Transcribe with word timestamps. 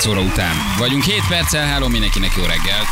9 0.00 0.16
óra 0.18 0.26
után 0.26 0.56
vagyunk. 0.78 1.04
7 1.04 1.22
perccel, 1.28 1.66
háló 1.66 1.88
mindenkinek 1.88 2.32
jó 2.36 2.42
reggelt. 2.42 2.86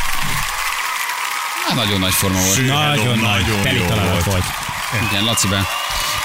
Na, 1.67 1.73
nagyon 1.73 1.99
nagy 1.99 2.13
forma 2.13 2.39
volt. 2.39 2.65
Nagyon 2.65 3.19
nagy, 3.19 3.41
nagyon 3.41 3.61
teli 3.61 3.77
jó 3.77 3.85
volt. 3.85 4.23
volt. 4.23 4.43
Igen, 5.09 5.23
Lacibá. 5.23 5.61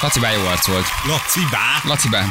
Lacibá 0.01 0.31
jó 0.31 0.45
arc 0.45 0.67
volt. 0.67 0.85
Laci 1.07 1.39
bá, 1.51 1.81
Lacibá. 1.83 2.25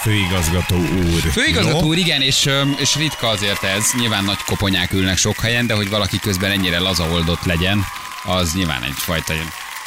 főigazgató 0.00 0.76
úr. 0.76 1.20
Főigazgató 1.32 1.86
úr, 1.86 1.96
igen, 1.96 2.22
és, 2.22 2.48
és 2.76 2.94
ritka 2.94 3.28
azért 3.28 3.62
ez. 3.62 3.92
Nyilván 3.98 4.24
nagy 4.24 4.42
koponyák 4.46 4.92
ülnek 4.92 5.16
sok 5.16 5.40
helyen, 5.40 5.66
de 5.66 5.74
hogy 5.74 5.88
valaki 5.88 6.18
közben 6.18 6.50
ennyire 6.50 6.78
lazaoldott 6.78 7.44
legyen, 7.44 7.86
az 8.22 8.54
nyilván 8.54 8.82
egyfajta 8.82 9.34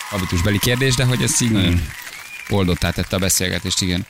habitusbeli 0.09 0.59
kérdés, 0.59 0.95
de 0.95 1.03
hogy 1.03 1.21
ez 1.21 1.41
így 1.41 1.51
nagyon 1.51 1.81
oldottá 2.49 2.89
tette 2.89 3.15
a 3.15 3.19
beszélgetést, 3.19 3.81
igen. 3.81 4.05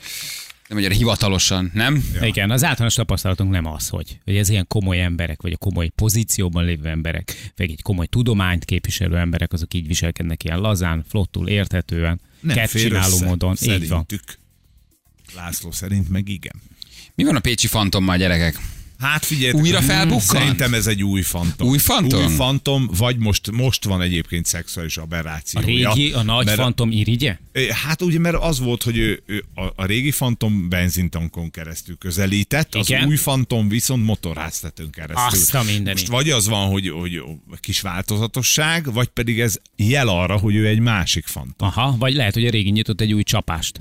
Nem 0.68 0.78
annyira 0.78 0.94
hivatalosan, 0.94 1.70
nem? 1.74 2.04
Ja. 2.14 2.26
Igen, 2.26 2.50
az 2.50 2.64
általános 2.64 2.94
tapasztalatunk 2.94 3.50
nem 3.50 3.66
az, 3.66 3.88
hogy, 3.88 4.18
hogy 4.24 4.36
ez 4.36 4.48
ilyen 4.48 4.66
komoly 4.68 5.02
emberek, 5.02 5.42
vagy 5.42 5.52
a 5.52 5.56
komoly 5.56 5.88
pozícióban 5.88 6.64
lévő 6.64 6.88
emberek, 6.88 7.52
vagy 7.56 7.70
egy 7.70 7.82
komoly 7.82 8.06
tudományt 8.06 8.64
képviselő 8.64 9.16
emberek, 9.16 9.52
azok 9.52 9.74
így 9.74 9.86
viselkednek 9.86 10.44
ilyen 10.44 10.58
lazán, 10.60 11.04
flottul, 11.08 11.48
érthetően, 11.48 12.20
Nem 12.40 12.66
csináló 12.66 13.18
módon. 13.18 13.56
Így 13.60 13.68
van. 13.68 14.06
Szerintük. 14.08 14.38
László 15.34 15.70
szerint 15.70 16.08
meg 16.08 16.28
igen. 16.28 16.62
Mi 17.14 17.24
van 17.24 17.36
a 17.36 17.40
Pécsi 17.40 17.66
Fantommal, 17.66 18.16
gyerekek? 18.16 18.58
Hát 19.02 19.24
figyelj, 19.24 19.52
Újra 19.52 19.80
felbukkant? 19.80 20.22
Szerintem 20.22 20.74
ez 20.74 20.86
egy 20.86 21.02
új 21.02 21.22
fantom. 21.22 21.68
Új 21.68 21.78
fantom? 21.78 22.24
Új 22.24 22.32
fantom, 22.34 22.90
vagy 22.96 23.16
most, 23.18 23.50
most 23.50 23.84
van 23.84 24.02
egyébként 24.02 24.46
szexuális 24.46 24.96
A 24.96 25.02
aberrációja. 25.02 25.92
régi, 25.92 26.12
a 26.12 26.22
nagy 26.22 26.44
Mert 26.44 26.58
a- 26.58 26.62
fantom 26.62 26.90
irigye? 26.90 27.38
Hát 27.84 28.02
ugye, 28.02 28.18
mert 28.18 28.36
az 28.36 28.60
volt, 28.60 28.82
hogy 28.82 28.98
ő, 28.98 29.22
ő 29.26 29.44
a, 29.54 29.62
a 29.76 29.84
régi 29.84 30.10
fantom 30.10 30.68
benzintankon 30.68 31.50
keresztül 31.50 31.96
közelített, 31.98 32.74
az 32.74 32.90
Igen. 32.90 33.06
új 33.08 33.16
fantom 33.16 33.68
viszont 33.68 34.04
motorháztetőn 34.04 34.90
keresztül. 34.90 35.26
Azt 35.40 35.54
a 35.54 35.62
mindenit. 35.62 35.92
Most 35.92 36.06
vagy 36.06 36.30
az 36.30 36.48
van, 36.48 36.70
hogy, 36.70 36.88
hogy 36.88 37.22
kis 37.60 37.80
változatosság, 37.80 38.92
vagy 38.92 39.08
pedig 39.08 39.40
ez 39.40 39.56
jel 39.76 40.08
arra, 40.08 40.36
hogy 40.36 40.54
ő 40.54 40.66
egy 40.66 40.78
másik 40.80 41.26
fantom. 41.26 41.68
Aha, 41.68 41.96
vagy 41.98 42.14
lehet, 42.14 42.34
hogy 42.34 42.46
a 42.46 42.50
régi 42.50 42.70
nyitott 42.70 43.00
egy 43.00 43.12
új 43.12 43.22
csapást. 43.22 43.78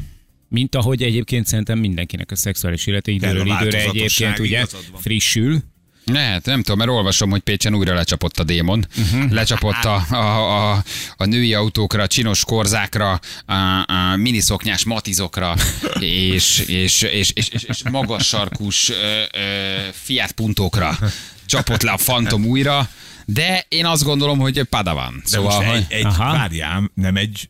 Mint 0.52 0.76
ahogy 0.76 1.04
egyébként 1.04 1.48
szerintem 1.48 1.80
mindenkinek 1.80 2.32
a 2.32 2.36
szexuális 2.36 2.86
élete 2.86 3.12
időről 3.12 3.46
időre 3.46 3.84
egyébként 3.84 4.40
ugye 4.40 4.66
frissül. 4.96 5.64
Lehet, 6.06 6.46
nem 6.46 6.62
tudom, 6.62 6.78
mert 6.78 6.90
olvasom, 6.90 7.30
hogy 7.30 7.40
Pécsen 7.40 7.76
újra 7.76 7.94
lecsapott 7.94 8.40
a 8.40 8.44
démon. 8.44 8.88
Uh-huh. 8.98 9.32
Lecsapott 9.32 9.84
a, 9.84 10.06
a, 10.10 10.72
a, 10.72 10.84
a 11.18 11.26
női 11.26 11.54
autókra, 11.54 12.08
csinos 12.08 12.46
korzákra, 12.46 13.20
a, 13.46 13.54
a 13.94 14.16
miniszoknyás 14.16 14.84
matizokra, 14.84 15.56
és, 16.00 16.60
és, 16.60 17.02
és, 17.02 17.32
és, 17.32 17.50
és, 17.50 17.64
és 17.64 17.82
magas 17.92 18.28
sarkus 18.28 18.90
ö, 18.90 18.96
ö, 19.34 19.78
Fiat 19.92 20.32
puntókra 20.32 20.98
csapott 21.46 21.82
le 21.82 21.92
a 21.92 21.98
Fantom 21.98 22.46
újra, 22.46 22.90
de 23.26 23.66
én 23.70 23.86
azt 23.86 24.04
gondolom, 24.04 24.40
hogy 24.40 24.64
Padawan. 24.64 25.14
De 25.24 25.30
Szóval, 25.30 25.56
most 25.56 25.70
hogy... 25.70 25.86
egy, 25.90 26.06
egy 26.06 26.18
várjám, 26.18 26.92
nem 26.94 27.16
egy 27.16 27.50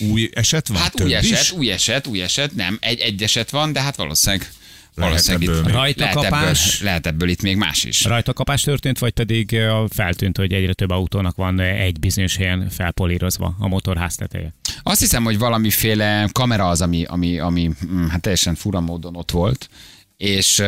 új 0.00 0.30
eset 0.32 0.68
van? 0.68 0.78
Hát 0.78 0.92
Több 0.92 1.06
új 1.06 1.14
eset, 1.14 1.40
is? 1.40 1.52
új 1.52 1.70
eset, 1.70 2.06
új 2.06 2.22
eset, 2.22 2.54
nem, 2.54 2.78
egy, 2.80 3.00
egy 3.00 3.22
eset 3.22 3.50
van, 3.50 3.72
de 3.72 3.80
hát 3.80 3.96
valószínűleg, 3.96 4.50
Lehet 4.94 5.10
valószínűleg 5.10 5.48
ebből 5.48 5.58
itt, 5.58 5.64
még. 5.64 5.74
Rajta 5.74 6.00
lehet, 6.00 6.16
ebből, 6.16 6.30
kapás. 6.30 6.80
lehet 6.80 7.06
ebből 7.06 7.28
itt 7.28 7.42
még 7.42 7.56
más 7.56 7.84
is. 7.84 8.04
Rajta 8.04 8.32
kapás 8.32 8.62
történt, 8.62 8.98
vagy 8.98 9.12
pedig 9.12 9.56
feltűnt, 9.88 10.36
hogy 10.36 10.52
egyre 10.52 10.72
több 10.72 10.90
autónak 10.90 11.36
van 11.36 11.60
egy 11.60 12.00
bizonyos 12.00 12.36
helyen 12.36 12.68
felpolírozva 12.70 13.56
a 13.58 13.68
motorház 13.68 14.14
teteje. 14.14 14.54
Azt 14.82 15.00
hiszem, 15.00 15.24
hogy 15.24 15.38
valamiféle 15.38 16.28
kamera 16.32 16.68
az, 16.68 16.80
ami, 16.80 17.04
ami, 17.04 17.38
ami 17.38 17.70
mm, 17.86 18.06
hát 18.06 18.20
teljesen 18.20 18.54
fura 18.54 18.80
módon 18.80 19.16
ott 19.16 19.30
volt, 19.30 19.68
és, 20.16 20.62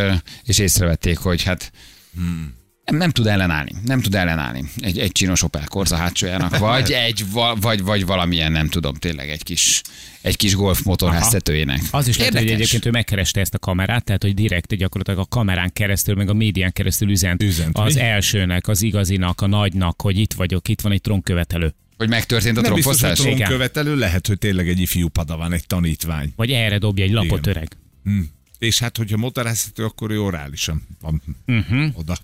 és 0.44 0.59
észrevették, 0.59 1.19
hogy 1.19 1.43
hát 1.43 1.72
nem, 2.17 2.57
nem 2.91 3.10
tud 3.10 3.26
ellenállni. 3.26 3.72
Nem 3.84 4.00
tud 4.00 4.15
ellenállni 4.15 4.65
egy, 4.76 4.99
egy 4.99 5.12
csinos 5.12 5.43
Opel 5.43 5.66
Corsa 5.66 5.97
hátsójának, 5.97 6.59
vagy, 6.69 6.91
egy, 6.93 7.25
va- 7.32 7.62
vagy, 7.62 7.82
vagy 7.82 8.06
valamilyen, 8.06 8.53
nem 8.53 8.69
tudom, 8.69 8.94
tényleg 8.94 9.28
egy 9.28 9.43
kis, 9.43 9.82
egy 10.21 10.37
kis 10.37 10.54
golf 10.54 10.82
motorháztetőjének. 10.82 11.81
Az 11.91 12.09
is 12.09 12.19
lehet, 12.19 12.38
hogy 12.38 12.50
egyébként 12.50 12.87
ő 12.87 12.91
megkereste 12.91 13.41
ezt 13.41 13.54
a 13.54 13.59
kamerát, 13.59 14.04
tehát 14.04 14.22
hogy 14.22 14.34
direkt 14.34 14.75
gyakorlatilag 14.75 15.19
a 15.21 15.26
kamerán 15.26 15.72
keresztül, 15.72 16.15
meg 16.15 16.28
a 16.28 16.34
médián 16.34 16.72
keresztül 16.72 17.10
üzent, 17.10 17.43
Üzent, 17.43 17.78
az 17.78 17.94
mi? 17.94 18.00
elsőnek, 18.00 18.69
az 18.69 18.82
igazinak, 18.82 19.41
a 19.41 19.47
nagynak, 19.47 20.03
hogy 20.03 20.19
itt 20.19 20.32
vagyok, 20.32 20.69
itt 20.69 20.81
van 20.81 20.93
egy 20.93 21.00
trónkövetelő. 21.00 21.75
Hogy 21.97 22.09
megtörtént 22.09 22.56
a 22.56 22.60
Nem 22.60 22.75
biztos, 22.75 23.22
követelő, 23.49 23.97
lehet, 23.97 24.26
hogy 24.26 24.38
tényleg 24.38 24.69
egy 24.69 24.81
ifjú 24.81 25.09
padavan, 25.09 25.53
egy 25.53 25.66
tanítvány. 25.66 26.32
Vagy 26.37 26.50
erre 26.50 26.78
dobja 26.78 27.05
egy 27.05 27.10
lapot 27.10 27.38
Igen. 27.38 27.56
öreg. 27.56 27.76
Hm. 28.05 28.20
És 28.59 28.78
hát, 28.78 28.97
hogyha 28.97 29.16
motorháztető, 29.16 29.84
akkor 29.84 30.10
ő 30.10 30.20
orálisan 30.20 30.87
van 31.00 31.22
uh-huh. 31.47 31.87
oda. 31.94 32.19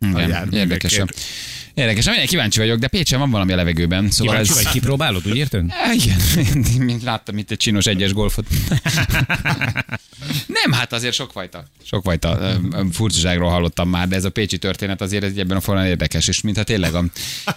Igen, 0.00 0.28
járművekért. 0.28 1.14
érdekes. 1.74 2.06
Amilyen 2.06 2.26
kíváncsi 2.26 2.58
vagyok, 2.58 2.78
de 2.78 2.88
Pécsen 2.88 3.18
van 3.18 3.30
valami 3.30 3.52
a 3.52 3.56
levegőben. 3.56 4.10
Szóval 4.10 4.32
Kíváncsi 4.32 4.58
ez... 4.58 4.64
vagy, 4.64 4.72
kipróbálod, 4.72 5.26
úgy 5.26 5.36
érted? 5.36 5.64
Á, 5.68 5.92
Igen, 5.98 6.18
mint 6.78 7.02
láttam 7.02 7.38
itt 7.38 7.50
egy 7.50 7.56
csinos 7.56 7.86
egyes 7.86 8.12
golfot. 8.12 8.46
Nem, 10.46 10.72
hát 10.72 10.92
azért 10.92 11.14
sokfajta, 11.14 11.64
sokfajta 11.84 12.58
furcsaságról 12.92 13.50
hallottam 13.50 13.88
már, 13.88 14.08
de 14.08 14.16
ez 14.16 14.24
a 14.24 14.30
pécsi 14.30 14.58
történet 14.58 15.00
azért 15.00 15.24
ez 15.24 15.32
ebben 15.36 15.56
a 15.56 15.60
formán 15.60 15.86
érdekes, 15.86 16.28
és 16.28 16.40
mintha 16.40 16.62
tényleg 16.62 16.94
a, 16.94 17.04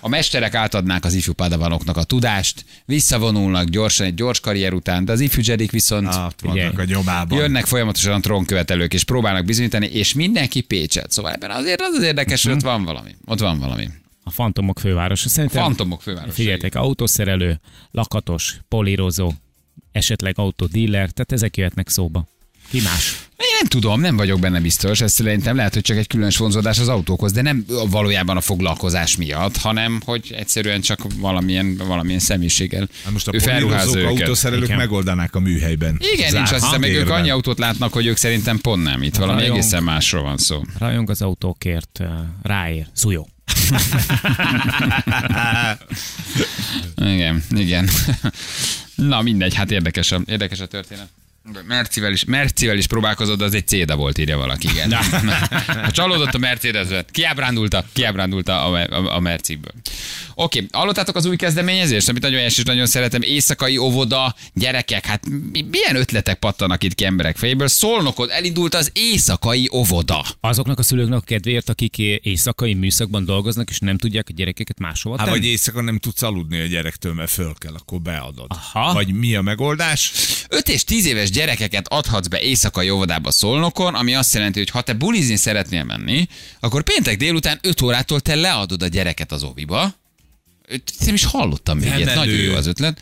a 0.01 0.09
mesterek 0.09 0.53
átadnák 0.53 1.05
az 1.05 1.13
ifjú 1.13 1.33
padavanoknak 1.33 1.97
a 1.97 2.03
tudást, 2.03 2.65
visszavonulnak 2.85 3.67
gyorsan 3.67 4.05
egy 4.05 4.13
gyors 4.13 4.39
karrier 4.39 4.73
után, 4.73 5.05
de 5.05 5.11
az 5.11 5.19
ifjú 5.19 5.41
jedik 5.45 5.71
viszont 5.71 6.15
Figyelj. 6.37 6.59
vannak 6.59 6.79
a 6.79 6.83
nyomában. 6.83 7.39
jönnek 7.39 7.65
folyamatosan 7.65 8.13
a 8.13 8.19
trónkövetelők, 8.19 8.93
és 8.93 9.03
próbálnak 9.03 9.45
bizonyítani, 9.45 9.85
és 9.85 10.13
mindenki 10.13 10.61
Pécset. 10.61 11.11
Szóval 11.11 11.31
ebben 11.31 11.51
azért 11.51 11.81
az, 11.81 11.95
az 11.95 12.03
érdekes, 12.03 12.32
hogy 12.41 12.51
ott 12.51 12.61
van 12.61 12.83
valami. 12.83 13.15
Ott 13.25 13.39
van 13.39 13.59
valami. 13.59 13.89
A 14.23 14.29
Fantomok 14.29 14.79
fővárosa. 14.79 15.29
Szerintem 15.29 15.63
Fantomok 15.63 16.01
fővárosa. 16.01 16.33
Figyeljetek, 16.33 16.75
autószerelő, 16.75 17.59
lakatos, 17.91 18.59
polírozó, 18.67 19.31
esetleg 19.91 20.39
autódíler, 20.39 21.09
tehát 21.09 21.31
ezek 21.31 21.57
jöhetnek 21.57 21.89
szóba. 21.89 22.27
Ki 22.73 22.81
más? 22.81 23.17
Én 23.37 23.47
nem 23.59 23.67
tudom, 23.69 24.01
nem 24.01 24.15
vagyok 24.15 24.39
benne 24.39 24.59
biztos, 24.59 25.01
ez 25.01 25.11
szerintem 25.11 25.55
lehet, 25.55 25.73
hogy 25.73 25.81
csak 25.81 25.97
egy 25.97 26.07
különös 26.07 26.37
vonzódás 26.37 26.79
az 26.79 26.87
autókhoz, 26.87 27.31
de 27.31 27.41
nem 27.41 27.65
valójában 27.89 28.37
a 28.37 28.41
foglalkozás 28.41 29.15
miatt, 29.17 29.57
hanem 29.57 30.01
hogy 30.05 30.33
egyszerűen 30.37 30.81
csak 30.81 30.99
valamilyen, 31.17 31.77
valamilyen 31.77 32.19
személyiséggel 32.19 32.87
Hát 33.03 33.13
most 33.13 33.27
a 33.27 33.31
ő 33.33 33.39
polírozók, 33.39 33.95
őket. 33.95 34.09
autószerelők 34.19 34.63
Igen. 34.65 34.77
megoldanák 34.77 35.35
a 35.35 35.39
műhelyben. 35.39 35.99
Igen, 36.13 36.29
Zárt 36.29 36.33
nincs 36.33 36.51
azt 36.51 36.63
hiszem, 36.63 36.79
meg 36.79 36.93
ők 36.93 37.09
annyi 37.09 37.29
autót 37.29 37.59
látnak, 37.59 37.93
hogy 37.93 38.05
ők 38.05 38.17
szerintem 38.17 38.59
pont 38.59 38.83
nem. 38.83 39.03
Itt 39.03 39.15
valami 39.15 39.39
Rajong. 39.39 39.57
egészen 39.57 39.83
másról 39.83 40.23
van 40.23 40.37
szó. 40.37 40.61
Rajong 40.77 41.09
az 41.09 41.21
autókért, 41.21 41.99
eh, 41.99 42.07
ráér, 42.41 42.87
szújó. 42.93 43.29
Igen, 47.13 47.43
igen. 47.49 47.89
Na 48.95 49.21
mindegy, 49.21 49.53
hát 49.53 49.71
érdekes 49.71 50.11
a, 50.11 50.21
érdekes 50.25 50.59
a 50.59 50.65
történet. 50.65 51.07
Mercivel 51.67 52.11
is, 52.11 52.23
Mercivel 52.23 52.77
is 52.77 52.87
próbálkozott, 52.87 53.37
de 53.37 53.43
az 53.43 53.53
egy 53.53 53.67
céda 53.67 53.95
volt, 53.95 54.17
írja 54.17 54.37
valaki, 54.37 54.67
igen. 54.67 54.89
Na. 54.89 54.99
Csalódott 55.91 56.33
a 56.33 56.37
Mercedesbe. 56.37 57.05
Kiábrándulta, 57.11 57.85
kiábrándulta 57.93 58.65
a, 58.65 58.79
a, 58.79 59.15
a 59.15 59.19
Merciből. 59.19 59.71
Oké, 60.35 60.57
okay. 60.57 60.69
hallottátok 60.71 61.15
az 61.15 61.25
új 61.25 61.35
kezdeményezést, 61.35 62.09
amit 62.09 62.21
nagyon 62.21 62.39
és 62.39 62.63
nagyon 62.63 62.85
szeretem. 62.85 63.21
Éjszakai 63.21 63.77
óvoda, 63.77 64.35
gyerekek, 64.53 65.05
hát 65.05 65.25
mi- 65.51 65.61
milyen 65.61 65.95
ötletek 65.95 66.39
pattanak 66.39 66.83
itt 66.83 66.95
ki 66.95 67.05
emberek 67.05 67.37
fejéből. 67.37 67.67
Szolnokod, 67.67 68.29
elindult 68.29 68.75
az 68.75 68.91
éjszakai 68.93 69.69
óvoda. 69.73 70.25
Azoknak 70.39 70.79
a 70.79 70.83
szülőknek 70.83 71.17
a 71.17 71.21
kedvéért, 71.21 71.69
akik 71.69 71.97
éjszakai 71.97 72.73
műszakban 72.73 73.25
dolgoznak, 73.25 73.69
és 73.69 73.79
nem 73.79 73.97
tudják 73.97 74.27
a 74.29 74.33
gyerekeket 74.35 74.79
máshova 74.79 75.17
Hát 75.17 75.25
tenni? 75.25 75.39
vagy 75.39 75.47
éjszaka 75.47 75.81
nem 75.81 75.97
tudsz 75.97 76.21
aludni 76.21 76.59
a 76.59 76.65
gyerektől, 76.65 77.13
mert 77.13 77.31
föl 77.31 77.53
kell, 77.57 77.73
akkor 77.73 78.01
beadod. 78.01 78.47
Aha. 78.47 78.93
Vagy 78.93 79.13
mi 79.13 79.35
a 79.35 79.41
megoldás? 79.41 80.11
5 80.49 80.69
és 80.69 80.83
10 80.83 81.05
éves 81.05 81.29
gyerekeket 81.33 81.87
adhatsz 81.87 82.27
be 82.27 82.41
éjszakai 82.41 82.89
óvodába 82.89 83.31
Szolnokon, 83.31 83.95
ami 83.95 84.15
azt 84.15 84.33
jelenti, 84.33 84.59
hogy 84.59 84.69
ha 84.69 84.81
te 84.81 84.93
bulizni 84.93 85.35
szeretnél 85.35 85.83
menni, 85.83 86.27
akkor 86.59 86.83
péntek 86.83 87.17
délután 87.17 87.59
5 87.61 87.81
órától 87.81 88.19
te 88.19 88.35
leadod 88.35 88.83
a 88.83 88.87
gyereket 88.87 89.31
az 89.31 89.43
óviba. 89.43 89.95
Nem 91.05 91.13
is 91.13 91.23
hallottam 91.23 91.77
még 91.77 91.93
ilyet, 91.95 92.15
nagyon 92.15 92.35
jó 92.35 92.53
az 92.53 92.67
ötlet. 92.67 93.01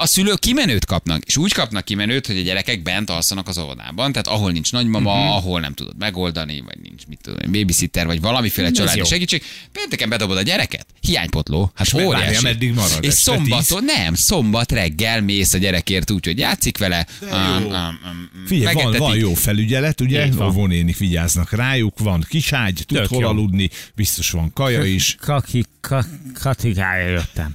A 0.00 0.06
szülők 0.06 0.38
kimenőt 0.38 0.84
kapnak, 0.84 1.22
és 1.26 1.36
úgy 1.36 1.52
kapnak 1.52 1.84
kimenőt, 1.84 2.26
hogy 2.26 2.38
a 2.38 2.42
gyerekek 2.42 2.82
bent 2.82 3.10
alszanak 3.10 3.48
az 3.48 3.58
óvodában, 3.58 4.12
tehát 4.12 4.26
ahol 4.26 4.52
nincs 4.52 4.72
nagymama, 4.72 5.12
uh-huh. 5.12 5.36
ahol 5.36 5.60
nem 5.60 5.72
tudod 5.72 5.94
megoldani, 5.98 6.60
vagy 6.60 6.78
nincs 6.82 7.06
mit 7.06 7.18
tudom, 7.22 7.52
babysitter, 7.52 8.06
vagy 8.06 8.20
valamiféle 8.20 8.70
családi 8.70 9.04
segítség. 9.04 9.42
Pénteken 9.72 10.08
bedobod 10.08 10.36
a 10.36 10.42
gyereket, 10.42 10.86
hiánypotló, 11.00 11.70
hát 11.74 11.86
És 11.86 11.92
óriási. 11.92 12.42
várja, 12.42 12.72
marad? 12.74 13.04
És 13.04 13.12
szombaton, 13.12 13.84
nem, 13.84 14.14
szombat 14.14 14.72
reggel 14.72 15.20
mész 15.20 15.52
a 15.52 15.58
gyerekért 15.58 16.10
úgy, 16.10 16.24
hogy 16.24 16.38
játszik 16.38 16.78
vele. 16.78 17.06
Um, 17.20 17.64
um, 17.64 17.72
um, 17.72 18.30
Figyelj, 18.46 18.74
van, 18.74 18.96
van 18.96 19.16
jó 19.16 19.34
felügyelet, 19.34 20.00
ugye? 20.00 20.28
Óvónénik 20.42 20.96
vigyáznak 20.96 21.52
rájuk, 21.52 21.98
van 21.98 22.24
kiságy, 22.28 22.82
tud 22.86 23.06
hol 23.06 23.24
aludni, 23.24 23.70
biztos 23.94 24.30
van 24.30 24.52
kaja 24.52 24.84
is. 24.84 25.16
Kaki, 25.20 25.64
ka, 25.80 26.04
katigája 26.34 27.08
jöttem. 27.08 27.54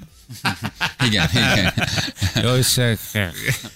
Igen, 1.06 1.30
igen. 1.32 1.74
Jó, 2.44 2.56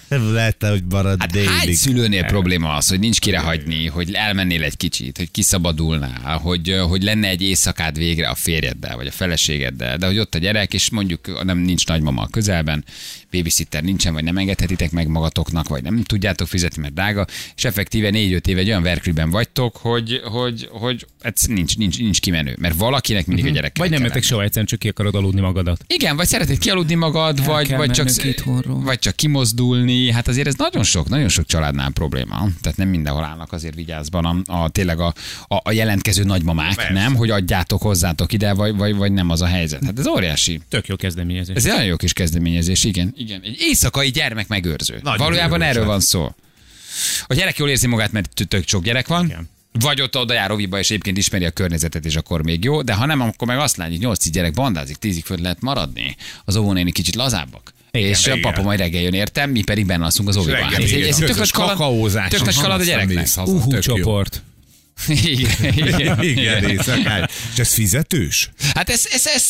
Lehet, 0.07 0.63
hogy 0.63 0.83
marad 0.89 1.19
Hát 1.19 1.31
délig. 1.31 1.50
hány 1.50 1.74
szülőnél 1.74 2.24
probléma 2.24 2.75
az, 2.75 2.88
hogy 2.89 3.00
nincs 3.00 3.19
kire 3.19 3.39
hagyni, 3.39 3.88
hogy 3.88 4.13
elmennél 4.13 4.63
egy 4.63 4.77
kicsit, 4.77 5.18
hogy 5.18 5.31
kiszabadulnál, 5.31 6.38
hogy, 6.38 6.75
hogy 6.88 7.04
lenne 7.04 7.27
egy 7.27 7.42
éjszakád 7.42 7.98
végre 7.98 8.27
a 8.30 8.36
férjeddel, 8.36 8.95
vagy 8.95 9.07
a 9.07 9.12
feleségeddel, 9.12 9.98
de 9.98 10.06
hogy 10.06 10.19
ott 10.19 10.36
a 10.36 10.38
gyerek, 10.38 10.74
és 10.74 10.89
mondjuk 10.89 11.44
nem 11.44 11.57
nincs 11.57 11.86
nagymama 11.88 12.21
a 12.21 12.27
közelben, 12.27 12.83
babysitter 13.31 13.83
nincsen, 13.83 14.13
vagy 14.13 14.24
nem 14.24 14.38
engedhetitek 14.38 14.92
meg 14.92 15.07
magatoknak, 15.07 15.68
vagy 15.68 15.83
nem 15.83 16.04
tudjátok 16.04 16.48
fizetni, 16.48 16.81
mert 16.81 16.94
drága, 16.94 17.25
és 17.56 17.63
effektíve 17.65 18.10
négy-öt 18.10 18.48
év 18.48 18.57
egy 18.57 18.68
olyan 18.68 18.83
verkliben 18.83 19.30
vagytok, 19.30 19.75
hogy, 19.77 20.21
hogy, 20.24 20.68
hogy 20.71 21.06
ez 21.21 21.42
nincs, 21.48 21.77
nincs, 21.77 22.00
nincs 22.00 22.19
kimenő, 22.19 22.56
mert 22.60 22.75
valakinek 22.75 23.25
mindig 23.25 23.45
a 23.45 23.50
gyerek. 23.50 23.77
Vagy 23.77 23.89
nem 23.89 24.01
mentek 24.01 24.24
soha 24.24 24.42
egyszerűen, 24.42 24.65
csak 24.65 24.80
ki 24.80 24.88
akarod 24.88 25.15
aludni 25.15 25.42
magadat. 25.42 25.83
Igen, 25.88 26.15
vagy 26.15 26.27
szeretnéd 26.27 26.57
kialudni 26.57 26.95
magad, 26.95 27.45
vagy, 27.45 27.68
kell 27.68 27.77
vagy, 27.77 27.92
csak, 27.92 28.10
vagy 28.65 29.00
csak 29.00 29.15
kimozdulni. 29.15 29.96
Hát 30.11 30.27
azért 30.27 30.47
ez 30.47 30.55
nagyon 30.55 30.83
sok, 30.83 31.09
nagyon 31.09 31.29
sok 31.29 31.45
családnál 31.45 31.91
probléma. 31.91 32.35
Tehát 32.61 32.77
nem 32.77 32.88
mindenhol 32.88 33.23
állnak 33.23 33.51
azért 33.51 33.75
vigyázban 33.75 34.25
a, 34.25 34.63
a 34.63 34.69
tényleg 34.69 34.99
a, 34.99 35.13
a, 35.47 35.59
a 35.63 35.71
jelentkező 35.71 36.23
nagymamák, 36.23 36.75
Persze. 36.75 36.94
nem? 36.94 37.15
Hogy 37.15 37.29
adjátok 37.29 37.81
hozzátok 37.81 38.33
ide, 38.33 38.53
vagy, 38.53 38.75
vagy, 38.75 38.95
vagy 38.95 39.11
nem 39.11 39.29
az 39.29 39.41
a 39.41 39.45
helyzet. 39.45 39.85
Hát 39.85 39.99
ez 39.99 40.07
óriási. 40.07 40.61
Tök 40.69 40.88
jó 40.88 40.95
kezdeményezés. 40.95 41.55
Ez 41.55 41.63
nagyon 41.63 41.85
jó 41.85 41.95
kis 41.95 42.13
kezdeményezés, 42.13 42.83
igen. 42.83 43.13
igen. 43.17 43.41
Egy 43.41 43.57
éjszakai 43.59 44.09
gyermek 44.09 44.47
megőrző. 44.47 44.99
Nagyon 45.03 45.25
Valójában 45.25 45.61
erről 45.61 45.85
van 45.85 46.00
szó. 46.00 46.35
A 47.27 47.33
gyerek 47.33 47.57
jól 47.57 47.69
érzi 47.69 47.88
magát, 47.88 48.11
mert 48.11 48.47
tök 48.47 48.67
sok 48.67 48.83
gyerek 48.83 49.07
van. 49.07 49.25
Igen. 49.25 49.50
Vagy 49.79 50.01
ott 50.01 50.17
oda 50.17 50.33
jár 50.33 50.51
oviba, 50.51 50.79
és 50.79 50.89
egyébként 50.89 51.17
ismeri 51.17 51.45
a 51.45 51.51
környezetet, 51.51 52.05
és 52.05 52.15
akkor 52.15 52.43
még 52.43 52.63
jó, 52.63 52.81
de 52.81 52.93
ha 52.93 53.05
nem, 53.05 53.21
akkor 53.21 53.47
meg 53.47 53.57
azt 53.57 53.77
látjuk, 53.77 53.97
hogy 53.97 54.05
8 54.05 54.29
gyerek 54.29 54.53
bandázik, 54.53 54.95
10 54.95 55.21
föl 55.23 55.38
lehet 55.41 55.61
maradni. 55.61 56.15
Az 56.45 56.55
óvónéni 56.55 56.91
kicsit 56.91 57.15
lazábbak. 57.15 57.73
Igen, 57.97 58.09
és 58.09 58.27
a 58.27 58.29
igen. 58.29 58.41
papa 58.41 58.61
majd 58.61 58.79
reggel 58.79 59.01
jön 59.01 59.13
értem, 59.13 59.49
mi 59.49 59.63
pedig 59.63 59.85
benne 59.85 60.03
alszunk 60.03 60.29
az 60.29 60.38
óviban. 60.38 60.61
Hát 60.61 60.73
Ez 60.73 60.83
ez 60.83 60.91
egy 60.91 61.01
egy 61.01 61.15
tök 61.15 61.38
nagy 61.38 61.51
kaland, 61.51 61.77
kakaózás, 61.77 62.29
tök 62.29 62.45
nagy 62.45 62.59
kaland 62.59 62.81
a 62.81 62.83
gyereknek. 62.83 63.27
Uhú 63.45 63.79
csoport. 63.79 64.41
Igen, 65.07 65.73
igen, 65.88 66.23
Igen, 66.23 66.63
éjszakán. 66.63 67.29
És 67.53 67.59
ez 67.59 67.73
fizetős? 67.73 68.49
Hát 68.73 68.89
ez, 68.89 69.07
ez, 69.11 69.27
ez, 69.35 69.49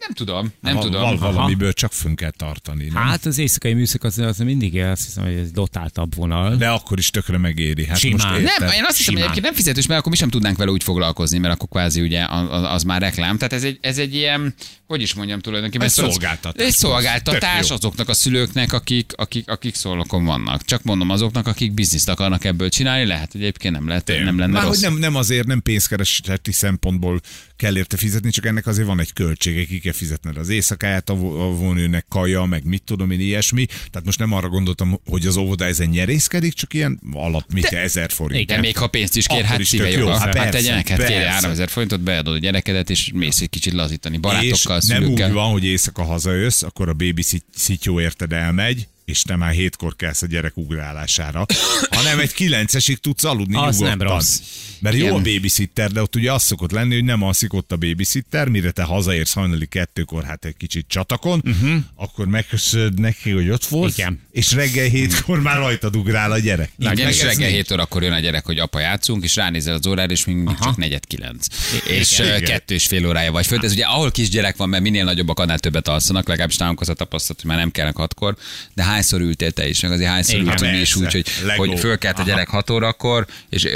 nem 0.00 0.10
tudom, 0.14 0.52
nem 0.60 0.74
Val- 0.74 0.84
tudom. 0.84 1.00
val- 1.00 1.18
valamiből 1.18 1.72
csak 1.72 1.92
fönn 1.92 2.14
kell 2.14 2.30
tartani. 2.30 2.84
Nem? 2.84 3.02
Hát 3.02 3.26
az 3.26 3.38
éjszakai 3.38 3.72
műszak 3.74 4.04
az, 4.04 4.18
az 4.18 4.38
mindig 4.38 4.76
azt 4.80 5.04
hiszem, 5.04 5.24
hogy 5.24 5.34
ez 5.34 5.50
dotáltabb 5.50 6.14
vonal. 6.14 6.56
De 6.56 6.68
akkor 6.68 6.98
is 6.98 7.10
tökre 7.10 7.38
megéri. 7.38 7.86
Hát 7.86 7.98
Simán. 7.98 8.28
most 8.30 8.40
érted? 8.40 8.68
Nem, 8.68 8.76
én 8.76 8.84
azt 8.84 8.96
hiszem, 8.96 9.14
hogy 9.14 9.22
egyébként 9.22 9.44
nem 9.44 9.54
fizetős, 9.54 9.86
mert 9.86 10.00
akkor 10.00 10.12
mi 10.12 10.18
sem 10.18 10.30
tudnánk 10.30 10.56
vele 10.56 10.70
úgy 10.70 10.82
foglalkozni, 10.82 11.38
mert 11.38 11.54
akkor 11.54 11.68
kvázi 11.68 12.00
ugye 12.00 12.24
az, 12.24 12.62
az 12.62 12.82
már 12.82 13.00
reklám. 13.00 13.36
Tehát 13.36 13.52
ez 13.52 13.64
egy, 13.64 13.78
ez 13.80 13.98
egy 13.98 14.14
ilyen, 14.14 14.54
hogy 14.86 15.02
is 15.02 15.14
mondjam 15.14 15.40
tulajdonképpen. 15.40 15.86
Egy 15.86 15.92
szolgáltatás. 15.92 16.66
Egy 16.66 16.72
szolgáltatás 16.72 17.70
azoknak 17.70 18.08
a 18.08 18.14
szülőknek, 18.14 18.72
akik, 18.72 19.12
akik, 19.16 19.50
akik 19.50 19.74
szolnokon 19.74 20.24
vannak. 20.24 20.64
Csak 20.64 20.82
mondom 20.82 21.10
azoknak, 21.10 21.46
akik 21.46 21.72
bizniszt 21.72 22.08
akarnak 22.08 22.44
ebből 22.44 22.68
csinálni, 22.68 23.04
lehet, 23.06 23.32
hogy 23.32 23.40
egyébként 23.40 23.74
nem, 23.74 23.88
lehet, 23.88 24.12
nem 24.24 24.38
lenne 24.46 24.58
Már 24.58 24.66
rossz. 24.66 24.80
hogy 24.82 24.90
nem, 24.90 24.98
nem 24.98 25.14
azért, 25.14 25.46
nem 25.46 25.62
pénzkereseti 25.62 26.52
szempontból 26.52 27.20
kell 27.56 27.76
érte 27.76 27.96
fizetni, 27.96 28.30
csak 28.30 28.46
ennek 28.46 28.66
azért 28.66 28.86
van 28.86 29.00
egy 29.00 29.12
költsége, 29.12 29.64
ki 29.64 29.78
kell 29.78 29.92
fizetned 29.92 30.36
az 30.36 30.48
éjszakáját, 30.48 31.10
a 31.10 31.14
vo- 31.14 31.40
a 31.40 31.44
vonőnek 31.54 32.06
kaja, 32.08 32.44
meg 32.44 32.64
mit 32.64 32.82
tudom 32.82 33.10
én, 33.10 33.20
ilyesmi. 33.20 33.64
Tehát 33.66 34.04
most 34.04 34.18
nem 34.18 34.32
arra 34.32 34.48
gondoltam, 34.48 35.00
hogy 35.04 35.26
az 35.26 35.36
óvoda 35.36 35.64
ezen 35.64 35.88
nyerészkedik, 35.88 36.52
csak 36.52 36.74
ilyen 36.74 37.00
alap, 37.12 37.52
mit 37.52 37.66
kell, 37.66 37.82
ezer 37.82 38.10
forint. 38.10 38.46
De 38.46 38.58
még 38.58 38.76
ha 38.76 38.86
pénzt 38.86 39.16
is 39.16 39.26
kér, 39.26 39.36
Akkor 39.36 39.50
hát 39.50 39.58
is 39.58 39.68
szíve 39.68 39.90
jó. 39.90 40.06
Hát 40.08 40.18
Hát, 40.18 40.50
persze, 40.50 40.72
hát 40.72 40.84
kérje 40.84 41.06
persze. 41.06 41.30
3000 41.30 41.68
forintot, 41.68 42.00
beadod 42.00 42.34
a 42.34 42.38
gyerekedet, 42.38 42.90
és 42.90 43.10
mész 43.14 43.40
egy 43.40 43.50
kicsit 43.50 43.72
lazítani 43.72 44.14
és 44.14 44.20
barátokkal, 44.20 44.80
nem 44.86 45.04
úgy 45.04 45.32
van, 45.32 45.50
hogy 45.50 45.64
éjszaka 45.64 46.02
hazajössz, 46.04 46.62
akkor 46.62 46.88
a 46.88 46.92
baby 46.92 47.24
szityó 47.54 48.00
érted 48.00 48.32
elmegy, 48.32 48.88
és 49.06 49.22
te 49.22 49.36
már 49.36 49.52
hétkor 49.52 49.96
kelsz 49.96 50.22
a 50.22 50.26
gyerek 50.26 50.56
ugrálására, 50.56 51.46
hanem 51.90 52.18
egy 52.18 52.32
kilencesig 52.32 52.98
tudsz 52.98 53.24
aludni 53.24 53.56
Az 53.56 53.78
nem 53.78 53.88
nyugodtan. 53.90 54.14
rossz. 54.14 54.40
Mert 54.80 54.96
jó 54.96 55.02
Igen. 55.02 55.14
a 55.14 55.22
babysitter, 55.22 55.90
de 55.90 56.02
ott 56.02 56.16
ugye 56.16 56.32
az 56.32 56.42
szokott 56.42 56.70
lenni, 56.70 56.94
hogy 56.94 57.04
nem 57.04 57.22
alszik 57.22 57.52
ott 57.52 57.72
a 57.72 57.76
babysitter, 57.76 58.48
mire 58.48 58.70
te 58.70 58.82
hazaérsz 58.82 59.32
hajnali 59.32 59.66
kettőkor, 59.66 60.24
hát 60.24 60.44
egy 60.44 60.56
kicsit 60.56 60.86
csatakon, 60.88 61.42
uh-huh. 61.44 61.76
akkor 61.94 62.26
megköszönöd 62.26 63.00
neki, 63.00 63.30
hogy 63.30 63.50
ott 63.50 63.64
volt, 63.64 63.98
Igen. 63.98 64.20
és 64.32 64.52
reggel 64.52 64.88
hétkor 64.88 65.40
már 65.40 65.56
rajtad 65.56 65.96
ugrál 65.96 66.32
a 66.32 66.38
gyerek. 66.38 66.70
Igen, 66.78 66.94
Meg 66.96 67.08
és 67.08 67.22
reggel. 67.22 67.48
7 67.48 67.70
órakor 67.72 68.02
jön 68.02 68.12
a 68.12 68.18
gyerek, 68.18 68.44
hogy 68.44 68.58
apa 68.58 68.78
játszunk, 68.78 69.24
és 69.24 69.36
ránézel 69.36 69.74
az 69.74 69.86
órára, 69.86 70.12
és 70.12 70.24
még 70.24 70.36
mindig 70.36 70.58
csak 70.58 70.76
negyed 70.76 71.06
kilenc. 71.06 71.46
És 71.86 72.18
Igen. 72.18 72.44
kettő 72.44 72.74
és 72.74 72.86
fél 72.86 73.06
órája 73.06 73.32
vagy 73.32 73.46
föl. 73.46 73.64
Ez 73.64 73.72
ugye 73.72 73.84
ahol 73.84 74.10
kisgyerek 74.10 74.56
van, 74.56 74.68
mert 74.68 74.82
minél 74.82 75.04
nagyobbak, 75.04 75.38
annál 75.38 75.58
többet 75.58 75.88
alszanak, 75.88 76.28
legalábbis 76.28 76.56
nálunk 76.56 76.80
az 76.80 76.88
a 76.88 76.94
tapasztalat, 76.94 77.40
hogy 77.40 77.50
már 77.50 77.58
nem 77.58 77.70
kellnek 77.70 77.96
hatkor, 77.96 78.36
de 78.74 78.82
hányszor 78.96 79.20
ültél 79.20 79.50
te 79.50 79.68
is, 79.68 79.80
meg 79.80 79.92
azért 79.92 80.10
hányszor 80.10 80.34
Igen, 80.34 80.46
ültünk 80.46 80.72
mi 80.72 80.78
is 80.78 80.96
úgy, 80.96 81.12
hogy, 81.12 81.26
Lego. 81.44 81.66
hogy 81.66 81.78
fölkelt 81.78 82.18
a 82.18 82.22
gyerek 82.22 82.48
6 82.48 82.70
órakor, 82.70 83.26
és 83.50 83.66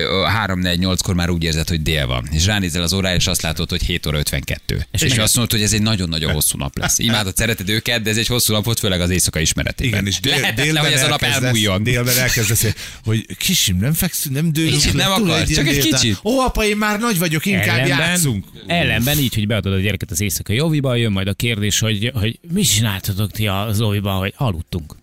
3-4-8-kor 0.47 1.15
már 1.15 1.31
úgy 1.31 1.45
érzed, 1.45 1.69
hogy 1.69 1.83
dél 1.83 2.07
van. 2.07 2.29
És 2.31 2.47
ránézel 2.47 2.83
az 2.83 2.93
órára, 2.93 3.17
és 3.17 3.27
azt 3.27 3.43
látod, 3.43 3.71
hogy 3.71 3.83
7 3.83 4.07
óra 4.07 4.19
52. 4.19 4.87
És, 4.91 5.03
és 5.03 5.17
azt 5.17 5.37
mondod, 5.37 5.53
hogy 5.53 5.63
ez 5.63 5.73
egy 5.73 5.83
nagyon-nagyon 5.83 6.33
hosszú 6.33 6.59
nap 6.59 6.79
lesz. 6.79 6.99
Imádod, 6.99 7.37
szereted 7.37 7.69
őket, 7.69 8.03
de 8.03 8.11
ez 8.11 8.17
egy 8.17 8.27
hosszú 8.27 8.53
nap 8.53 8.65
volt, 8.65 8.79
főleg 8.79 9.01
az 9.01 9.11
éjszaka 9.11 9.41
ismeretében. 9.41 9.93
Igen, 9.93 10.07
és 10.07 10.21
dél, 10.21 10.33
Lehetetlen, 10.33 10.65
délben 10.65 10.83
hogy 10.85 10.93
ez 10.93 11.03
a 11.03 11.09
nap 11.09 11.23
elmúljon. 11.23 11.83
Délben 11.83 12.19
elkezdesz, 12.19 12.67
hogy 13.05 13.37
kisim, 13.37 13.77
nem 13.77 13.93
fekszünk, 13.93 14.35
nem 14.35 14.53
dőlünk. 14.53 14.93
Nem 14.93 15.11
akar, 15.11 15.47
csak 15.47 15.67
egy 15.67 15.79
kicsit. 15.79 16.19
Ó, 16.25 16.39
apa, 16.39 16.65
én 16.65 16.77
már 16.77 16.99
nagy 16.99 17.19
vagyok, 17.19 17.47
inkább 17.47 17.87
játszunk. 17.87 18.45
ellenben 18.67 19.19
így, 19.19 19.35
hogy 19.35 19.47
beadod 19.47 19.73
a 19.73 19.79
gyereket 19.79 20.11
az 20.11 20.21
éjszakai 20.21 20.61
óviba, 20.61 20.95
jön 20.95 21.13
majd 21.13 21.29
a 21.29 21.35
kérdés, 21.35 21.79
hogy, 21.79 22.11
hogy 22.15 22.39
mit 22.53 22.75
csináltatok 22.75 23.31
ti 23.31 23.47
az 23.47 23.81
óviban, 23.81 24.19
hogy 24.19 24.35
aludtunk. 24.37 24.99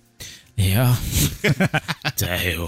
Ja. 0.58 0.98
De 2.20 2.40
jó. 2.56 2.66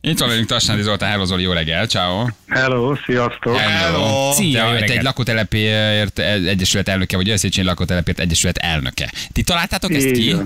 Itt 0.00 0.18
van 0.18 0.28
velünk 0.28 0.46
Tasnádi 0.46 0.82
Zoltán, 0.82 1.10
hello 1.10 1.24
Zoli, 1.24 1.42
jó 1.42 1.52
reggel, 1.52 1.86
ciao. 1.86 2.26
Hello, 2.46 2.96
sziasztok! 3.06 3.56
Hello. 3.56 4.32
Szia, 4.32 4.72
jó 4.72 4.78
Te, 4.78 4.84
te 4.84 4.92
egy 4.92 5.02
lakótelepért 5.02 6.18
egyesület 6.18 6.88
elnöke, 6.88 7.16
vagy 7.16 7.38
Széchenyi 7.38 7.66
lakótelepért 7.66 8.18
egyesület 8.18 8.56
elnöke. 8.56 9.12
Ti 9.32 9.42
találtátok 9.42 9.92
ezt 9.92 10.10
ki? 10.10 10.36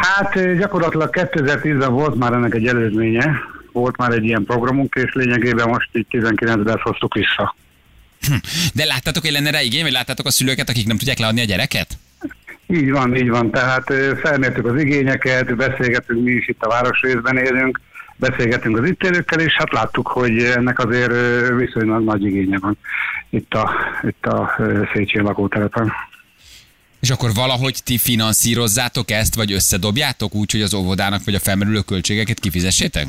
Hát 0.00 0.36
ö, 0.36 0.56
gyakorlatilag 0.56 1.10
2010-ben 1.12 1.92
volt 1.92 2.14
már 2.14 2.32
ennek 2.32 2.54
egy 2.54 2.66
előzménye, 2.66 3.32
volt 3.72 3.96
már 3.96 4.12
egy 4.12 4.24
ilyen 4.24 4.44
programunk, 4.44 4.94
és 4.94 5.12
lényegében 5.12 5.68
most 5.68 5.88
így 5.92 6.06
19-ben 6.10 6.68
ezt 6.68 6.82
hoztuk 6.82 7.14
vissza. 7.14 7.54
De 8.74 8.84
láttátok, 8.84 9.22
hogy 9.22 9.32
lenne 9.32 9.50
rá 9.50 9.62
igény, 9.62 9.82
vagy 9.82 9.92
láttátok 9.92 10.26
a 10.26 10.30
szülőket, 10.30 10.68
akik 10.68 10.86
nem 10.86 10.96
tudják 10.96 11.18
leadni 11.18 11.40
a 11.40 11.44
gyereket? 11.44 11.98
Így 12.70 12.90
van, 12.90 13.16
így 13.16 13.28
van. 13.28 13.50
Tehát 13.50 13.92
felmértük 14.22 14.66
az 14.66 14.80
igényeket, 14.80 15.56
beszélgetünk 15.56 16.24
mi 16.24 16.30
is 16.30 16.48
itt 16.48 16.62
a 16.62 16.68
városrészben 16.68 17.36
élünk, 17.36 17.80
beszélgetünk 18.16 18.78
az 18.78 18.88
itt 18.88 19.02
élőkkel, 19.02 19.40
és 19.40 19.54
hát 19.56 19.72
láttuk, 19.72 20.08
hogy 20.08 20.42
ennek 20.42 20.78
azért 20.78 21.12
viszonylag 21.56 22.04
nagy 22.04 22.24
igénye 22.24 22.58
van 22.58 22.78
itt 23.30 23.54
a, 23.54 23.70
itt 24.02 24.26
a 24.26 24.56
Széchenyi 24.94 25.24
lakótelepen. 25.24 25.92
És 27.00 27.10
akkor 27.10 27.30
valahogy 27.34 27.80
ti 27.84 27.98
finanszírozzátok 27.98 29.10
ezt, 29.10 29.34
vagy 29.34 29.52
összedobjátok 29.52 30.34
úgy, 30.34 30.50
hogy 30.50 30.62
az 30.62 30.74
óvodának 30.74 31.24
vagy 31.24 31.34
a 31.34 31.38
felmerülő 31.38 31.80
költségeket 31.80 32.40
kifizessétek? 32.40 33.06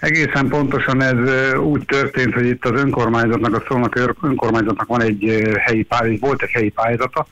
Egészen 0.00 0.48
pontosan 0.48 1.02
ez 1.02 1.16
úgy 1.56 1.84
történt, 1.84 2.34
hogy 2.34 2.46
itt 2.46 2.64
az 2.64 2.80
önkormányzatnak, 2.80 3.54
a 3.54 3.64
Szolnok 3.68 4.16
önkormányzatnak 4.22 4.86
van 4.86 5.02
egy 5.02 5.48
helyi 5.58 5.82
pályázat, 5.82 6.20
volt 6.20 6.42
egy 6.42 6.50
helyi 6.50 6.68
pályázata, 6.68 7.26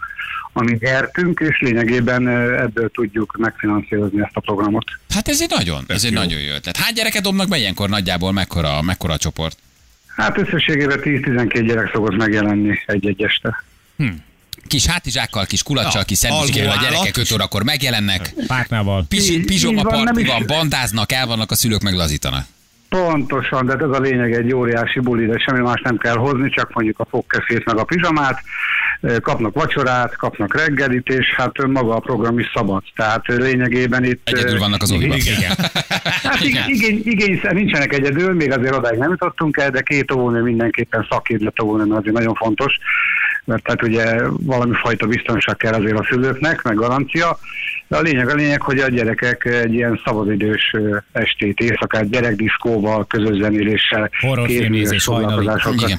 amit 0.53 0.81
nyertünk, 0.81 1.41
és 1.41 1.61
lényegében 1.61 2.29
ebből 2.59 2.91
tudjuk 2.91 3.37
megfinanszírozni 3.39 4.23
ezt 4.23 4.37
a 4.37 4.41
programot. 4.41 4.85
Hát 5.15 5.29
ez 5.29 5.41
egy 5.41 5.51
nagyon, 5.57 5.85
ez 5.87 6.05
egy 6.05 6.13
jó. 6.13 6.19
nagyon 6.19 6.41
jó 6.41 6.53
ötlet. 6.55 6.77
Hány 6.77 6.95
gyereket 6.95 7.23
dobnak 7.23 7.49
be 7.49 7.57
ilyenkor 7.57 7.89
nagyjából, 7.89 8.33
mekkora, 8.33 8.83
mekkora 8.83 9.13
a 9.13 9.17
csoport? 9.17 9.59
Hát 10.17 10.39
összességében 10.39 11.01
10-12 11.03 11.63
gyerek 11.67 11.91
szokott 11.93 12.17
megjelenni 12.17 12.79
egy-egy 12.87 13.23
este. 13.23 13.65
Kis 14.67 14.87
hátizsákkal, 14.87 15.47
kis 15.47 15.63
kulacsal, 15.63 15.93
Ja, 15.95 16.03
kis 16.03 16.19
szendvicskával 16.19 16.77
a 16.77 16.81
gyerekek 16.81 17.17
5 17.17 17.33
órakor 17.33 17.63
megjelennek. 17.63 18.35
Pártnával. 18.47 19.05
Pis, 19.09 19.31
Így- 19.31 19.45
pizsoma 19.45 19.81
így 20.19 20.27
van, 20.27 20.45
bandáznak, 20.47 21.13
el 21.13 21.27
vannak 21.27 21.51
a 21.51 21.55
szülők, 21.55 21.83
meglazítanak. 21.83 22.45
Pontosan, 22.89 23.67
de 23.67 23.73
ez 23.73 23.91
a 23.91 24.01
lényeg 24.01 24.33
egy 24.33 24.53
óriási 24.53 25.01
buli, 25.01 25.27
de 25.27 25.39
semmi 25.39 25.61
más 25.61 25.81
nem 25.85 25.97
kell 25.97 26.17
hozni, 26.17 26.51
csak 26.51 26.73
mondjuk 26.73 26.99
a 26.99 27.07
fogkefét 27.11 27.65
meg 27.65 27.77
a 27.77 27.85
pizsamát, 27.85 28.43
kapnak 29.23 29.55
vacsorát, 29.55 30.17
kapnak 30.17 30.57
reggelit, 30.57 31.09
és 31.09 31.35
hát 31.37 31.67
maga 31.67 31.95
a 31.95 32.01
program 32.01 32.39
is 32.39 32.51
szabad. 32.55 32.83
Tehát 32.97 33.27
lényegében 33.27 34.05
itt... 34.05 34.29
Egyedül 34.29 34.59
vannak 34.59 34.83
az 34.83 34.93
óviban. 34.93 35.17
Igen. 35.17 35.53
Hát 36.23 36.41
Igen. 36.41 36.69
igény, 36.69 37.01
igény, 37.05 37.41
nincsenek 37.51 37.93
egyedül, 37.93 38.35
még 38.35 38.53
azért 38.53 38.75
odáig 38.75 38.99
nem 38.99 39.11
jutottunk 39.11 39.57
el, 39.57 39.71
de 39.71 39.81
két 39.81 40.13
óvónő 40.13 40.43
mindenképpen 40.43 41.07
szakképzett 41.11 41.63
óvónő, 41.63 41.95
azért 41.95 42.15
nagyon 42.15 42.35
fontos. 42.35 42.79
Mert 43.45 43.63
tehát 43.63 43.83
ugye 43.83 44.29
valami 44.29 44.75
fajta 44.75 45.07
biztonság 45.07 45.57
kell 45.57 45.73
azért 45.73 45.99
a 45.99 46.07
szülőknek, 46.11 46.63
meg 46.63 46.75
garancia. 46.75 47.39
De 47.89 47.97
a 47.97 48.01
lényeg 48.01 48.29
a 48.29 48.35
lényeg, 48.35 48.63
hogy 48.63 48.79
a 48.79 48.89
gyerekek 48.89 49.45
egy 49.45 49.75
ilyen 49.75 50.01
szabadidős 50.05 50.77
estét, 51.13 51.61
éjszakát 51.61 52.11
gyerekdiszkóval, 52.11 53.07
közös 53.07 53.37
zenéléssel, 53.41 54.11
hajnalig. 54.21 55.01
foglalkozásokkal. 55.01 55.91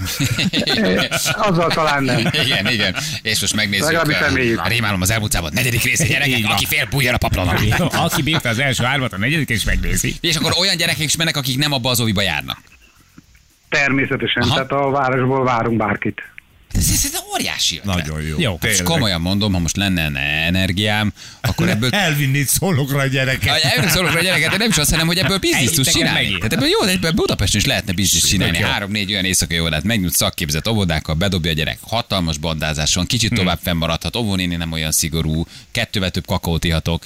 Azzal 1.50 1.70
talán 1.70 2.04
nem. 2.04 2.20
Igen, 2.46 2.68
igen. 2.68 2.96
És 3.22 3.42
most 3.42 3.56
megnézzük. 3.56 3.86
Legalábbis 3.86 4.20
reméljük. 4.20 4.60
A 4.60 4.68
Rémálom 4.68 5.02
az 5.02 5.12
elmúlt 5.12 5.32
század 5.32 5.54
negyedik 5.54 5.84
része 5.84 6.08
gyerekek, 6.08 6.46
aki 6.50 6.66
fél 6.66 6.88
bújjon 6.90 7.14
a 7.14 7.18
paplanon. 7.18 7.56
Aki 7.92 8.22
bírta 8.22 8.50
az 8.50 8.60
első 8.60 8.84
hármat, 8.84 9.14
a 9.14 9.18
negyedik 9.18 9.50
is 9.50 9.64
megnézi. 9.64 10.16
És 10.22 10.36
akkor 10.36 10.52
olyan 10.60 10.78
gyerekek 10.78 11.04
is 11.04 11.16
mennek, 11.16 11.38
akik 11.38 11.58
nem 11.58 11.72
abba 11.72 11.90
az 11.90 12.02
óviba 12.02 12.22
járnak. 12.22 12.58
Természetesen, 13.70 14.44
Aha. 14.44 14.54
tehát 14.54 14.72
a 14.72 14.90
városból 14.90 15.44
várunk 15.44 15.78
bárkit. 15.78 16.33
Ez, 16.74 16.89
ez, 16.89 17.06
ez 17.06 17.20
óriási 17.34 17.77
ötlet. 17.77 17.96
Nagyon 17.96 18.22
jó. 18.22 18.39
Jó. 18.39 18.58
Tényleg. 18.58 18.84
komolyan 18.84 19.22
mondom, 19.22 19.53
ha 19.53 19.60
most 19.60 19.75
lenne 19.75 20.20
energiám, 20.46 21.13
akkor 21.42 21.70
ebből 21.70 21.89
Elvinnéd 22.06 22.48
szólokra 22.48 23.00
a 23.00 23.06
gyereket. 23.06 23.63
Erről 23.63 23.89
szólok 23.89 24.15
a 24.15 24.22
gyereket, 24.22 24.51
de 24.51 24.58
nem 24.58 24.70
is 24.70 24.77
azt, 24.77 24.92
hanem, 24.92 25.08
hogy 25.08 25.18
ebből 25.18 25.38
bizniszt 25.38 25.75
tudsz 25.75 25.92
csinálni. 25.92 26.20
megint. 26.20 26.38
Tehát 26.38 26.53
ebből 26.53 26.68
jó, 26.68 26.86
de 26.86 26.92
ebből 26.92 27.12
Budapesten 27.12 27.60
is 27.60 27.65
lehetne 27.65 27.94
bizniszt 27.94 28.27
csinálni. 28.27 28.58
Három-négy 28.58 29.12
olyan 29.12 29.25
éjszakai 29.25 29.60
órát 29.60 29.84
megnyújt 29.84 30.13
szakképzett 30.13 30.70
óvodákkal, 30.70 31.15
bedobja 31.15 31.51
a 31.51 31.53
gyerek 31.53 31.77
hatalmas 31.82 32.38
bandázás 32.38 32.94
van, 32.94 33.06
kicsit 33.06 33.34
tovább 33.34 33.60
fennmaradhat, 33.63 34.15
óvónéni 34.15 34.56
nem 34.56 34.72
olyan 34.72 34.92
szigorú, 34.92 35.46
kettővel 35.72 36.12
több 36.12 36.25
kakaót 36.25 36.63
ihatok, 36.63 37.06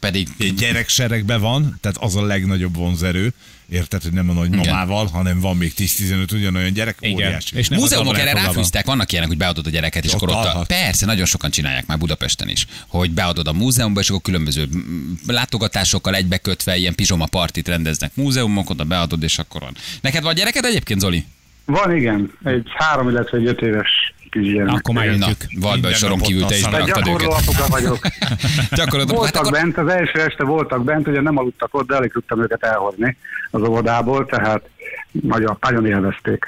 pedig 0.00 0.28
Egy 0.38 0.54
gyerekseregben 0.54 1.40
van, 1.40 1.78
tehát 1.80 1.96
az 1.96 2.16
a 2.16 2.22
legnagyobb 2.22 2.76
vonzerő. 2.76 3.32
Érted, 3.68 4.02
hogy 4.02 4.12
nem 4.12 4.30
a 4.30 4.32
nagymamával, 4.32 5.06
hanem 5.06 5.40
van 5.40 5.56
még 5.56 5.72
10-15 5.76 6.32
ugyanolyan 6.32 6.72
gyerek, 6.72 6.96
Igen. 7.00 7.14
óriási. 7.14 7.56
És 7.56 7.68
Múzeumok 7.68 8.18
erre 8.18 8.32
ráfűztek, 8.32 8.86
vannak 8.86 9.10
ilyenek, 9.12 9.28
hogy 9.28 9.38
beadod 9.38 9.66
a 9.66 9.70
gyereket, 9.70 10.04
és 10.04 10.12
Ott 10.12 10.22
akkor 10.22 10.28
ott 10.28 10.44
a. 10.44 10.64
Persze, 10.66 11.06
nagyon 11.06 11.26
sokan 11.26 11.50
csinálják 11.50 11.86
már 11.86 11.98
Budapesten 11.98 12.48
is, 12.48 12.66
hogy 12.86 13.10
beadod 13.10 13.46
a 13.46 13.52
múzeumba, 13.52 14.00
és 14.00 14.08
akkor 14.08 14.22
különböző 14.22 14.68
mm, 14.76 15.12
látogatásokkal 15.26 16.14
egybekötve 16.14 16.76
ilyen 16.76 16.94
pizsoma 16.94 17.26
partit 17.26 17.68
rendeznek 17.68 18.10
múzeumok, 18.14 18.70
oda 18.70 18.84
beadod, 18.84 19.22
és 19.22 19.38
akkor 19.38 19.60
van. 19.60 19.76
Neked 20.00 20.22
van 20.22 20.34
gyereked 20.34 20.64
egyébként, 20.64 21.00
Zoli? 21.00 21.24
Van, 21.64 21.94
igen, 21.94 22.32
egy 22.44 22.68
három, 22.74 23.08
illetve 23.08 23.38
egy 23.38 23.46
öt 23.46 23.62
éves 23.62 24.14
kisgyermek. 24.30 24.74
Akkor 24.74 24.94
már 24.94 25.04
jöttük. 25.04 25.36
vagy 25.50 25.60
be 25.60 25.70
Minden 25.70 25.92
soron 25.92 26.18
kívül 26.18 26.44
te 26.44 26.54
is 26.56 26.68
beraktad 26.68 27.06
őket. 27.06 27.66
vagyok. 27.68 27.98
Gyakorlatilag, 28.78 29.08
hát 29.08 29.16
Voltak 29.16 29.40
akkor, 29.46 29.52
bent, 29.52 29.78
az 29.78 29.88
első 29.88 30.20
este 30.20 30.44
voltak 30.44 30.84
bent, 30.84 31.08
ugye 31.08 31.20
nem 31.20 31.38
aludtak 31.38 31.74
ott, 31.74 31.86
de 31.86 31.96
alig 31.96 32.12
tudtam 32.12 32.42
őket 32.42 32.62
elhozni 32.62 33.16
az 33.50 33.62
óvodából, 33.62 34.26
tehát 34.26 34.62
nagyon, 35.10 35.58
nagyon 35.60 35.86
élvezték. 35.86 36.44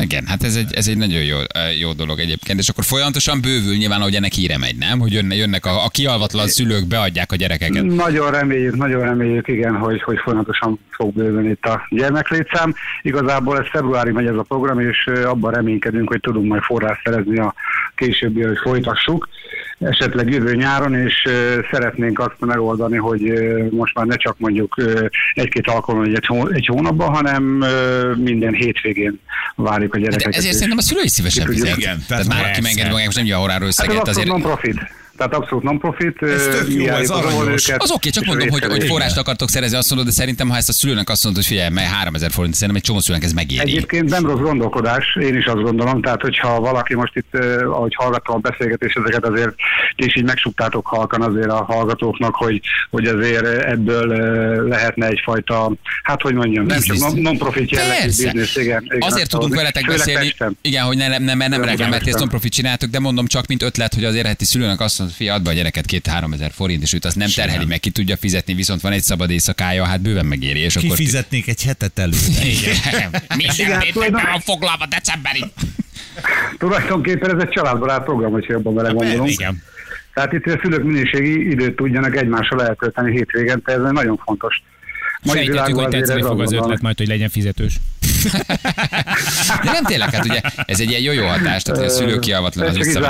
Igen, 0.00 0.26
hát 0.26 0.42
ez 0.42 0.56
egy, 0.56 0.72
ez 0.74 0.88
egy 0.88 0.96
nagyon 0.96 1.22
jó, 1.22 1.36
jó 1.80 1.92
dolog 1.92 2.18
egyébként, 2.18 2.58
és 2.58 2.68
akkor 2.68 2.84
folyamatosan 2.84 3.40
bővül 3.40 3.76
nyilván, 3.76 4.00
hogy 4.00 4.14
ennek 4.14 4.32
híre 4.32 4.58
megy, 4.58 4.76
nem? 4.76 4.98
Hogy 4.98 5.12
jönne, 5.12 5.34
jönnek 5.34 5.66
a, 5.66 5.84
a 5.84 5.88
kialvatlan 5.88 6.48
szülők, 6.48 6.86
beadják 6.86 7.32
a 7.32 7.36
gyerekeket. 7.36 7.82
Nagyon 7.84 8.30
reméljük, 8.30 8.76
nagyon 8.76 9.00
reméljük, 9.00 9.48
igen, 9.48 9.76
hogy, 9.76 10.02
hogy 10.02 10.18
folyamatosan 10.18 10.78
fog 10.90 11.14
bővülni 11.14 11.48
itt 11.48 11.64
a 11.64 11.86
gyermeklétszám. 11.90 12.74
Igazából 13.02 13.58
ez 13.58 13.66
februári 13.70 14.12
megy 14.12 14.26
ez 14.26 14.36
a 14.36 14.42
program, 14.42 14.80
és 14.80 15.10
abban 15.24 15.52
reménykedünk, 15.52 16.08
hogy 16.08 16.20
tudunk 16.20 16.48
majd 16.48 16.62
forrás 16.62 17.00
szerezni 17.04 17.38
a 17.38 17.54
későbbi, 17.94 18.42
hogy 18.42 18.58
folytassuk 18.62 19.28
esetleg 19.90 20.28
jövő 20.30 20.54
nyáron, 20.54 20.94
és 20.94 21.28
szeretnénk 21.70 22.18
azt 22.18 22.34
megoldani, 22.38 22.96
hogy 22.96 23.32
most 23.70 23.94
már 23.94 24.06
ne 24.06 24.16
csak 24.16 24.38
mondjuk 24.38 24.74
egy-két 25.34 25.66
alkalommal 25.68 26.14
egy, 26.14 26.26
hó- 26.26 26.48
egy 26.48 26.66
hónapban, 26.66 27.08
hanem 27.14 27.42
minden 28.16 28.54
hétvégén 28.54 29.20
várjuk 29.56 29.94
a 29.94 29.96
De 29.98 30.02
gyerekeket. 30.02 30.34
ezért 30.34 30.52
és- 30.52 30.58
szerintem 30.58 30.78
a 30.78 30.82
szülői 30.82 31.08
szívesen 31.08 31.44
Ki 31.46 31.50
tudja. 31.50 31.64
fizet. 31.64 31.78
Igen, 31.78 31.94
Tehát 32.08 32.08
tehát 32.08 32.26
már 32.26 32.36
aki 32.38 32.44
persze. 32.46 32.60
megengedi 32.60 32.88
magának, 32.88 33.04
most 33.06 33.16
nem 33.16 33.24
ugye 33.26 33.34
a 33.34 33.40
Hát 33.50 33.60
ez 33.62 33.66
összeget, 33.66 33.90
abszolút 33.96 34.08
azért 34.08 34.28
non-profit. 34.28 34.80
Tehát 35.16 35.34
abszolút 35.34 35.64
non-profit. 35.64 36.22
Ez 36.22 36.42
tök 36.42 36.68
jó, 36.68 36.86
ez 36.86 36.92
álljuk 36.92 37.10
az 37.10 37.34
aranyos. 37.34 37.68
Az 37.68 37.90
oké, 37.90 38.10
csak 38.10 38.24
mondom, 38.24 38.48
hogy, 38.48 38.64
hogy 38.64 38.84
forrást 38.84 39.16
akartok 39.16 39.48
szerezni, 39.48 39.76
azt 39.76 39.88
mondod, 39.88 40.08
de 40.08 40.12
szerintem, 40.12 40.48
ha 40.48 40.56
ezt 40.56 40.68
a 40.68 40.72
szülőnek 40.72 41.08
azt 41.08 41.24
mondod, 41.24 41.42
hogy 41.42 41.52
figyelj, 41.52 41.70
mert 41.70 41.88
3000 41.88 42.30
forint, 42.30 42.54
szerintem 42.54 42.76
egy 42.76 42.82
csomó 42.82 43.00
szülőnek 43.00 43.26
ez 43.26 43.32
megéri. 43.32 43.60
Egyébként 43.60 44.10
nem 44.10 44.26
rossz 44.26 44.40
gondolkodás, 44.40 45.16
én 45.20 45.36
is 45.36 45.44
azt 45.44 45.62
gondolom, 45.62 46.02
tehát 46.02 46.20
hogyha 46.20 46.60
valaki 46.60 46.94
most 46.94 47.16
itt, 47.16 47.34
ahogy 47.62 47.94
hallgattam 47.94 48.34
a 48.34 48.38
beszélgetést, 48.38 48.98
ezeket 48.98 49.24
azért 49.26 49.54
ti 49.96 50.04
is 50.04 50.16
így 50.16 50.24
megsuktátok 50.24 50.86
halkan 50.86 51.22
azért 51.22 51.50
a 51.50 51.64
hallgatóknak, 51.64 52.34
hogy, 52.34 52.60
hogy 52.90 53.06
azért 53.06 53.44
ebből 53.46 54.12
eh, 54.12 54.68
lehetne 54.68 55.06
egyfajta, 55.06 55.72
hát 56.02 56.22
hogy 56.22 56.34
mondjam, 56.34 56.66
nem 56.66 56.80
csak 56.80 57.14
non-profit 57.14 57.70
jellegű 57.70 58.04
biznisz, 58.04 58.56
igen. 58.56 58.82
igen 58.82 59.00
Azért 59.00 59.30
tudunk 59.30 59.48
hozni. 59.48 59.56
veletek 59.56 59.86
beszélni, 59.86 60.34
igen, 60.60 60.84
hogy 60.84 60.96
ne, 60.96 61.08
nem, 61.08 61.22
nem, 61.22 61.38
nem 61.38 61.60
mert 61.60 62.02
ti 62.02 62.08
ezt 62.08 62.18
non-profit 62.18 62.52
csináltok, 62.52 62.90
de 62.90 62.98
mondom 62.98 63.26
csak, 63.26 63.46
mint 63.46 63.62
ötlet, 63.62 63.94
hogy 63.94 64.04
azért 64.04 64.26
heti 64.26 64.44
szülőnek 64.44 64.80
azt 64.80 65.03
mondod, 65.04 65.16
fia, 65.16 65.34
add 65.34 65.42
be 65.42 65.50
a 65.50 65.52
gyereket 65.52 65.86
két-három 65.86 66.32
ezer 66.32 66.50
forint, 66.52 66.82
és 66.82 66.92
őt 66.92 67.04
azt 67.04 67.16
nem 67.16 67.28
terheli 67.34 67.64
meg, 67.64 67.80
ki 67.80 67.90
tudja 67.90 68.16
fizetni, 68.16 68.54
viszont 68.54 68.80
van 68.80 68.92
egy 68.92 69.02
szabad 69.02 69.30
éjszakája, 69.30 69.84
hát 69.84 70.00
bőven 70.00 70.26
megéri, 70.26 70.58
és 70.58 70.76
akkor... 70.76 70.88
Kifizetnék 70.88 71.48
egy 71.48 71.62
hetet 71.62 71.98
előre. 71.98 72.16
Igen. 72.48 73.82
Minden 73.94 74.12
van 74.12 74.40
foglalva 74.40 74.86
decemberig. 74.86 75.44
Tulajdonképpen 76.58 77.36
ez 77.36 77.42
egy 77.42 77.48
családbarát 77.48 78.04
program, 78.04 78.32
hogy 78.32 78.44
jobban 78.48 78.74
vele 78.74 78.90
gondolunk. 78.90 79.30
Igen. 79.30 79.62
Tehát 80.14 80.32
itt 80.32 80.46
a 80.46 80.58
szülők 80.62 80.82
minőségi 80.82 81.50
időt 81.50 81.76
tudjanak 81.76 82.16
egymással 82.16 82.66
elkölteni 82.66 83.12
hétvégente, 83.12 83.72
ez 83.72 83.80
nagyon 83.80 84.20
fontos. 84.24 84.62
Mai 85.22 85.36
Sejtetjük, 85.36 85.78
hogy 85.78 85.88
tetszeni 85.88 86.22
fog 86.22 86.40
az 86.40 86.52
ötlet 86.52 86.80
majd, 86.80 86.98
hogy 86.98 87.06
legyen 87.06 87.28
fizetős. 87.28 87.80
De 89.62 89.70
nem 89.72 89.84
tényleg, 89.84 90.14
hát 90.14 90.24
ugye 90.24 90.40
ez 90.66 90.80
egy 90.80 90.88
ilyen 90.88 91.00
jó-jó 91.02 91.26
hatás, 91.26 91.62
tehát 91.62 91.80
hogy 91.80 91.90
a 91.90 91.92
szülő 91.92 92.18
kialvatlan 92.18 92.68
az 92.68 92.76
vissza. 92.76 93.00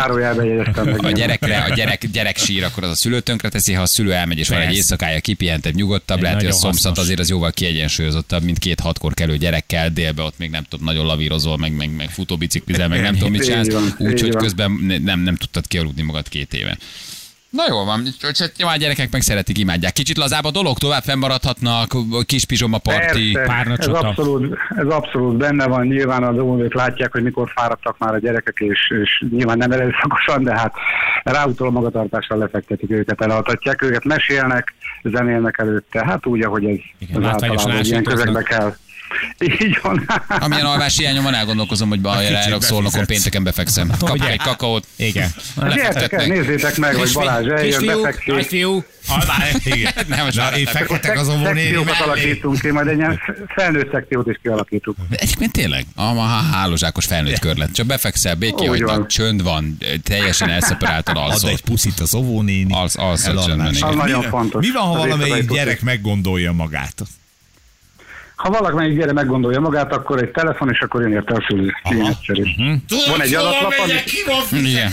A 0.97 1.11
gyerekre, 1.11 1.59
a 1.59 1.75
gyerek, 1.75 2.07
gyerek 2.13 2.37
sír, 2.37 2.65
akkor 2.65 2.85
az 2.85 2.91
a 2.91 2.95
szülő 2.95 3.21
tönkre 3.21 3.49
teszi, 3.49 3.73
ha 3.73 3.83
a 3.83 3.87
szülő 3.87 4.13
elmegy 4.13 4.39
és 4.39 4.49
van 4.49 4.61
egy 4.61 4.75
éjszakája 4.75 5.21
kipihentebb, 5.21 5.75
nyugodtabb, 5.75 6.17
Egy 6.17 6.23
lehet, 6.23 6.39
hogy 6.39 6.49
a 6.49 6.53
szomszat 6.53 6.99
azért 6.99 7.19
az 7.19 7.29
jóval 7.29 7.53
kiegyensúlyozottabb, 7.53 8.43
mint 8.43 8.59
két 8.59 8.81
hatkor 8.81 9.15
kelő 9.15 9.37
gyerekkel, 9.37 9.91
délbe 9.91 10.23
ott 10.23 10.39
még 10.39 10.51
nem 10.51 10.65
tudom, 10.69 10.85
nagyon 10.85 11.07
lavírozol, 11.07 11.57
meg, 11.59 11.73
meg, 11.73 11.91
meg 11.97 12.11
futóbiciklizel, 12.11 12.89
meg 12.89 13.01
nem 13.01 13.15
tudom 13.15 13.31
mit 13.31 13.45
csinálsz, 13.45 13.69
úgyhogy 13.99 14.35
közben 14.35 14.79
ne- 14.83 14.99
nem, 14.99 15.21
nem 15.21 15.37
tudtad 15.37 15.67
kialudni 15.67 16.03
magad 16.03 16.29
két 16.29 16.55
éve. 16.55 16.77
Na 17.55 17.65
jó 17.69 17.85
van, 17.85 18.05
csak 18.33 18.53
jó, 18.57 18.69
a 18.69 18.77
gyerekek 18.77 19.11
meg 19.13 19.21
szeretik, 19.21 19.59
imádják. 19.59 19.93
Kicsit 19.93 20.17
lazább 20.17 20.45
a 20.45 20.51
dolog, 20.51 20.79
tovább 20.79 21.03
fennmaradhatnak, 21.03 21.93
kis 22.27 22.45
pizsoma 22.45 22.79
parti. 22.79 23.33
Persze, 23.33 23.53
párna 23.53 23.77
ez 23.77 23.87
abszolút, 23.87 24.57
ez 24.69 24.87
abszolút 24.87 25.37
benne 25.37 25.67
van, 25.67 25.87
nyilván 25.87 26.23
az 26.23 26.39
óvónők 26.39 26.75
látják, 26.75 27.13
hogy 27.13 27.23
mikor 27.23 27.51
fáradtak 27.55 27.99
már 27.99 28.15
a 28.15 28.19
gyerekek, 28.19 28.57
és, 28.59 28.93
és 29.03 29.25
nyilván 29.31 29.59
nem 29.59 29.71
erőszakosan, 29.71 30.43
de 30.43 30.59
hát 30.59 30.75
ráutól 31.23 31.71
magatartással 31.71 32.39
lefektetik 32.39 32.91
őket, 32.91 33.21
elaltatják 33.21 33.83
őket, 33.83 34.05
mesélnek, 34.05 34.75
zenélnek 35.03 35.59
előtte, 35.59 36.05
hát 36.05 36.27
úgy, 36.27 36.43
ahogy 36.43 36.65
ez 36.65 36.79
Igen, 36.99 37.23
az 37.23 37.31
általában 37.31 37.85
ilyen 37.85 38.03
közegbe 38.03 38.43
kell. 38.43 38.75
Így 39.39 39.79
van. 39.83 40.07
Amilyen 40.29 40.65
alvás 40.67 40.97
hiányom 40.97 41.25
van, 41.25 41.35
elgondolkozom, 41.35 41.89
hogy 41.89 42.01
bajjára 42.01 42.61
szólnokon 42.61 42.83
befizetsz. 42.83 43.07
pénteken 43.07 43.43
befekszem. 43.45 43.91
Kapok 43.99 44.29
egy 44.29 44.37
kakaót. 44.37 44.87
Igen. 44.97 45.29
Gyertek 45.75 46.27
nézzétek 46.27 46.77
meg, 46.77 46.95
hogy 46.95 47.11
Balázs 47.13 47.47
eljön, 47.47 47.79
Kisfiú, 47.79 48.01
befekszik. 48.03 48.27
nagyfiú, 48.35 48.85
alvás. 49.09 49.55
Igen. 49.65 49.93
Nem, 50.09 50.27
Na, 50.35 50.57
én 50.57 50.63
nem. 50.63 50.73
fekhetek 50.75 51.19
az 51.19 51.29
óvónéni 51.29 51.61
Szekciókat 51.61 52.01
alakítunk 52.01 52.61
ki, 52.61 52.71
majd 52.71 52.87
egy 52.87 52.97
ilyen 52.97 53.21
felnőtt 53.55 53.91
szekciót 53.93 54.27
is 54.27 54.39
kialakítunk. 54.43 54.97
Egyébként 55.11 55.53
tényleg, 55.53 55.85
a, 55.95 56.03
hálózsákos 56.53 57.05
felnőtt 57.07 57.39
körlet. 57.39 57.73
Csak 57.73 57.87
befekszel, 57.87 58.35
béké 58.35 58.65
hagynak, 58.65 58.89
van. 58.89 59.09
csönd 59.09 59.43
van, 59.43 59.79
teljesen 60.03 60.51
elszeparáltan 60.51 61.17
Ad 61.17 61.31
alszol. 61.31 61.51
egy 61.51 61.61
puszit 61.63 62.01
az 62.01 62.15
óvónéni. 62.15 62.73
Alsz- 62.75 62.99
alszol 62.99 63.31
elalvás. 63.31 63.47
csöndben, 63.47 63.75
igen. 63.75 63.89
Az 63.89 63.95
nagyon 63.95 64.19
Mi- 64.21 64.27
fontos. 64.27 64.67
Mi 64.67 64.73
van, 64.73 64.83
ha 64.83 64.91
Az 64.91 64.97
valamelyik 64.97 65.35
éjszakai 65.35 65.57
gyerek 65.57 65.79
puszit. 65.79 65.85
meggondolja 65.85 66.53
magát? 66.53 67.03
Ha 68.35 68.51
valamelyik 68.51 68.99
gyere 68.99 69.13
meggondolja 69.13 69.61
magát, 69.61 69.93
akkor 69.93 70.23
egy 70.23 70.31
telefon, 70.31 70.71
és 70.71 70.81
akkor 70.81 71.01
jön 71.01 71.13
érte 71.13 71.35
a 71.35 71.45
szülő. 71.49 71.75
Ilyen 71.91 72.07
egyszerű. 72.07 72.43
Van 73.09 73.21
egy 73.23 73.35
adatlap, 73.35 73.73
Igen. 74.51 74.93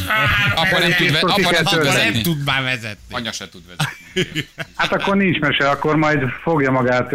Apa 0.56 0.80
nem 0.80 0.92
tud, 0.98 1.18
Akkor 1.22 1.52
nem 1.52 1.64
tud 1.64 1.84
vezetni. 1.84 2.22
tud 2.22 2.44
már 2.46 2.64
vezetni. 2.64 3.16
Anya 3.16 3.32
se 3.32 3.50
tud 3.50 3.62
vezetni. 3.68 4.46
Hát 4.76 4.94
akkor 4.94 5.16
nincs 5.16 5.40
mese, 5.40 5.70
akkor 5.70 5.96
majd 5.96 6.24
fogja 6.44 6.72
magát 6.72 7.10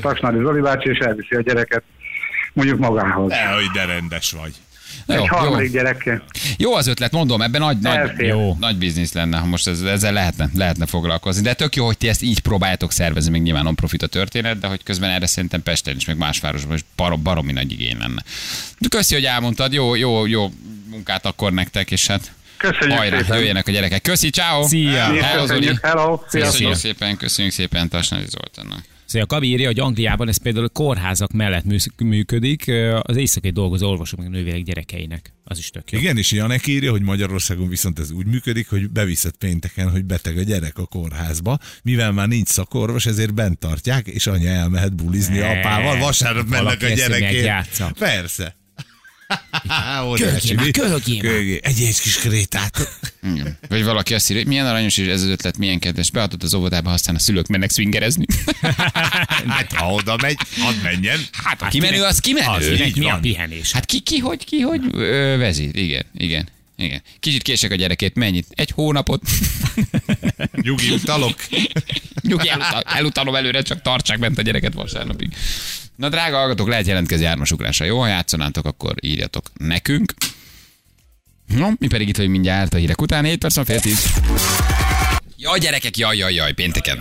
Tasnádi 0.00 0.38
Zoli 0.38 0.60
bácsi, 0.60 0.88
és 0.88 0.98
elviszi 0.98 1.34
a 1.34 1.40
gyereket 1.40 1.82
mondjuk 2.52 2.78
magához. 2.78 3.30
Dehogy 3.30 3.70
de 3.72 3.84
rendes 3.84 4.30
vagy. 4.40 4.52
Na 5.08 5.14
Egy 5.14 5.20
Jó, 5.20 5.26
jó. 5.30 5.36
harmadik 5.36 5.72
gyerekkel. 5.72 6.22
jó 6.56 6.74
az 6.74 6.86
ötlet, 6.86 7.12
mondom, 7.12 7.42
ebben 7.42 7.60
nagy, 7.60 7.78
nagy, 7.78 8.10
jó. 8.18 8.56
nagy 8.60 8.76
biznisz 8.76 9.12
lenne, 9.12 9.38
ha 9.38 9.46
most 9.46 9.66
ez, 9.68 9.80
ezzel 9.80 10.12
lehetne, 10.12 10.50
lehetne 10.54 10.86
foglalkozni. 10.86 11.42
De 11.42 11.54
tök 11.54 11.76
jó, 11.76 11.86
hogy 11.86 11.98
ti 11.98 12.08
ezt 12.08 12.22
így 12.22 12.40
próbáljátok 12.40 12.92
szervezni, 12.92 13.30
még 13.30 13.42
nyilván 13.42 13.62
non-profit 13.64 14.02
a 14.02 14.06
történet, 14.06 14.58
de 14.58 14.66
hogy 14.66 14.82
közben 14.82 15.10
erre 15.10 15.26
szerintem 15.26 15.62
Pesten 15.62 15.96
is, 15.96 16.04
meg 16.04 16.16
más 16.16 16.40
városban 16.40 16.74
is 16.76 16.84
barom, 16.96 17.22
baromi 17.22 17.52
nagy 17.52 17.72
igény 17.72 17.96
lenne. 17.98 18.22
Köszi, 18.88 19.14
hogy 19.14 19.24
elmondtad, 19.24 19.72
jó, 19.72 19.94
jó, 19.94 20.26
jó 20.26 20.50
munkát 20.90 21.26
akkor 21.26 21.52
nektek, 21.52 21.90
és 21.90 22.06
hát 22.06 22.32
Köszönjük 22.56 22.98
hajrá, 22.98 23.18
szépen. 23.18 23.38
jöjjenek 23.38 23.68
a 23.68 23.70
gyerekek. 23.70 24.02
Köszi, 24.02 24.30
ciao. 24.30 24.66
Szia. 24.66 25.02
Hello, 25.22 25.46
Zoli. 25.46 25.58
köszönjük. 25.60 25.86
Hello, 25.86 26.18
Köszönjük 26.18 26.50
sziasztok. 26.52 26.74
szépen, 26.74 27.16
köszönjük 27.16 27.54
szépen 27.54 27.88
Tasnai 27.88 28.24
Zoltánnak. 28.26 28.84
Szóval 29.08 29.26
a 29.30 29.34
Kavi 29.34 29.46
írja, 29.48 29.66
hogy 29.66 29.80
Angliában 29.80 30.28
ez 30.28 30.36
például 30.36 30.64
a 30.64 30.68
kórházak 30.68 31.32
mellett 31.32 31.64
működik, 31.98 32.72
az 33.00 33.16
éjszakai 33.16 33.50
dolgozó 33.50 33.90
orvosok 33.90 34.18
meg 34.18 34.28
nővérek 34.28 34.62
gyerekeinek. 34.62 35.32
Az 35.44 35.58
is 35.58 35.70
tök 35.70 35.90
jó. 35.90 35.98
Igen, 35.98 36.16
és 36.16 36.32
Janek 36.32 36.66
írja, 36.66 36.90
hogy 36.90 37.02
Magyarországon 37.02 37.68
viszont 37.68 37.98
ez 37.98 38.10
úgy 38.10 38.26
működik, 38.26 38.68
hogy 38.68 38.90
beviszed 38.90 39.34
pénteken, 39.38 39.90
hogy 39.90 40.04
beteg 40.04 40.38
a 40.38 40.42
gyerek 40.42 40.78
a 40.78 40.86
kórházba, 40.86 41.58
mivel 41.82 42.12
már 42.12 42.28
nincs 42.28 42.48
szakorvos, 42.48 43.06
ezért 43.06 43.34
bent 43.34 43.58
tartják, 43.58 44.06
és 44.06 44.26
anya 44.26 44.48
elmehet 44.48 44.94
bulizni 44.94 45.38
Ne, 45.38 45.58
apával, 45.58 45.98
vasárnap 45.98 46.48
mennek 46.48 46.64
valaki 46.64 46.84
a 46.84 46.94
gyerekért. 46.94 47.92
Persze. 47.98 48.57
Már. 50.54 50.70
Kölgjél. 51.20 51.58
Egy 51.62 51.80
egy 51.80 52.00
kis 52.00 52.16
krétát. 52.16 52.88
Vagy 53.68 53.84
valaki 53.84 54.14
azt 54.14 54.30
írja, 54.30 54.42
hogy 54.42 54.50
milyen 54.50 54.66
aranyos 54.66 54.96
és 54.96 55.06
ez 55.06 55.22
az 55.22 55.28
ötlet, 55.28 55.58
milyen 55.58 55.78
kedves. 55.78 56.10
Beadott 56.10 56.42
az 56.42 56.54
óvodába, 56.54 56.92
aztán 56.92 57.14
a 57.14 57.18
szülők 57.18 57.46
mennek 57.46 57.70
swingerezni. 57.70 58.24
Hát 59.48 59.72
ha 59.72 59.92
oda 59.92 60.16
megy, 60.22 60.38
hadd 60.58 60.74
menjen. 60.82 61.20
Hát 61.32 61.62
a 61.62 61.66
kimenő, 61.66 62.02
az 62.02 62.18
kimenő. 62.18 62.46
Az, 62.46 62.64
Kinek 62.66 62.96
mi 62.96 63.10
a 63.10 63.18
pihenés? 63.20 63.72
Hát 63.72 63.84
ki, 63.84 64.00
ki, 64.00 64.18
hogy, 64.18 64.44
ki, 64.44 64.60
hogy 64.60 64.80
ö, 64.92 65.36
vezít. 65.38 65.76
Igen, 65.76 66.04
igen. 66.14 66.48
Igen. 66.76 67.02
Kicsit 67.20 67.42
kések 67.42 67.70
a 67.70 67.74
gyerekét, 67.74 68.14
mennyit? 68.14 68.46
Egy 68.54 68.70
hónapot. 68.70 69.22
Nyugi 70.62 70.90
utalok. 70.90 71.34
Nyugi, 72.22 72.48
elutal, 72.48 72.82
elutalom 72.82 73.34
előre, 73.34 73.62
csak 73.62 73.82
tartsák 73.82 74.18
bent 74.18 74.38
a 74.38 74.42
gyereket 74.42 74.74
vasárnapig. 74.74 75.34
Na, 75.98 76.08
drága 76.08 76.36
hallgatók, 76.36 76.68
lehet 76.68 76.86
jelentkezni 76.86 77.24
jármasugrásra. 77.24 77.84
Jó, 77.84 77.98
ha 77.98 78.06
játszanátok, 78.06 78.64
akkor 78.64 78.94
írjatok 79.00 79.50
nekünk. 79.54 80.14
No, 81.46 81.68
mi 81.78 81.86
pedig 81.86 82.08
itt 82.08 82.16
vagyunk 82.16 82.34
mindjárt 82.34 82.74
a 82.74 82.76
hírek 82.76 83.00
után, 83.00 83.24
7 83.24 83.38
perc, 83.38 83.64
fél 83.64 83.80
10. 83.80 84.12
Jaj, 85.36 85.58
gyerekek, 85.58 85.96
jaj, 85.96 86.16
jaj, 86.16 86.34
jaj, 86.34 86.52
pénteken. 86.52 86.98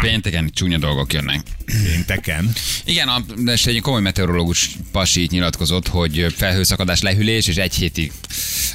Pénteken 0.00 0.50
csúnya 0.54 0.78
dolgok 0.78 1.12
jönnek. 1.12 1.40
Pénteken. 1.64 2.52
Igen, 2.84 3.08
a, 3.08 3.20
de 3.36 3.56
egy 3.64 3.80
komoly 3.80 4.00
meteorológus 4.00 4.70
pasi 4.92 5.26
nyilatkozott, 5.30 5.88
hogy 5.88 6.34
felhőszakadás, 6.36 7.00
lehűlés, 7.00 7.46
és 7.46 7.56
egy 7.56 7.74
hétig 7.74 8.12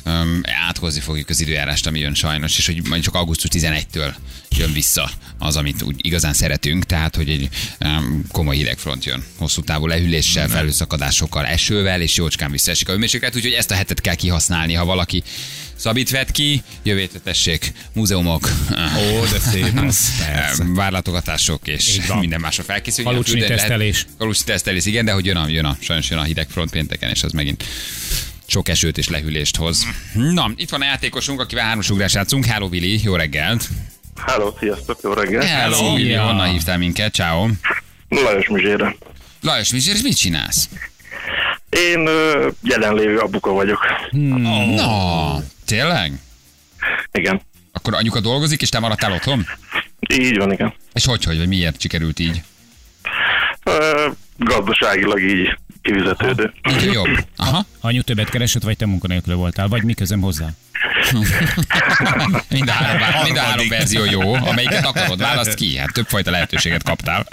um, 0.06 0.42
áthozni 0.68 1.00
fogjuk 1.00 1.30
az 1.30 1.40
időjárást, 1.40 1.88
ami 1.88 2.00
jön 2.00 2.14
sajnos, 2.14 2.58
és 2.58 2.66
hogy 2.66 2.88
majd 2.88 3.04
csak 3.04 3.16
augusztus 3.16 3.50
11-től 3.54 4.14
jön 4.50 4.74
vissza 4.74 5.12
az, 5.40 5.56
amit 5.56 5.82
úgy 5.82 6.06
igazán 6.06 6.34
szeretünk, 6.34 6.86
tehát, 6.86 7.16
hogy 7.16 7.30
egy 7.30 7.50
um, 7.80 8.24
komoly 8.32 8.56
hidegfront 8.56 9.06
jön. 9.06 9.24
Hosszú 9.38 9.62
távú 9.62 9.88
lehűléssel, 9.88 10.48
felhőszakadásokkal, 10.48 11.46
esővel, 11.46 12.02
és 12.02 12.16
jócskán 12.16 12.52
visszaesik 12.52 12.90
a 12.90 12.92
hőmérséklet, 12.92 13.36
úgyhogy 13.36 13.52
ezt 13.52 13.72
a 13.72 13.76
hetet 13.76 14.02
kell 14.02 14.16
kihasználni, 14.16 14.74
ha 14.74 14.86
valaki 14.86 15.24
szabít 15.78 16.10
vett 16.10 16.32
ki, 16.32 16.62
jövőt 16.84 17.22
tessék, 17.24 17.72
múzeumok, 17.94 18.50
Ó, 18.72 19.20
de 19.32 19.40
szép 19.40 19.80
az. 19.88 20.12
Persze. 20.26 20.64
várlátogatások 20.68 21.68
és 21.68 22.00
minden 22.20 22.40
másra 22.40 22.64
Küldeni 22.64 23.40
lehet- 23.40 23.58
tesztelés. 23.58 24.06
Falucsni 24.18 24.46
tesztelés, 24.46 24.86
igen, 24.86 25.06
de 25.06 25.12
hogy 25.12 25.26
jön 25.26 25.36
a, 25.38 25.48
jön 25.48 25.66
a, 25.66 25.78
sajnos 25.80 26.10
jön 26.10 26.20
a 26.20 26.24
hideg 26.24 26.48
front 26.50 26.70
pénteken, 26.72 27.10
és 27.10 27.24
az 27.24 27.32
megint 27.32 27.64
sok 28.48 28.70
esőt 28.70 28.98
és 28.98 29.10
lehűlést 29.10 29.56
hoz. 29.56 29.86
Na, 30.14 30.52
itt 30.56 30.70
van 30.70 30.82
a 30.82 30.86
játékosunk, 30.86 31.40
akivel 31.40 31.66
hármas 31.66 31.90
ugrás 31.90 32.14
játszunk. 32.14 32.46
Hello, 32.46 32.68
Willi, 32.68 33.00
jó 33.04 33.16
reggelt! 33.16 33.68
Hello, 34.26 34.54
sziasztok, 34.60 35.00
jó 35.04 35.14
reggelt! 35.14 35.44
Hello, 35.46 35.96
Szia. 35.98 36.24
honnan 36.24 36.50
hívtál 36.52 36.78
minket? 36.78 37.14
Ciao. 37.14 37.48
Lajos 38.10 38.48
Mizsére. 38.48 38.96
Lajos, 39.42 39.72
mi, 39.72 39.78
és 39.78 40.02
mit 40.04 40.18
csinálsz? 40.18 40.70
Én 41.70 42.08
ö, 42.08 42.50
jelenlévő 42.64 43.18
apuka 43.18 43.52
vagyok. 43.52 43.80
Na, 44.12 45.44
tényleg? 45.68 46.20
Igen. 47.12 47.42
Akkor 47.72 47.94
anyuka 47.94 48.20
dolgozik, 48.20 48.62
és 48.62 48.70
te 48.70 48.80
maradtál 48.80 49.12
otthon? 49.12 49.46
Így 50.14 50.38
van, 50.38 50.52
igen. 50.52 50.74
És 50.94 51.06
hogy, 51.06 51.24
hogy, 51.24 51.38
vagy 51.38 51.48
miért 51.48 51.82
sikerült 51.82 52.20
így? 52.20 52.42
Ö, 53.64 54.08
gazdaságilag 54.38 55.22
így 55.22 55.58
kivizetődő. 55.82 56.54
Így 56.70 56.94
jobb. 56.94 57.18
Aha. 57.36 57.66
Anyu 57.82 58.02
többet 58.02 58.30
keresett, 58.30 58.64
vagy 58.64 58.78
te 58.78 58.86
munkanélkül 58.86 59.36
voltál, 59.36 59.68
vagy 59.68 59.84
mi 59.84 59.94
közöm 59.94 60.22
hozzá? 60.22 60.50
Mind 62.50 62.68
a 62.68 62.72
három, 62.72 63.24
mind 63.24 63.38
a 63.38 63.42
három 63.42 63.68
verzió 63.68 64.04
jó. 64.06 64.34
Amelyiket 64.34 64.86
akarod, 64.86 65.20
választ 65.20 65.54
ki. 65.54 65.78
Hát 65.78 65.94
többfajta 65.94 66.32
lehetőséget 66.32 66.84
kaptál. 66.84 67.28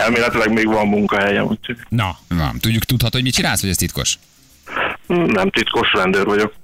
Elméletileg 0.00 0.52
még 0.52 0.66
van 0.66 0.86
munkahelyem, 0.88 1.44
úgyhogy 1.44 1.76
Na, 1.88 2.18
Van. 2.28 2.58
Tudjuk, 2.60 2.84
tudhatod, 2.84 3.12
hogy 3.12 3.22
mit 3.22 3.34
csinálsz, 3.34 3.60
vagy 3.60 3.70
ez 3.70 3.76
titkos? 3.76 4.18
nem 5.06 5.50
titkos 5.50 5.92
rendőr 5.92 6.24
vagyok. 6.24 6.54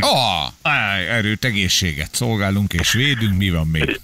Oh, 0.00 0.46
Áj, 0.62 1.08
erőt, 1.08 1.44
egészséget 1.44 2.08
szolgálunk 2.12 2.72
és 2.72 2.92
védünk, 2.92 3.36
mi 3.36 3.50
van 3.50 3.66
még? 3.66 4.00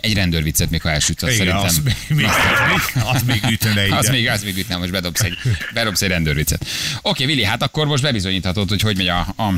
egy 0.00 0.14
rendőrviccet 0.14 0.70
még 0.70 0.82
ha 0.82 0.90
elsütsz, 0.90 1.22
azt 1.22 1.32
Igen, 1.40 1.46
szerintem. 1.46 1.94
az 2.06 2.08
még, 2.08 2.26
az 3.14 3.22
még 3.22 3.40
ütne 3.50 3.86
ide. 3.86 3.96
Az 4.00 4.08
még, 4.08 4.28
az 4.28 4.42
még 4.42 4.56
ütne, 4.58 4.76
most 4.76 4.90
bedobsz 4.90 5.20
egy, 5.22 5.38
bedobsz 5.74 6.02
egy 6.02 6.08
rendőrviccet. 6.08 6.66
Oké, 7.02 7.24
Vili, 7.26 7.44
hát 7.44 7.62
akkor 7.62 7.86
most 7.86 8.02
bebizonyíthatod, 8.02 8.68
hogy 8.68 8.80
hogy 8.80 8.96
megy 8.96 9.08
a, 9.08 9.18
a 9.18 9.52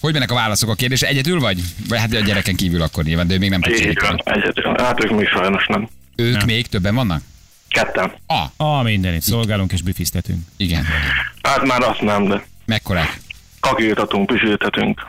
hogy 0.00 0.12
mennek 0.12 0.30
a 0.30 0.34
válaszok 0.34 0.68
a 0.68 0.74
kérdésre. 0.74 1.08
Egyedül 1.08 1.40
vagy? 1.40 1.60
Vagy 1.88 1.98
hát 1.98 2.14
a 2.14 2.20
gyereken 2.20 2.56
kívül 2.56 2.82
akkor 2.82 3.04
nyilván, 3.04 3.26
de 3.26 3.34
ő 3.34 3.38
még 3.38 3.50
nem 3.50 3.60
tud 3.60 3.72
Így 3.72 3.98
van, 4.00 4.22
egyedül. 4.24 4.74
Hát 4.78 5.04
ők 5.04 5.10
még 5.10 5.28
sajnos 5.28 5.66
nem. 5.66 5.88
Ők 6.16 6.36
Nem. 6.36 6.46
még 6.46 6.66
többen 6.66 6.94
vannak? 6.94 7.22
Ketten. 7.68 8.12
Ah, 8.26 8.48
a 8.56 8.82
mindenit 8.82 9.22
szolgálunk 9.22 9.72
és 9.72 9.82
büfisztetünk. 9.82 10.40
igen. 10.56 10.86
Hát 11.42 11.62
már 11.66 11.82
azt 11.82 12.00
nem, 12.00 12.28
de 12.28 12.44
Mekkorák? 12.64 13.20
Kakiltatunk, 13.62 14.26
pisültetünk. 14.26 15.06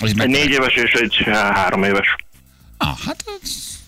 Az 0.00 0.10
Egy 0.20 0.28
négy 0.28 0.50
éves 0.50 0.74
és 0.74 0.92
egy 0.92 1.16
há- 1.24 1.56
három 1.56 1.82
éves. 1.82 2.16
Ah, 2.76 2.98
hát... 3.06 3.24
az- 3.42 3.78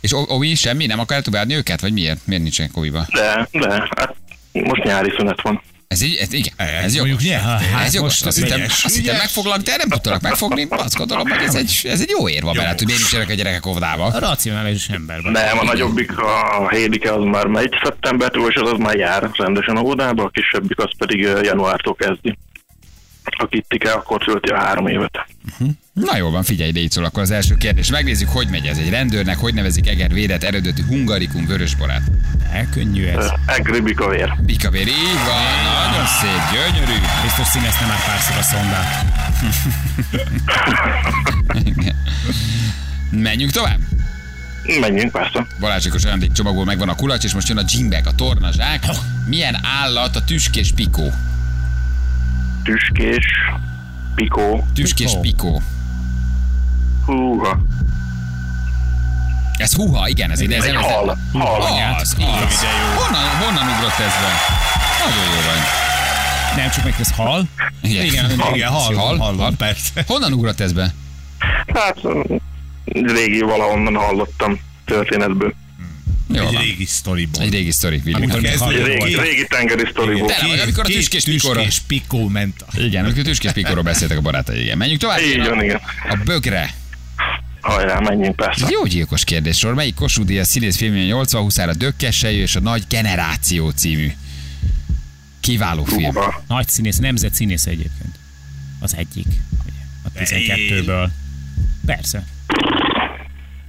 És 0.00 0.10
Ovi 0.12 0.54
semmi? 0.54 0.86
Nem 0.86 0.98
akar 0.98 1.20
továbbni 1.22 1.54
őket? 1.54 1.80
Vagy 1.80 1.92
miért? 1.92 2.18
Miért 2.26 2.42
nincsenek 2.42 2.76
Oviba? 2.76 3.06
De, 3.12 3.48
de, 3.52 3.88
hát 3.96 4.14
most 4.52 4.82
nyári 4.82 5.12
szünet 5.16 5.40
van. 5.42 5.62
Ez 5.88 6.02
így, 6.02 6.16
ez, 6.16 6.32
igen, 6.32 6.52
ez, 6.56 6.84
Ez 6.84 6.94
jó. 6.94 7.04
mondjuk 7.04 7.20
nyertél. 7.30 7.78
Ez 7.78 7.94
jogos. 7.94 8.08
most 8.10 8.26
Azt 8.26 8.36
az 8.36 8.42
hittem, 8.44 8.62
azt 8.84 8.96
hittem 8.96 9.16
megfoglak, 9.16 9.60
de 9.62 9.76
nem 9.76 9.88
tudtalak 9.88 10.20
megfogni. 10.20 10.66
Azt 10.70 10.94
gondolom, 10.96 11.28
hogy 11.28 11.42
ez 11.42 11.54
egy, 11.54 11.80
ez 11.84 12.00
egy 12.00 12.10
jó 12.18 12.28
érva 12.28 12.52
bele, 12.52 12.68
hogy 12.68 12.84
miért 12.84 13.00
nincsenek 13.00 13.28
a 13.28 13.34
gyerekek 13.34 13.66
óvodába. 13.66 14.04
A 14.04 14.18
racionális 14.18 14.88
ember 14.88 15.22
vagy. 15.22 15.32
Nem, 15.32 15.58
a 15.58 15.64
nagyobbik, 15.64 16.18
a 16.18 16.68
hédike 16.70 17.12
az 17.12 17.24
már 17.24 17.46
megy 17.46 17.74
szeptembertől, 17.82 18.48
és 18.50 18.54
az, 18.54 18.72
az 18.72 18.78
már 18.78 18.94
jár 18.94 19.30
rendesen 19.36 19.76
a 19.76 19.80
óvodába, 19.80 20.22
a 20.22 20.28
kisebbik 20.28 20.78
az 20.78 20.90
pedig 20.98 21.20
januártól 21.42 21.94
kezdi. 21.94 22.38
A 23.28 23.46
kittike 23.46 23.92
akkor 23.92 24.24
tölti 24.24 24.48
a 24.48 24.58
három 24.58 24.86
évet. 24.86 25.26
Na 25.92 26.16
jó 26.16 26.30
van, 26.30 26.42
figyelj, 26.42 26.70
légy 26.70 26.90
szól, 26.90 27.04
akkor 27.04 27.22
az 27.22 27.30
első 27.30 27.54
kérdés. 27.54 27.90
Megnézzük, 27.90 28.28
hogy 28.28 28.48
megy 28.48 28.66
ez 28.66 28.78
egy 28.78 28.90
rendőrnek, 28.90 29.38
hogy 29.38 29.54
nevezik 29.54 29.88
Eger 29.88 30.12
védett 30.12 30.42
eredetű 30.42 30.82
hungarikum 30.88 31.46
vörösborát. 31.46 32.02
Elkönnyű 32.52 33.06
ez. 33.06 33.24
Ö, 33.24 33.28
Egribik 33.46 34.00
a 34.00 34.08
vér. 34.08 34.34
Bikavér, 34.40 34.86
így 34.86 35.20
van, 35.26 35.42
nagyon 35.90 36.06
szép, 36.06 36.40
gyönyörű. 36.52 36.98
Biztos 37.22 37.46
színezte 37.46 37.86
már 37.86 38.04
párszor 38.04 38.36
a 38.36 38.42
szondát. 38.42 39.04
Menjünk 43.10 43.52
tovább. 43.52 43.78
Menjünk 44.80 45.12
persze. 45.12 45.46
Balázsikos 45.60 46.04
ajándékcsomagból 46.04 46.64
megvan 46.64 46.88
a 46.88 46.94
kulacs, 46.94 47.24
és 47.24 47.34
most 47.34 47.48
jön 47.48 47.58
a 47.58 47.62
gimbek, 47.62 48.06
a 48.06 48.14
tornazsák. 48.14 48.84
Milyen 49.26 49.58
állat 49.80 50.16
a 50.16 50.24
tüskés 50.24 50.72
pikó? 50.72 51.12
Tüskés, 52.66 53.26
pikó, 54.14 54.66
Tüskés 54.74 55.16
Pikó. 55.20 55.62
húha, 57.04 57.58
Ez 59.58 59.74
huha, 59.74 60.08
igen, 60.08 60.30
ez 60.30 60.40
ide. 60.40 60.56
Ez, 60.56 60.64
egy 60.64 60.74
hal, 60.74 61.18
hal. 61.32 61.94
Az, 62.00 62.16
az. 62.18 62.64
Honnan, 62.96 63.28
honnan 63.40 63.68
ugrott 63.76 63.98
ez 63.98 64.12
be? 64.22 64.32
Nagyon 64.98 65.24
jó 65.24 65.46
vagy. 65.46 65.62
Nem 66.56 66.70
csak 66.70 66.84
meg 66.84 66.94
ez 67.00 67.10
hal. 67.10 67.44
Igen, 67.82 68.04
Igen, 68.04 68.30
Igen, 68.54 68.70
hallom, 68.70 68.98
Hall, 68.98 69.16
hallom, 69.18 69.38
hall. 69.38 69.56
persze. 69.56 70.04
Honnan 70.06 70.32
ugrott 70.32 70.60
ez 70.60 70.72
be? 70.72 70.94
Hát 71.74 71.96
régi 72.92 73.40
valahonnan 73.40 73.94
hallottam 73.94 74.58
történetből. 74.84 75.54
Jó 76.28 76.46
Egy 76.46 76.52
van. 76.52 76.62
régi 76.62 76.84
sztoriból. 76.84 77.42
Egy 77.42 77.52
régi 77.52 77.70
sztori. 77.70 78.02
Amikor 78.12 78.40
Kezd- 78.40 78.66
még 78.66 78.76
Egy 78.76 78.84
régi, 78.86 79.20
régi 79.20 79.46
tengeri 79.48 79.88
sztoriból. 79.90 80.28
Tele 80.28 80.48
vagy, 80.48 80.58
amikor 80.58 80.84
a 80.84 80.88
tüskés 80.88 81.24
pikóra. 81.24 81.54
tüskés 81.62 81.80
pikó 81.86 82.28
ment. 82.28 82.64
Igen, 82.74 83.04
amikor 83.04 83.20
a 83.20 83.24
tüskés 83.24 83.52
pikóról 83.52 83.82
beszéltek 83.82 84.18
a 84.18 84.20
barátai. 84.20 84.62
Igen. 84.62 84.78
Menjünk 84.78 85.00
tovább. 85.00 85.18
A, 85.18 85.22
igen. 85.22 85.80
a 86.08 86.16
bögre. 86.24 86.74
Hajrá, 87.60 87.98
menjünk 88.00 88.36
persze. 88.36 88.66
Jó 88.70 88.84
gyilkos 88.84 89.24
kérdés 89.24 89.58
sor. 89.58 89.74
Melyik 89.74 89.94
Kossuth 89.94 90.26
Díjas 90.26 90.46
színész 90.46 90.76
filmje 90.76 91.04
80 91.04 91.42
20 91.42 91.58
a 91.58 91.74
Dökkesejű 91.74 92.40
és 92.40 92.56
a 92.56 92.60
Nagy 92.60 92.82
Generáció 92.88 93.70
című 93.70 94.12
kiváló 95.40 95.84
film. 95.84 96.14
Nagy 96.48 96.68
színész, 96.68 96.98
nemzet 96.98 97.34
színész 97.34 97.66
egyébként. 97.66 98.14
Az 98.80 98.94
egyik. 98.96 99.26
A 100.02 100.18
12-ből. 100.18 101.08
Persze. 101.86 102.24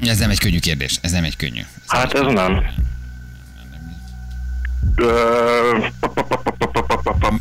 Ez 0.05 0.17
nem 0.17 0.29
egy 0.29 0.39
könnyű 0.39 0.59
kérdés, 0.59 0.97
ez 1.01 1.11
nem 1.11 1.23
egy 1.23 1.35
könnyű. 1.35 1.59
Ez 1.59 1.99
hát 1.99 2.13
ez 2.13 2.33
nem. 2.33 2.63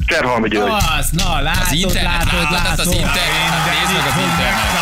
Cserhalmi 0.07 0.49
György. 0.49 0.73
Az, 0.99 1.11
na 1.11 1.41
látod, 1.41 1.63
az 1.63 1.73
internet, 1.73 2.05
látod, 2.05 2.33
látod, 2.33 2.57
hát 2.57 2.67
látod. 2.67 2.87
az 2.87 2.93
internet. 2.93 3.21
Hát 3.21 3.67
nézd 3.79 3.93
meg 3.97 4.07
az 4.13 4.23
internet. 4.23 4.73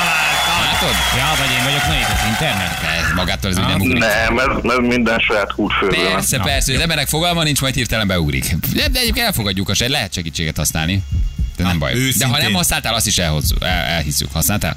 Látod? 0.64 0.94
Ja, 1.16 1.34
vagy 1.38 1.50
én 1.58 1.64
vagyok 1.64 1.86
naív 1.86 2.06
az 2.12 2.28
internet. 2.28 2.82
Ez 2.82 3.14
magától 3.14 3.50
ez 3.50 3.56
nem 3.56 3.80
ugrik. 3.80 3.98
Nem, 3.98 4.38
ez, 4.38 4.46
ez 4.64 4.78
minden 4.80 5.18
saját 5.18 5.50
húrfőből. 5.50 6.12
Persze, 6.12 6.38
persze, 6.38 6.74
az 6.74 6.80
emberek 6.80 7.08
fogalma 7.08 7.42
nincs, 7.42 7.60
majd 7.60 7.74
hirtelen 7.74 8.06
beugrik. 8.06 8.56
De, 8.72 8.88
de 8.88 8.98
egyébként 8.98 9.26
elfogadjuk, 9.26 9.66
hogy 9.66 9.84
lehet 9.88 10.12
segítséget 10.12 10.56
használni. 10.56 11.02
De 11.56 11.64
nem 11.64 11.78
baj. 11.78 11.94
De 12.18 12.26
ha 12.26 12.38
nem 12.38 12.52
használtál, 12.52 12.94
azt 12.94 13.06
is 13.06 13.18
elhozzuk, 13.18 13.62
el, 13.62 13.84
elhisszük. 13.84 14.32
Használtál? 14.32 14.76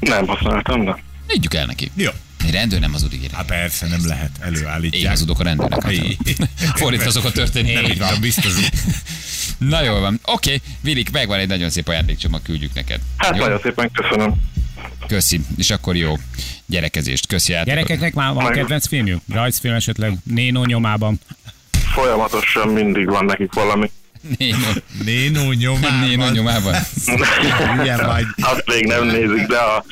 Nem 0.00 0.26
használtam, 0.26 0.84
de. 0.84 0.96
Higgyük 1.26 1.54
el 1.54 1.66
neki. 1.66 1.90
Jó. 1.94 2.10
Egy 2.44 2.50
rendőr 2.50 2.80
nem 2.80 2.92
hazudik. 2.92 3.30
Hát 3.32 3.46
persze, 3.46 3.86
nem 3.86 4.06
lehet, 4.06 4.30
Én 4.38 4.44
előállítják. 4.46 5.08
hazudok 5.08 5.40
a 5.40 5.42
rendőrnek. 5.42 5.80
Fordítva 6.74 7.10
szokott 7.10 7.32
történni. 7.32 7.72
Nem 7.72 7.84
így 7.84 7.98
van, 7.98 8.20
biztos. 8.20 8.52
Na 9.58 9.82
jól 9.82 10.00
van. 10.00 10.20
Oké, 10.24 10.54
okay. 10.54 10.60
Vilik, 10.80 11.10
megvan 11.10 11.38
egy 11.38 11.48
nagyon 11.48 11.70
szép 11.70 11.88
ajándékcsomag, 11.88 12.42
küldjük 12.42 12.74
neked. 12.74 13.00
Hát 13.16 13.36
Jó? 13.36 13.42
nagyon 13.42 13.60
szépen 13.62 13.90
köszönöm. 13.90 14.34
Köszi. 15.06 15.40
És 15.56 15.70
akkor 15.70 15.96
jó 15.96 16.18
gyerekezést. 16.66 17.26
Köszi 17.26 17.52
játékot. 17.52 17.74
Gyerekeknek 17.74 18.14
már 18.14 18.32
van 18.32 18.52
kedvenc 18.52 18.86
filmjük? 18.86 19.20
Rajzfilm 19.32 19.74
esetleg? 19.74 20.16
Néno 20.24 20.64
nyomában? 20.64 21.20
Folyamatosan 21.92 22.68
mindig 22.68 23.06
van 23.10 23.24
nekik 23.24 23.52
valami. 23.52 23.90
Néno, 24.38 24.56
Néno 25.04 25.52
nyomában. 25.52 25.98
Néno 26.08 26.28
nyomában. 26.30 26.74
Ilyen 27.82 28.06
vagy. 28.06 28.24
Azt 28.40 28.62
még 28.66 28.84
nem 28.84 29.06
nézik, 29.06 29.46
de 29.46 29.56
a, 29.58 29.84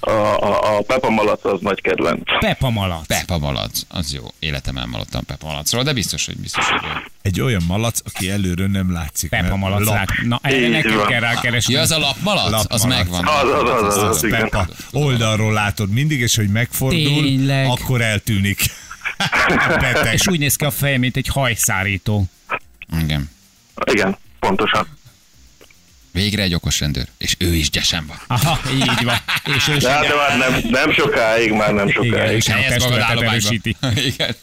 a, 0.00 0.10
a, 0.42 0.76
a 0.76 0.82
Pepa 0.82 1.10
Malac 1.10 1.44
az 1.44 1.60
nagy 1.60 1.80
kedvenc. 1.80 2.38
Peppa 2.40 2.70
Malac. 2.70 3.06
Pepa 3.06 3.38
Malac. 3.38 3.80
Az 3.88 4.12
jó. 4.14 4.32
Életemben 4.38 4.82
nem 4.82 4.92
hallottam 4.92 5.24
Pepa 5.24 5.46
Malacról, 5.46 5.82
de 5.82 5.92
biztos, 5.92 6.26
hogy 6.26 6.36
biztos, 6.36 6.68
hogy 6.68 6.80
jó. 6.82 6.88
Egy 7.22 7.40
olyan 7.40 7.62
malac, 7.68 8.00
aki 8.04 8.30
előről 8.30 8.66
nem 8.68 8.92
látszik. 8.92 9.30
Peppa 9.30 9.42
mert 9.42 9.56
Malac. 9.56 9.84
lap- 9.84 9.96
Lát. 9.96 10.08
Na, 10.26 10.38
erre 10.42 10.68
nekünk 10.68 11.06
kell 11.06 11.20
rákeresni. 11.20 11.74
Ja, 11.74 11.80
az 11.80 11.90
a 11.90 11.98
lapmalac? 11.98 12.64
Az 12.68 12.82
Lapmalac. 12.82 12.88
megvan. 13.08 13.26
Az, 13.26 13.62
az, 13.62 13.70
az, 13.84 13.96
az, 13.96 14.02
az, 14.16 14.24
igen. 14.24 14.40
Peppa. 14.40 14.66
Oldalról 14.92 15.52
látod 15.52 15.90
mindig, 15.90 16.20
és 16.20 16.36
hogy 16.36 16.48
megfordul, 16.48 17.22
Tényleg. 17.22 17.66
akkor 17.68 18.00
eltűnik. 18.00 18.60
És 20.12 20.26
úgy 20.26 20.38
néz 20.38 20.56
ki 20.56 20.64
a 20.64 20.70
feje, 20.70 20.98
mint 20.98 21.16
egy 21.16 21.26
hajszárító. 21.28 22.24
Igen. 23.00 23.30
Igen, 23.84 24.16
pontosan. 24.40 24.96
Végre 26.12 26.42
egy 26.42 26.54
okos 26.54 26.80
rendőr. 26.80 27.06
És 27.18 27.34
ő 27.38 27.54
is 27.54 27.70
gyesen 27.70 28.06
van. 28.06 28.16
Aha, 28.26 28.58
így 28.72 29.04
van. 29.04 29.16
És 29.56 29.68
ő 29.68 29.76
De, 29.76 29.90
hát, 29.90 30.06
de 30.06 30.14
már 30.14 30.38
nem, 30.38 30.60
nem 30.70 30.92
sokáig, 30.92 31.52
már 31.52 31.72
nem 31.72 31.88
Igen, 31.88 32.04
sokáig. 32.04 32.36
és 32.36 32.48
a 32.48 32.52
Helyez 32.52 32.68
magad 32.70 32.78
testületet 32.80 33.08
állományba. 33.10 33.30
erősíti. 33.30 33.76
Igen. 34.14 34.34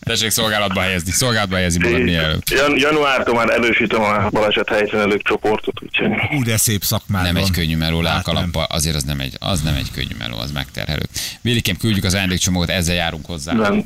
Tessék 0.00 0.30
szolgálatba 0.30 0.80
helyezni. 0.80 1.10
Szolgálatba 1.10 1.56
helyezni 1.56 1.84
magad 1.84 2.02
mielőtt. 2.02 2.50
Jan, 2.50 2.78
januártól 2.78 3.34
már 3.34 3.50
erősítem 3.50 4.00
a 4.02 4.28
baleset 4.30 4.68
helyszínelők 4.68 5.22
csoportot, 5.22 5.82
úgyhogy 5.82 6.08
Ú, 6.36 6.42
de 6.42 6.56
szép 6.56 6.82
szakmád 6.84 7.22
Nem 7.22 7.36
egy 7.36 7.50
könnyű 7.50 7.76
meló 7.76 8.00
lelkalappal, 8.00 8.64
azért 8.64 8.96
az 8.96 9.02
nem 9.04 9.20
egy, 9.20 9.36
az 9.38 9.60
nem 9.62 9.74
egy 9.74 9.90
könnyű 9.90 10.14
meló, 10.18 10.38
az 10.38 10.50
megterhelő. 10.50 11.02
Vilikem, 11.40 11.76
küldjük 11.76 12.04
az 12.04 12.14
ajándékcsomagot, 12.14 12.68
ezzel 12.70 12.94
járunk 12.94 13.26
hozzá. 13.26 13.52
nem. 13.52 13.84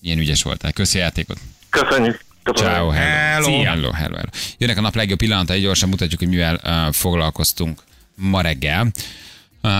Ilyen 0.00 0.18
ügyes 0.18 0.42
voltál. 0.42 0.72
Köszi 0.72 0.98
a 0.98 1.00
játékot. 1.00 1.38
Köszönjük. 1.70 2.24
Ciao, 2.52 2.90
hello. 2.90 3.48
Hello. 3.48 3.62
Hello, 3.62 3.90
hello, 3.92 3.92
hello. 3.92 4.28
Jönnek 4.58 4.76
a 4.76 4.80
nap 4.80 4.94
legjobb 4.94 5.18
pillanatai, 5.18 5.60
gyorsan 5.60 5.88
mutatjuk, 5.88 6.20
hogy 6.20 6.28
mivel 6.28 6.60
uh, 6.64 6.92
foglalkoztunk 6.92 7.82
ma 8.14 8.40
reggel. 8.40 8.90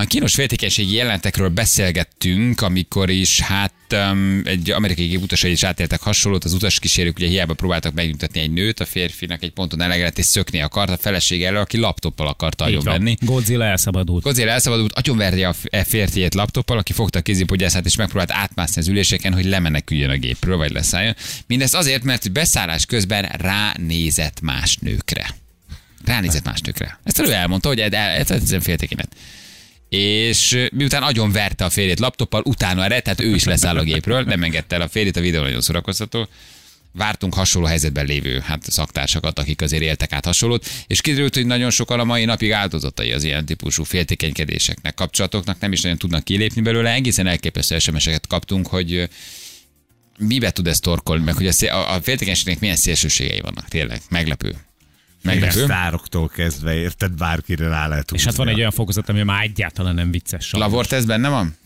Kínos 0.06 0.34
féltékenységi 0.34 0.94
jelentekről 0.94 1.48
beszélgettünk, 1.48 2.60
amikor 2.60 3.10
is 3.10 3.40
hát 3.40 3.72
um, 3.92 4.42
egy 4.44 4.70
amerikai 4.70 5.06
gép 5.06 5.22
utasai 5.22 5.50
is 5.50 5.62
átéltek 5.62 6.00
hasonlót, 6.00 6.44
az 6.44 6.52
utaskísérők 6.52 7.16
ugye 7.16 7.28
hiába 7.28 7.54
próbáltak 7.54 7.94
megnyugtatni 7.94 8.40
egy 8.40 8.50
nőt, 8.50 8.80
a 8.80 8.84
férfinak 8.84 9.42
egy 9.42 9.50
ponton 9.50 9.80
elegett 9.80 10.18
és 10.18 10.24
szökni 10.24 10.60
akart 10.60 10.90
a 10.90 10.96
feleség 10.96 11.44
elől, 11.44 11.60
aki 11.60 11.76
laptoppal 11.76 12.26
akarta 12.26 12.64
agyon 12.64 12.82
venni. 12.82 13.16
Godzilla 13.20 13.64
elszabadult. 13.64 14.22
Godzilla 14.22 14.50
elszabadult, 14.50 14.92
agyonverje 14.92 15.48
a 15.48 15.52
f- 15.52 15.74
e 15.74 15.84
férfiét 15.84 16.34
laptoppal, 16.34 16.78
aki 16.78 16.92
fogta 16.92 17.18
a 17.18 17.22
kézipodgyászát 17.22 17.84
és 17.86 17.96
megpróbált 17.96 18.32
átmászni 18.32 18.80
az 18.80 18.88
üléseken, 18.88 19.32
hogy 19.32 19.44
lemeneküljön 19.44 20.10
a 20.10 20.16
gépről, 20.16 20.56
vagy 20.56 20.72
leszálljon. 20.72 21.14
Mindezt 21.46 21.74
azért, 21.74 22.02
mert 22.02 22.32
beszállás 22.32 22.86
közben 22.86 23.22
ránézett 23.24 24.40
más 24.40 24.76
nőkre. 24.76 25.34
Ránézett 26.04 26.44
más 26.44 26.60
nőkre. 26.60 26.98
Ezt 27.02 27.18
ő 27.18 27.32
elmondta, 27.32 27.68
hogy 27.68 27.80
ez, 27.80 27.92
ez, 27.92 28.30
ez, 28.30 28.52
ez 28.52 28.62
féltékenet. 28.62 29.16
És 29.96 30.68
miután 30.72 31.02
agyon 31.02 31.32
verte 31.32 31.64
a 31.64 31.70
férjét 31.70 31.98
laptoppal, 31.98 32.42
utána 32.44 32.84
erre, 32.84 33.00
tehát 33.00 33.20
ő 33.20 33.34
is 33.34 33.44
leszáll 33.44 33.76
a 33.76 33.82
gépről, 33.82 34.22
nem 34.22 34.42
engedte 34.42 34.74
el 34.74 34.80
a 34.80 34.88
férjét, 34.88 35.16
a 35.16 35.20
videó 35.20 35.42
nagyon 35.42 35.60
szórakoztató. 35.60 36.28
Vártunk 36.92 37.34
hasonló 37.34 37.68
helyzetben 37.68 38.06
lévő 38.06 38.38
hát, 38.44 38.70
szaktársakat, 38.70 39.38
akik 39.38 39.60
azért 39.60 39.82
éltek 39.82 40.12
át 40.12 40.24
hasonlót, 40.24 40.66
és 40.86 41.00
kiderült, 41.00 41.34
hogy 41.34 41.46
nagyon 41.46 41.70
sokan 41.70 42.00
a 42.00 42.04
mai 42.04 42.24
napig 42.24 42.52
áldozatai 42.52 43.12
az 43.12 43.24
ilyen 43.24 43.46
típusú 43.46 43.84
féltékenykedéseknek, 43.84 44.94
kapcsolatoknak, 44.94 45.60
nem 45.60 45.72
is 45.72 45.80
nagyon 45.80 45.98
tudnak 45.98 46.24
kilépni 46.24 46.60
belőle. 46.60 46.92
Egészen 46.92 47.26
elképesztő 47.26 47.78
SMS-eket 47.78 48.26
kaptunk, 48.26 48.66
hogy 48.66 49.08
mibe 50.18 50.50
tud 50.50 50.66
ez 50.66 50.78
torkolni, 50.78 51.24
meg 51.24 51.34
hogy 51.34 51.46
a, 51.46 51.52
szé- 51.52 51.70
a, 51.70 51.94
a 51.94 52.02
féltékenységnek 52.02 52.60
milyen 52.60 52.76
szélsőségei 52.76 53.40
vannak, 53.40 53.68
tényleg, 53.68 54.00
meglepő. 54.08 54.56
Meglepő. 55.24 55.62
Sztároktól 55.64 56.28
kezdve, 56.28 56.74
érted, 56.74 57.12
bárkire 57.12 57.68
rá 57.68 57.88
lehet 57.88 58.10
És 58.12 58.24
hát 58.24 58.34
van 58.34 58.48
egy 58.48 58.58
olyan 58.58 58.70
fokozat, 58.70 59.08
ami 59.08 59.22
már 59.22 59.42
egyáltalán 59.42 59.94
nem 59.94 60.10
vicces. 60.10 60.52
Lavort 60.52 60.92
ez 60.92 61.04
benne 61.04 61.28
van? 61.28 61.56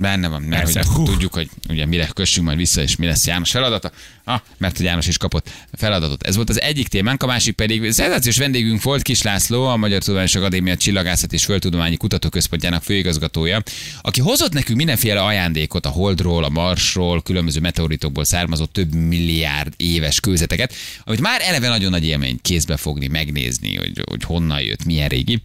Benne 0.00 0.28
van, 0.28 0.42
mert 0.42 0.64
hogy 0.64 0.72
Persze. 0.72 0.92
Hú. 0.94 1.04
tudjuk, 1.04 1.34
hogy 1.34 1.48
ugye 1.68 1.86
mire 1.86 2.06
kössünk 2.06 2.46
majd 2.46 2.58
vissza, 2.58 2.82
és 2.82 2.96
mi 2.96 3.06
lesz 3.06 3.26
János 3.26 3.50
feladata. 3.50 3.90
Ah, 4.24 4.40
mert 4.58 4.76
hogy 4.76 4.86
János 4.86 5.06
is 5.06 5.16
kapott 5.16 5.50
feladatot. 5.72 6.22
Ez 6.22 6.36
volt 6.36 6.48
az 6.48 6.60
egyik 6.60 6.88
témánk, 6.88 7.22
a 7.22 7.26
másik 7.26 7.54
pedig 7.54 7.90
szenzációs 7.90 8.38
vendégünk 8.38 8.82
volt 8.82 9.02
Kis 9.02 9.22
László, 9.22 9.66
a 9.66 9.76
Magyar 9.76 10.02
Tudományos 10.02 10.34
Akadémia 10.34 10.76
Csillagászat 10.76 11.32
és 11.32 11.44
Földtudományi 11.44 11.96
Kutatóközpontjának 11.96 12.82
főigazgatója, 12.82 13.62
aki 14.02 14.20
hozott 14.20 14.52
nekünk 14.52 14.78
mindenféle 14.78 15.22
ajándékot 15.22 15.86
a 15.86 15.88
Holdról, 15.88 16.44
a 16.44 16.48
Marsról, 16.48 17.22
különböző 17.22 17.60
meteoritokból 17.60 18.24
származó 18.24 18.64
több 18.64 18.94
milliárd 18.94 19.72
éves 19.76 20.20
kőzeteket, 20.20 20.74
amit 21.04 21.20
már 21.20 21.40
eleve 21.44 21.68
nagyon 21.68 21.90
nagy 21.90 22.04
élmény 22.04 22.38
kézbe 22.42 22.76
fogni, 22.76 23.06
megnézni, 23.06 23.76
hogy, 23.76 24.02
hogy 24.08 24.24
honnan 24.24 24.60
jött, 24.60 24.84
milyen 24.84 25.08
régi. 25.08 25.42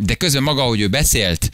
De 0.00 0.14
közben 0.14 0.42
maga, 0.42 0.62
hogy 0.62 0.80
ő 0.80 0.88
beszélt, 0.88 1.50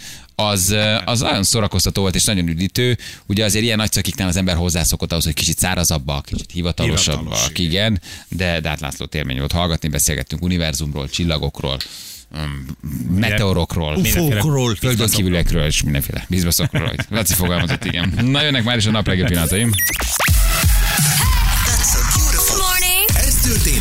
az, 0.48 0.76
az 1.04 1.20
nagyon 1.20 1.42
szórakoztató 1.42 2.02
volt 2.02 2.14
és 2.14 2.24
nagyon 2.24 2.48
üdítő. 2.48 2.98
Ugye 3.26 3.44
azért 3.44 3.64
ilyen 3.64 3.76
nagyszakiknál 3.76 4.28
az 4.28 4.36
ember 4.36 4.56
hozzászokott 4.56 5.12
ahhoz, 5.12 5.24
hogy 5.24 5.34
kicsit 5.34 5.58
szárazabbak, 5.58 6.24
kicsit 6.24 6.50
hivatalosabbak, 6.52 7.22
Hivatalos, 7.22 7.50
igen. 7.54 8.00
De, 8.28 8.60
de 8.60 8.68
hát 8.68 8.80
László 8.80 9.06
térmény 9.06 9.38
volt 9.38 9.52
hallgatni, 9.52 9.88
beszélgettünk 9.88 10.42
univerzumról, 10.42 11.08
csillagokról, 11.08 11.76
meteorokról, 13.10 13.96
Ufókról, 13.96 14.74
földön 14.74 15.08
kívülekről 15.08 15.64
és 15.64 15.82
mindenféle 15.82 16.24
bizbaszokról, 16.28 16.94
Laci 17.08 17.34
fogalmazott, 17.34 17.84
igen. 17.84 18.14
Na 18.22 18.42
jönnek 18.42 18.64
már 18.64 18.76
is 18.76 18.86
a 18.86 18.90
nap 18.90 19.06
legjobb 19.06 19.26
pillanataim. 19.26 19.72
Ez 23.14 23.34
történt 23.40 23.79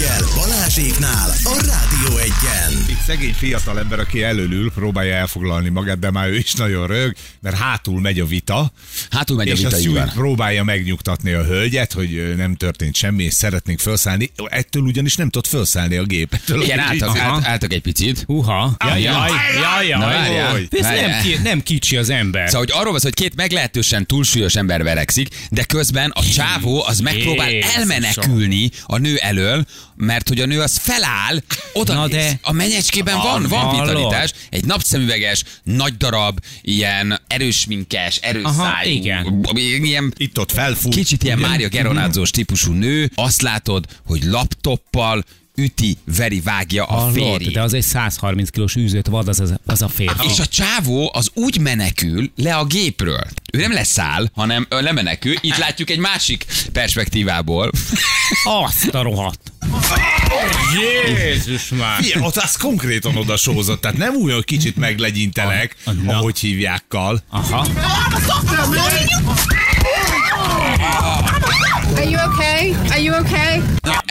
reggel 0.00 0.24
Balázséknál 0.36 1.30
a 1.42 1.54
Rádió 1.54 2.18
egyen. 2.18 2.84
Itt 2.88 3.00
szegény 3.06 3.34
fiatal 3.34 3.78
ember, 3.78 3.98
aki 3.98 4.22
előlül, 4.22 4.72
próbálja 4.72 5.14
elfoglalni 5.14 5.68
magát, 5.68 5.98
de 5.98 6.10
már 6.10 6.28
ő 6.28 6.36
is 6.36 6.52
nagyon 6.52 6.86
rög, 6.86 7.14
mert 7.40 7.56
hátul 7.56 8.00
megy 8.00 8.20
a 8.20 8.26
vita. 8.26 8.72
Hátul 9.10 9.36
megy 9.36 9.48
a 9.48 9.52
és 9.52 9.58
vita, 9.58 9.76
a 9.76 9.78
így 9.78 9.84
szűr 9.84 9.94
van. 9.94 10.08
próbálja 10.08 10.64
megnyugtatni 10.64 11.32
a 11.32 11.44
hölgyet, 11.44 11.92
hogy 11.92 12.34
nem 12.36 12.54
történt 12.54 12.94
semmi, 12.94 13.24
és 13.24 13.34
szeretnénk 13.34 13.80
felszállni. 13.80 14.30
Ettől 14.48 14.82
ugyanis 14.82 15.14
nem 15.14 15.28
tud 15.30 15.46
felszállni 15.46 15.96
a 15.96 16.04
gép. 16.04 16.34
Ettől 16.34 16.62
Igen, 16.62 16.78
álltak, 16.78 17.18
állt, 17.18 17.44
álltak 17.44 17.72
egy 17.72 17.82
picit. 17.82 18.24
Uha. 18.26 18.76
Jaj, 18.84 19.02
jaj, 19.02 19.30
jaj, 19.60 19.86
jaj. 19.86 20.34
jaj. 20.34 20.68
Ez 20.70 20.86
nem, 20.86 21.22
ki, 21.22 21.36
nem 21.42 21.62
kicsi 21.62 21.96
az 21.96 22.10
ember. 22.10 22.48
Szóval, 22.48 22.66
hogy 22.66 22.74
arról 22.80 22.92
van 22.92 23.00
hogy 23.02 23.14
két 23.14 23.34
meglehetősen 23.34 24.06
túlsúlyos 24.06 24.56
ember 24.56 24.82
verekszik, 24.82 25.28
de 25.50 25.64
közben 25.64 26.10
a 26.10 26.22
csávó 26.22 26.84
az 26.86 27.00
megpróbál 27.00 27.50
elmenekülni 27.76 28.70
a 28.86 28.98
nő 28.98 29.16
elől, 29.16 29.66
mert 30.00 30.28
hogy 30.28 30.40
a 30.40 30.46
nő 30.46 30.60
az 30.60 30.76
feláll, 30.76 31.42
oda 31.72 31.94
Na 31.94 32.08
de- 32.08 32.38
A 32.42 32.52
menyecskében 32.52 33.16
van, 33.16 33.42
van 33.42 33.58
Hallod? 33.58 33.86
vitalitás. 33.88 34.32
Egy 34.50 34.64
napszemüveges, 34.64 35.44
nagy 35.62 35.96
darab, 35.96 36.38
ilyen 36.62 37.20
erős 37.26 37.66
minkes, 37.66 38.16
erős 38.16 38.42
Aha, 38.44 38.62
szájú, 38.62 38.90
igen. 38.94 39.46
ilyen 39.56 40.12
Itt-ott 40.16 40.52
felfut. 40.52 40.94
Kicsit 40.94 41.22
ilyen 41.22 41.38
Mária 41.38 41.68
Geronádzós 41.68 42.30
típusú 42.30 42.72
nő, 42.72 43.10
azt 43.14 43.42
látod, 43.42 43.84
hogy 44.06 44.22
laptoppal 44.24 45.24
üti, 45.56 45.96
veri, 46.16 46.40
vágja 46.40 46.84
a 46.84 46.94
Hallod, 46.94 47.14
férjét. 47.14 47.52
de 47.52 47.62
az 47.62 47.74
egy 47.74 47.82
130 47.82 48.50
kilós 48.50 48.76
űzött 48.76 49.06
vad, 49.06 49.28
az, 49.28 49.40
az, 49.40 49.54
az 49.66 49.82
a 49.82 49.88
férfi. 49.88 50.28
És 50.28 50.38
a 50.38 50.46
csávó 50.46 51.10
az 51.14 51.30
úgy 51.34 51.58
menekül 51.58 52.30
le 52.36 52.56
a 52.56 52.64
gépről. 52.64 53.24
Ő 53.52 53.58
nem 53.60 53.72
leszáll, 53.72 54.28
hanem 54.34 54.66
lemenekül. 54.68 55.34
Itt 55.40 55.56
látjuk 55.66 55.90
egy 55.90 55.98
másik 55.98 56.44
perspektívából. 56.72 57.70
Azt 58.44 58.88
a 58.88 59.02
rohadt. 59.02 59.52
Jézus 61.16 61.68
már. 61.68 62.00
Igen, 62.00 62.22
ott 62.22 62.36
az 62.36 62.56
konkrétan 62.56 63.16
oda 63.16 63.36
sózott, 63.36 63.80
tehát 63.80 63.96
nem 63.96 64.14
úgy, 64.14 64.32
hogy 64.32 64.44
kicsit 64.44 64.76
meglegyintelek, 64.76 65.76
Na. 66.04 66.16
ahogy 66.16 66.38
hívjákkal. 66.38 67.22
Aha. 67.30 67.66
Are 71.96 72.04
you 72.04 72.18
okay? 72.32 72.74
Are 72.90 73.00
you 73.00 73.14
okay? 73.18 73.62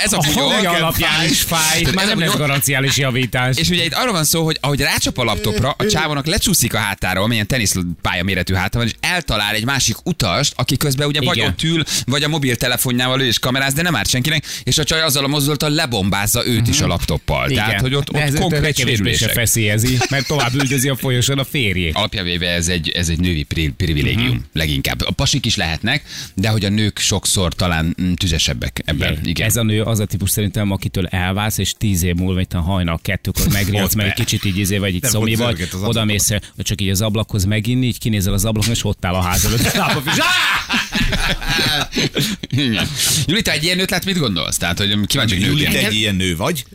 ez 0.03 0.13
a 0.13 0.17
A 0.17 0.39
hangja 0.39 0.71
alapján 0.71 1.29
is 1.29 1.41
fáj, 1.41 1.83
már 1.93 2.05
nem 2.07 2.19
lesz 2.19 2.35
garanciális 2.35 2.97
javítás. 2.97 3.57
És 3.57 3.69
ugye 3.69 3.83
itt 3.83 3.93
arról 3.93 4.13
van 4.13 4.23
szó, 4.23 4.43
hogy 4.43 4.57
ahogy 4.61 4.79
rácsap 4.79 5.17
a 5.17 5.23
laptopra, 5.23 5.75
a 5.77 5.85
csávónak 5.85 6.25
lecsúszik 6.25 6.73
a 6.73 6.77
hátára, 6.77 7.21
amilyen 7.21 7.47
teniszpálya 7.47 8.23
méretű 8.23 8.53
háta 8.53 8.77
van, 8.77 8.87
és 8.87 8.93
eltalál 8.99 9.53
egy 9.55 9.65
másik 9.65 9.95
utast, 10.03 10.53
aki 10.55 10.77
közben 10.77 11.07
ugye 11.07 11.21
vagy 11.21 11.37
Igen. 11.37 11.49
ott 11.49 11.63
ül, 11.63 11.83
vagy 12.05 12.23
a 12.23 12.27
mobiltelefonjával 12.27 13.21
ő 13.21 13.25
is 13.25 13.39
kameráz, 13.39 13.73
de 13.73 13.81
nem 13.81 13.95
árt 13.95 14.09
senkinek, 14.09 14.45
és 14.63 14.77
a 14.77 14.83
csaj 14.83 15.01
azzal 15.01 15.23
a 15.23 15.27
mozdulattal 15.27 15.69
lebombázza 15.69 16.47
őt 16.47 16.67
is 16.67 16.81
a 16.81 16.87
laptoppal. 16.87 17.49
Tehát, 17.49 17.81
hogy 17.81 17.95
ott, 17.95 18.09
ott 18.09 18.19
ez 18.19 18.33
konkrét 18.39 18.77
sérülések. 18.77 19.31
feszélyezi, 19.31 19.97
mert 20.09 20.27
tovább 20.27 20.53
üldözi 20.53 20.89
a 20.89 20.95
folyosón 20.95 21.39
a 21.39 21.43
férjét. 21.43 21.95
Alapjávéve 21.95 22.49
ez 22.49 22.67
egy, 22.67 22.89
ez 22.89 23.09
egy 23.09 23.19
női 23.19 23.43
pri- 23.43 23.71
privilégium 23.77 24.27
uh-huh. 24.27 24.43
leginkább. 24.53 25.01
A 25.05 25.11
pasik 25.11 25.45
is 25.45 25.55
lehetnek, 25.55 26.03
de 26.33 26.49
hogy 26.49 26.65
a 26.65 26.69
nők 26.69 26.99
sokszor 26.99 27.53
talán 27.53 27.68
mm, 28.01 28.13
tüzesebbek 28.13 28.81
ebben. 28.85 29.11
Igen. 29.11 29.25
Igen. 29.25 29.47
Ez 29.47 29.55
a 29.55 29.63
nő 29.63 29.81
az 29.81 29.99
a 29.99 30.05
típus 30.05 30.29
szerintem, 30.29 30.71
akitől 30.71 31.05
elválsz, 31.05 31.57
és 31.57 31.73
tíz 31.77 32.03
év 32.03 32.15
múlva 32.15 32.39
itt 32.39 32.53
a 32.53 32.59
hajnal 32.59 32.99
kettőkor 33.01 33.47
megriadsz, 33.59 33.95
mert 33.95 34.09
egy 34.09 34.25
kicsit 34.25 34.45
így 34.45 34.57
izé, 34.57 34.77
vagy 34.77 34.93
így 34.95 35.01
Nem, 35.01 35.11
szomi 35.11 35.35
vagy, 35.35 35.69
oda 35.83 36.05
mész, 36.05 36.29
hogy 36.29 36.41
csak 36.57 36.81
így 36.81 36.89
az 36.89 37.01
ablakhoz 37.01 37.45
meginni, 37.45 37.85
így 37.85 37.99
kinézel 37.99 38.33
az 38.33 38.45
ablakon, 38.45 38.71
és 38.71 38.85
ott 38.85 39.05
áll 39.05 39.13
a 39.13 39.21
ház 39.21 39.45
előtt. 39.45 39.71
Igen. 42.49 42.89
Julita, 43.25 43.51
egy 43.51 43.63
ilyen 43.63 43.77
nőt 43.77 43.89
lát, 43.89 44.05
mit 44.05 44.17
gondolsz? 44.17 44.57
Tehát, 44.57 44.77
hogy 44.77 44.97
kíváncsi, 45.05 45.35
hogy 45.35 45.45
Juli, 45.45 45.63
te 45.63 45.77
egy 45.87 45.93
ilyen 45.93 46.15
nő 46.15 46.35
vagy? 46.35 46.65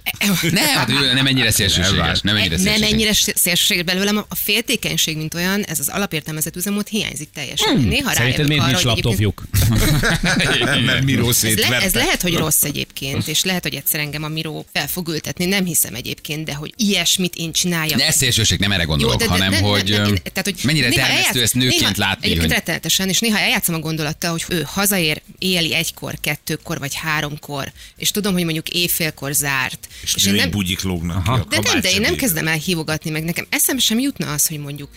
Nem, 0.51 0.65
hát 0.67 0.89
nem 1.15 1.27
ennyire 1.27 1.51
szélsőséges. 1.51 2.21
Nem 2.21 2.37
ennyire 2.37 2.55
Nem 2.57 2.65
szélsőséges. 2.65 2.91
ennyire 2.91 3.13
szélsőséges 3.35 3.85
belőlem, 3.85 4.25
a 4.29 4.35
féltékenység, 4.35 5.17
mint 5.17 5.35
olyan, 5.35 5.63
ez 5.63 5.79
az 5.79 5.89
alapértelmezett 5.89 6.57
üzemmód 6.57 6.89
hiányzik 6.89 7.29
teljesen. 7.35 7.77
Hmm. 7.77 7.89
Néha 7.89 8.13
Szerinted 8.13 8.49
miért 8.49 8.67
nincs 8.67 8.83
laptopjuk? 8.83 9.43
Mert 10.87 11.05
Miró 11.05 11.29
Ez, 11.29 11.43
le, 11.43 11.81
ez 11.81 11.95
lehet, 11.95 12.23
hogy 12.23 12.35
rossz 12.35 12.63
egyébként, 12.63 13.29
és 13.29 13.45
lehet, 13.45 13.63
hogy 13.63 13.75
egyszer 13.75 14.01
engem 14.01 14.23
a 14.23 14.29
Miró 14.29 14.67
fel 14.73 14.89
fog 14.89 15.09
ültetni, 15.09 15.45
nem 15.45 15.65
hiszem 15.65 15.95
egyébként, 15.95 16.45
de 16.45 16.55
hogy 16.55 16.73
ilyesmit 16.77 17.35
én 17.37 17.53
csináljak. 17.53 17.99
De 17.99 18.07
ez 18.07 18.17
szélsőség, 18.17 18.59
nem 18.59 18.73
erre 18.73 18.85
gondolok, 18.85 19.19
de- 19.19 19.25
de- 19.25 19.31
hanem, 19.31 19.51
nem, 19.51 19.61
nem, 19.61 19.71
hogy, 19.71 19.91
nem, 19.91 20.03
nem, 20.03 20.15
tehát, 20.15 20.45
hogy 20.45 20.55
mennyire 20.63 20.89
termesztő 20.89 21.43
ezt 21.43 21.55
nőként 21.55 21.97
látni, 21.97 22.27
Egyébként 22.27 22.53
rettenetesen, 22.53 23.09
és 23.09 23.19
néha 23.19 23.39
eljátszom 23.39 23.75
a 23.75 23.79
gondolattal, 23.79 24.31
hogy 24.31 24.43
ő 24.49 24.63
hazaér 24.67 25.23
éjjeli 25.39 25.75
egykor, 25.75 26.19
kettőkor 26.21 26.79
vagy 26.79 26.95
háromkor, 26.95 27.73
és 27.97 28.11
tudom, 28.11 28.33
hogy 28.33 28.45
mondjuk 28.45 28.69
éjfélkor 28.69 29.33
zárt. 29.33 29.89
És 30.03 30.15
női 30.15 30.49
bugyik 30.49 30.83
lógnak 30.83 31.25
ki 31.25 31.31
a 31.31 31.47
de 31.49 31.59
nem, 31.63 31.81
de 31.81 31.91
én 31.91 32.01
nem 32.01 32.15
kezdem 32.15 32.49
el 32.49 32.57
hívogatni, 32.57 33.11
meg 33.11 33.25
nekem 33.25 33.47
eszembe 33.49 33.83
sem 33.83 33.99
jutna 33.99 34.33
az, 34.33 34.47
hogy 34.47 34.59
mondjuk 34.59 34.89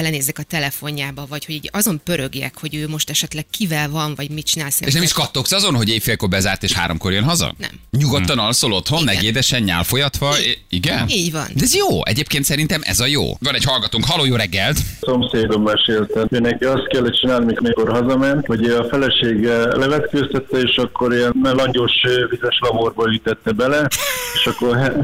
belenézzek 0.00 0.38
a 0.38 0.42
telefonjába, 0.42 1.26
vagy 1.28 1.44
hogy 1.44 1.54
így 1.54 1.68
azon 1.72 2.00
pörögjek, 2.04 2.54
hogy 2.60 2.74
ő 2.74 2.88
most 2.88 3.10
esetleg 3.10 3.46
kivel 3.50 3.88
van, 3.90 4.14
vagy 4.14 4.30
mit 4.30 4.46
csinál. 4.46 4.68
és 4.80 4.92
nem 4.92 5.02
is 5.02 5.12
kattogsz 5.12 5.52
azon, 5.52 5.74
hogy 5.74 5.88
éjfélkor 5.88 6.28
bezárt 6.28 6.62
és 6.62 6.72
háromkor 6.72 7.12
jön 7.12 7.24
haza? 7.24 7.54
Nem. 7.58 7.70
Nyugodtan 7.90 8.38
alszol 8.38 8.72
otthon, 8.72 9.02
Igen. 9.02 9.14
negédesen, 9.14 9.62
nyálfolyatva? 9.62 10.38
I- 10.38 10.58
Igen? 10.68 11.08
Így 11.08 11.32
van. 11.32 11.46
De 11.54 11.62
ez 11.64 11.74
jó, 11.74 12.06
egyébként 12.06 12.44
szerintem 12.44 12.80
ez 12.84 13.00
a 13.00 13.06
jó. 13.06 13.22
Van 13.40 13.54
egy 13.54 13.64
hallgatónk, 13.64 14.04
haló, 14.04 14.24
jó 14.24 14.34
reggelt! 14.34 14.78
szomszédom 15.00 15.62
mesélte. 15.62 16.26
Ő 16.30 16.38
neki 16.38 16.64
azt 16.64 16.86
kellett 16.88 17.14
csinálni, 17.14 17.54
mikor 17.62 17.90
hazament, 17.90 18.46
hogy 18.46 18.64
a 18.64 18.84
felesége 18.88 19.76
levetkőztette, 19.76 20.58
és 20.58 20.76
akkor 20.76 21.12
ilyen 21.14 21.32
langyos 21.42 21.92
vizes 22.30 22.58
laborba 22.60 23.12
ütette 23.12 23.52
bele, 23.52 23.88
és 24.34 24.46
akkor 24.46 24.76
he- 24.78 24.96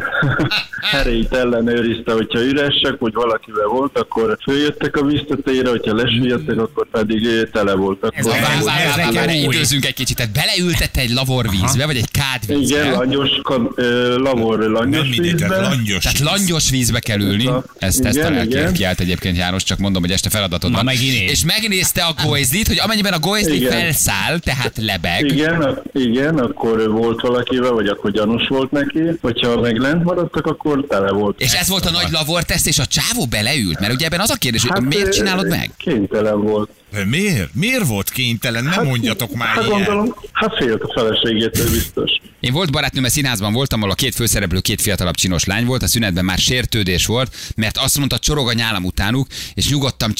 herét 0.92 1.33
ellenőrizte, 1.33 2.12
hogyha 2.12 2.40
üresek, 2.40 2.94
hogy 2.98 3.12
valakivel 3.12 3.66
volt, 3.66 3.98
akkor 3.98 4.38
följöttek 4.83 4.97
a 4.97 5.07
víztetére, 5.07 5.68
hogyha 5.68 5.95
lesüllyedtek, 5.95 6.59
akkor 6.59 6.87
pedig 6.90 7.25
eh, 7.27 7.42
tele 7.53 7.75
volt. 7.75 8.07
Ez 8.14 8.27
a 8.27 8.31
váz- 8.31 8.40
Várj, 8.42 8.59
ez 8.59 8.64
várj, 8.64 9.07
nekem 9.07 9.14
várj, 9.27 9.47
új. 9.47 9.55
időzünk 9.55 9.85
egy 9.87 9.95
kicsit. 9.95 10.16
Tehát 10.16 10.33
beleültette 10.33 11.01
egy 11.01 11.11
lavorvízbe, 11.11 11.87
vagy 11.87 11.97
egy 11.97 12.09
kádvízbe. 12.11 12.79
igen, 12.81 12.92
langyos, 12.92 13.29
ö, 13.75 14.18
lavor 14.18 14.59
langyos 14.59 15.09
Nem 15.09 15.25
vízbe. 15.25 15.61
langyos. 15.61 16.03
Tehát 16.03 16.18
langyos 16.18 16.71
vízbe 16.71 17.01
kell 17.01 17.21
ülni. 17.21 17.49
Ezt 17.79 17.99
Igen, 17.99 18.12
tesztelel 18.12 18.47
igen. 18.47 18.73
kiált 18.73 19.01
egyébként 19.01 19.37
János, 19.37 19.62
csak 19.62 19.79
mondom, 19.79 20.03
hogy 20.03 20.11
este 20.11 20.31
feladatod 20.31 20.73
van. 20.73 20.88
És 21.29 21.45
megnézte 21.45 22.03
a 22.03 22.14
golyzlit, 22.27 22.66
hogy 22.66 22.79
amennyiben 22.79 23.12
a 23.12 23.38
Igen. 23.38 23.71
felszáll, 23.71 24.38
tehát 24.38 24.73
lebeg, 24.77 25.25
Igen, 25.25 25.79
igen, 25.92 26.38
akkor 26.38 26.90
volt 26.90 27.21
valakivel, 27.21 27.71
vagy 27.73 27.87
akkor 27.87 28.11
gyanús 28.11 28.49
volt 28.49 28.71
neki. 28.71 29.01
Hogyha 29.21 29.61
meg 29.61 29.77
lent 29.77 30.05
maradtak, 30.05 30.47
akkor 30.47 30.85
tele 30.88 31.11
volt. 31.11 31.40
és 31.40 31.53
ez 31.53 31.68
volt 31.68 31.85
a 31.85 31.90
nagy 31.90 32.11
lavorteszt, 32.11 32.66
és 32.66 32.79
a 32.79 32.87
csávó 32.87 33.27
beleült, 33.27 33.81
mert 33.81 33.92
ugye 33.92 34.07
ebben 34.07 34.21
az 34.21 34.31
a 34.31 34.35
kérdés, 34.35 34.62
hogy 34.68 34.83
miért 34.83 35.07
ö, 35.07 35.11
csinálod 35.11 35.48
meg? 35.48 35.70
Kénytelen 35.77 36.40
volt. 36.40 36.70
Miért? 37.07 37.55
Miért 37.55 37.87
volt 37.87 38.11
kénytelen? 38.11 38.64
Nem 38.64 38.85
mondjatok 38.85 39.35
már 39.35 39.48
Hát 39.48 39.64
ilyet. 39.64 39.77
gondolom, 39.77 40.14
hát 40.33 40.57
félt 40.57 40.83
a 40.83 40.92
feleségétől 40.92 41.70
biztos. 41.70 42.11
Én 42.40 42.53
volt 42.53 42.72
barátnőm, 42.72 43.05
a 43.05 43.09
színházban 43.09 43.53
voltam, 43.53 43.81
ahol 43.81 43.92
a 43.92 43.94
két 43.94 44.14
főszereplő 44.14 44.61
két 44.61 44.81
fiatalabb 44.81 45.14
csinos 45.14 45.44
lány 45.44 45.64
volt, 45.64 45.83
a 45.83 45.87
szünetben 45.87 46.25
már 46.25 46.38
sértődés 46.38 47.07
volt, 47.07 47.35
mert 47.57 47.77
azt 47.79 47.98
mondta, 47.98 48.18
csorog 48.18 48.48
a 48.48 48.53
nyálam 48.53 48.85
utánuk, 48.85 49.27
és 49.55 49.70
nyugodtan 49.70 50.12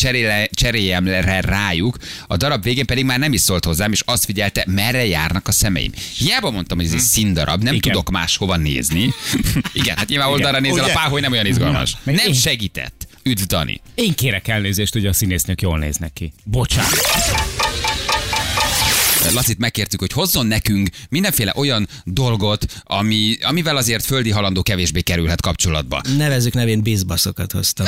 cseréle, 0.51 1.41
rájuk. 1.41 1.97
A 2.27 2.37
darab 2.37 2.63
végén 2.63 2.87
pedig 2.87 3.05
már 3.05 3.19
nem 3.19 3.33
is 3.33 3.41
szólt 3.41 3.65
hozzám, 3.65 3.93
és 3.93 4.03
azt 4.05 4.25
figyelte, 4.25 4.65
merre 4.69 5.07
járnak 5.07 5.49
a 5.49 5.53
szemeim. 5.53 5.93
Hiába 6.19 6.51
mondtam, 6.51 6.77
hogy 6.79 6.87
ez 6.87 6.93
egy 6.93 6.99
színdarab, 7.01 7.63
nem 7.63 7.75
Igen. 7.75 7.93
tudok 7.93 8.11
máshova 8.11 8.57
nézni. 8.57 9.13
Igen, 9.73 9.97
hát 9.97 10.09
nyilván 10.09 10.29
oldalra 10.29 10.61
nézel, 10.61 10.79
a 10.79 10.85
Ugye? 10.85 10.93
páholy 10.93 11.21
nem 11.21 11.33
olyan 11.33 11.47
izgalmas. 11.47 11.97
Nem 12.03 12.33
segített. 12.33 13.02
Üdv, 13.23 13.43
Dani. 13.43 13.81
Én 13.95 14.13
kérek 14.15 14.49
elnézést, 14.49 14.93
hogy 14.93 15.07
a 15.07 15.13
színésznők 15.13 15.63
jól 15.63 15.79
néznek 15.79 16.13
ki. 16.13 16.33
Bocsánat. 16.45 17.52
Lacit 19.31 19.59
megkértük, 19.59 20.01
hogy 20.01 20.13
hozzon 20.13 20.47
nekünk 20.47 20.89
mindenféle 21.09 21.53
olyan 21.57 21.89
dolgot, 22.05 22.67
ami, 22.85 23.37
amivel 23.43 23.77
azért 23.77 24.05
földi 24.05 24.31
halandó 24.31 24.63
kevésbé 24.63 25.01
kerülhet 25.01 25.41
kapcsolatba. 25.41 26.01
Nevezzük 26.17 26.55
nevén 26.55 26.83
bizbaszokat 26.83 27.53
hoztam. 27.53 27.87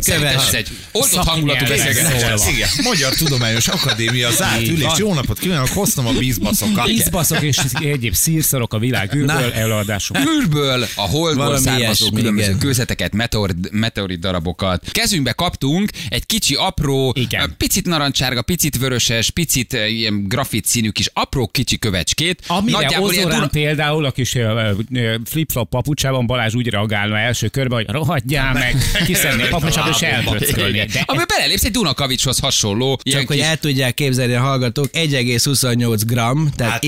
Szerintem 0.00 0.22
ez 0.24 0.54
egy 0.54 0.68
oldott 0.92 1.24
hangulatú 1.26 1.64
beszélgetés. 1.66 2.80
Magyar 2.82 3.14
Tudományos 3.14 3.68
Akadémia 3.68 4.30
zárt 4.30 4.68
ülés. 4.68 4.92
Jó 4.96 5.14
napot 5.14 5.38
kívánok, 5.38 5.68
hoztam 5.68 6.06
a 6.06 6.12
bízbaszokat. 6.12 6.88
Ízbaszok 6.88 7.42
és 7.42 7.58
egyéb 7.80 8.14
szírszarok 8.14 8.74
a 8.74 8.78
világ 8.78 9.14
űrből 9.14 9.52
előadások. 9.52 10.16
űrből, 10.18 10.86
a 10.94 11.00
holdból 11.00 11.58
származó 11.58 12.10
különböző 12.10 12.56
kőzeteket, 12.56 13.12
meteorit, 13.12 13.70
meteorit 13.70 14.20
darabokat. 14.20 14.90
Kezünkbe 14.90 15.32
kaptunk 15.32 15.90
egy 16.08 16.26
kicsi, 16.26 16.54
apró, 16.54 17.12
Igen. 17.16 17.54
picit 17.56 17.86
narancsárga, 17.86 18.42
picit 18.42 18.78
vöröses, 18.78 19.30
picit 19.30 19.63
ö, 19.72 19.84
ilyen 19.86 20.24
grafit 20.28 20.64
színű 20.64 20.88
kis 20.90 21.10
apró 21.12 21.46
kicsi 21.48 21.78
kövecskét. 21.78 22.42
Amire 22.46 23.00
Ozorán 23.00 23.38
dur- 23.40 23.50
például 23.50 24.04
a 24.04 24.10
kis 24.10 24.34
ö, 24.34 24.70
ö, 24.94 25.14
flip-flop 25.24 25.68
papucsában 25.68 26.26
Balázs 26.26 26.54
úgy 26.54 26.68
reagálna 26.68 27.18
első 27.18 27.48
körbe, 27.48 27.74
hogy 27.74 27.88
rohadjál 27.88 28.52
meg, 28.52 28.76
kiszedni 29.06 29.42
a 29.42 29.46
papucsát 29.48 29.88
és 29.88 30.00
elpöckölni. 30.00 30.78
Amiben 31.04 31.26
belelépsz 31.28 31.64
egy 31.64 31.70
Dunakavicshoz 31.70 32.38
hasonló. 32.38 32.98
Csak 33.02 33.26
hogy 33.26 33.36
kis- 33.36 33.44
el 33.44 33.56
tudják 33.56 33.94
képzelni 33.94 34.34
a 34.34 34.40
hallgatók, 34.40 34.88
1,28 34.92 36.00
gram, 36.06 36.50
tehát 36.56 36.72
Hát 36.72 36.82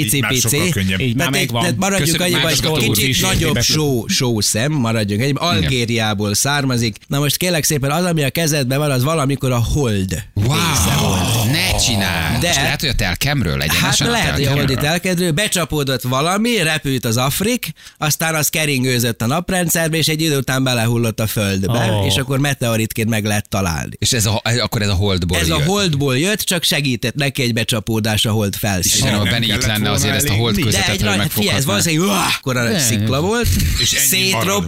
könnyebb. 0.73 1.01
így 1.01 1.17
már 1.17 1.29
Tehát, 1.29 1.31
megvan. 1.31 1.61
tehát 1.62 1.77
maradjunk 1.77 2.21
annyiban, 2.21 2.53
hogy 2.62 2.91
kicsit 2.91 3.21
nagyobb 3.23 3.61
só, 3.61 4.05
só 4.09 4.41
szem, 4.41 4.73
maradjunk 4.73 5.23
ennyi. 5.23 5.33
Algériából 5.35 6.35
származik. 6.35 6.97
Na 7.07 7.19
most 7.19 7.37
kérlek 7.37 7.65
szépen, 7.65 7.91
az, 7.91 8.05
ami 8.05 8.23
a 8.23 8.31
kezedben 8.31 8.79
van, 8.79 8.91
az 8.91 9.05
valamikor 9.05 9.53
a 9.53 9.59
hold. 9.73 10.23
Wow, 10.35 10.55
ne 11.53 11.79
csináld! 11.79 12.41
De- 12.41 12.53
De... 12.53 12.65
lehet, 12.66 12.81
hogy 12.81 12.88
a 12.88 12.94
telkemről 12.94 13.57
legyen. 13.57 13.74
Hát 13.76 13.98
lehet, 13.98 14.35
hogy 14.35 14.44
a 14.44 14.52
holdi 14.52 14.74
telkedő, 14.74 15.31
becsapódott 15.31 16.02
valami, 16.02 16.62
repült 16.62 17.05
az 17.05 17.16
Afrik, 17.16 17.72
aztán 17.98 18.35
az 18.35 18.48
keringőzött 18.48 19.22
a 19.22 19.26
naprendszerbe, 19.26 19.96
és 19.96 20.07
egy 20.07 20.20
idő 20.22 20.37
után 20.37 20.64
belehullott 20.64 21.20
a 21.20 21.26
földbe, 21.26 21.90
Ó. 21.92 22.07
és 22.07 22.16
akkor 22.16 22.38
meteoritként 22.38 23.09
meg 23.09 23.24
lehet 23.24 23.48
találni. 23.48 23.96
És 23.98 24.12
ez 24.12 24.26
a, 24.26 24.42
akkor 24.61 24.83
ez 24.83 24.88
a 24.88 24.94
holdból 24.94 25.38
Ez 25.38 25.50
a 25.50 25.59
jött. 25.59 25.66
holdból 25.66 26.18
jött, 26.18 26.40
csak 26.40 26.62
segített 26.62 27.14
neki 27.14 27.42
egy 27.42 27.52
becsapódás 27.52 28.24
a 28.24 28.31
hold 28.31 28.55
a 29.02 29.05
Nem 29.05 29.22
Benny 29.24 29.42
itt 29.42 29.48
kellett 29.48 29.66
lenne 29.66 29.90
azért 29.90 30.14
ezt 30.14 30.24
a 30.24 30.29
elég. 30.29 30.40
hold 30.40 30.57
egy 30.57 31.02
hogy 31.02 31.16
nagy, 31.16 31.31
figyelj, 31.31 31.57
ez 31.57 31.64
valószínűleg 31.64 32.09
uah, 32.09 32.35
akkora 32.37 32.79
szikla 32.79 33.20
volt, 33.20 33.48
És 33.81 33.92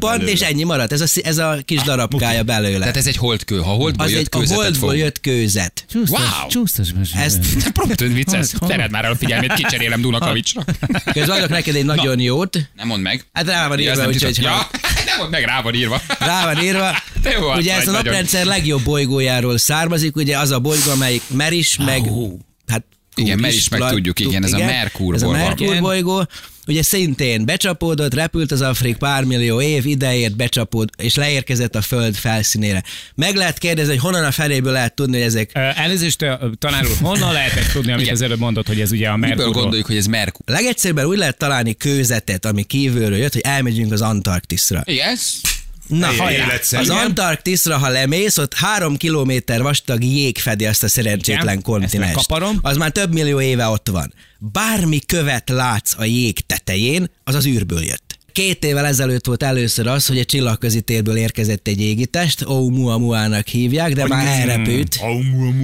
marad 0.00 0.28
és 0.28 0.40
ennyi 0.40 0.64
maradt. 0.64 0.92
Ez 0.92 1.00
a, 1.00 1.06
ez 1.22 1.38
a 1.38 1.58
kis 1.64 1.82
darabkája 1.82 2.42
belőle. 2.42 2.78
Tehát 2.78 2.96
ez 2.96 3.06
egy 3.06 3.16
holdkő. 3.16 3.58
Ha 3.58 3.70
holdból 3.70 4.06
az 4.06 4.12
jött 4.12 4.34
a 4.34 4.38
kőzetet 4.38 4.62
holdból 4.62 4.88
fog. 4.88 4.98
jött 4.98 5.20
kőzet. 5.20 5.84
Wow. 5.94 6.48
csúsztas 6.48 6.92
Ezt 7.88 8.01
Rögtön 8.01 8.12
vicces. 8.12 8.51
Tered 8.66 8.90
már 8.90 9.05
el 9.05 9.11
a 9.12 9.16
figyelmét, 9.16 9.53
kicserélem 9.53 10.01
Dunakavicsra. 10.01 10.64
közben 11.12 11.37
adok 11.37 11.48
neked 11.48 11.74
egy 11.74 11.85
nagyon 11.85 12.20
jót. 12.20 12.59
Nem 12.74 12.87
mondd 12.87 13.03
meg. 13.03 13.24
Hát 13.33 13.46
rá 13.46 13.68
van 13.68 13.79
írva, 13.79 13.96
nem 13.96 14.07
úgyhogy 14.09 14.42
Ja, 14.42 14.66
nem 15.07 15.16
mondd 15.18 15.31
meg, 15.31 15.44
rá 15.44 15.62
van 15.62 15.74
írva. 15.74 16.01
Rá 16.18 16.44
van 16.44 16.62
írva. 16.62 16.90
Te 17.22 17.31
jó 17.31 17.55
ugye 17.55 17.74
ez 17.74 17.88
a 17.88 17.90
naprendszer 17.90 18.44
legjobb 18.44 18.83
bolygójáról 18.83 19.59
származik, 19.59 20.16
ugye 20.16 20.38
az 20.38 20.51
a 20.51 20.59
bolygó, 20.59 20.90
amelyik 20.90 21.22
meris, 21.37 21.77
meg 21.77 22.03
hát 22.66 22.85
Igen, 23.18 23.38
mert 23.38 23.54
is 23.54 23.68
meg 23.68 23.90
tudjuk, 23.90 24.20
igen, 24.20 24.44
ez 24.44 24.52
a 24.52 24.59
Merkur 24.59 25.14
Ez 25.14 25.22
a 25.22 25.26
bolygó. 25.26 25.42
Merkur 25.44 25.66
Igen. 25.66 25.83
bolygó, 25.83 26.26
ugye 26.66 26.83
szintén 26.83 27.44
becsapódott, 27.44 28.14
repült 28.14 28.52
az 28.52 28.61
Afrik 28.61 28.96
pár 28.96 29.24
millió 29.24 29.61
év, 29.61 29.87
ideért 29.87 30.37
becsapód, 30.37 30.90
és 30.96 31.14
leérkezett 31.14 31.74
a 31.74 31.83
Föld 31.83 32.14
felszínére. 32.14 32.83
Meg 33.14 33.35
lehet 33.35 33.59
kérdezni, 33.59 33.90
hogy 33.90 34.00
honnan 34.00 34.24
a 34.24 34.31
feléből 34.31 34.72
lehet 34.72 34.94
tudni, 34.94 35.16
hogy 35.16 35.26
ezek 35.26 35.50
Elnézést, 35.54 36.24
tanár 36.59 36.85
úr, 36.85 36.96
honnan 37.00 37.33
lehetett 37.33 37.72
tudni, 37.72 37.90
amit 37.92 38.02
Igen. 38.02 38.14
az 38.14 38.22
előbb 38.22 38.38
mondott, 38.38 38.66
hogy 38.66 38.81
ez 38.81 38.92
ugye 38.92 39.09
a 39.09 39.16
Miből 39.16 39.28
Merkurról? 39.28 39.52
gondoljuk, 39.61 39.87
hogy 39.87 39.96
ez 39.96 40.07
Merkur? 40.07 40.42
Legegyszerűbben 40.46 41.04
úgy 41.04 41.18
lehet 41.18 41.37
találni 41.38 41.74
kőzetet, 41.76 42.44
ami 42.44 42.62
kívülről 42.62 43.18
jött, 43.18 43.33
hogy 43.33 43.42
elmegyünk 43.44 43.92
az 43.92 44.00
Antarktiszra. 44.00 44.83
Igen? 44.85 45.16
Na, 45.88 46.07
hajrá! 46.07 46.46
Az 46.70 46.88
Antarktiszra, 46.88 47.79
ha 47.79 47.88
lemész, 47.88 48.38
ott 48.38 48.55
három 48.55 48.96
kilométer 48.96 49.62
vastag 49.62 50.05
jég 50.05 50.38
fedi 50.38 50.66
azt 50.66 50.83
a 50.83 50.88
szerencsétlen 50.88 51.62
megkaparom. 51.98 52.59
Az 52.62 52.77
már 52.77 52.90
több 52.90 53.12
millió 53.12 53.40
éve 53.40 53.66
ott 53.66 53.88
van. 53.88 54.14
Bármi 54.38 55.01
követ 55.07 55.48
látsz 55.48 55.94
a 55.98 56.05
jég 56.05 56.46
tetején, 56.46 57.11
az 57.24 57.35
az 57.35 57.46
űrből 57.46 57.85
jött. 57.85 58.08
Két 58.38 58.64
évvel 58.64 58.87
ezelőtt 58.87 59.27
volt 59.27 59.42
először 59.42 59.87
az, 59.87 60.07
hogy 60.07 60.18
egy 60.18 60.27
csillagközi 60.27 60.81
térből 60.81 61.16
érkezett 61.16 61.68
egy 61.68 61.81
égitest, 61.81 62.44
Oumuamua-nak 62.46 63.46
hívják, 63.46 63.92
de 63.92 64.07
már 64.07 64.27
elrepült. 64.27 65.01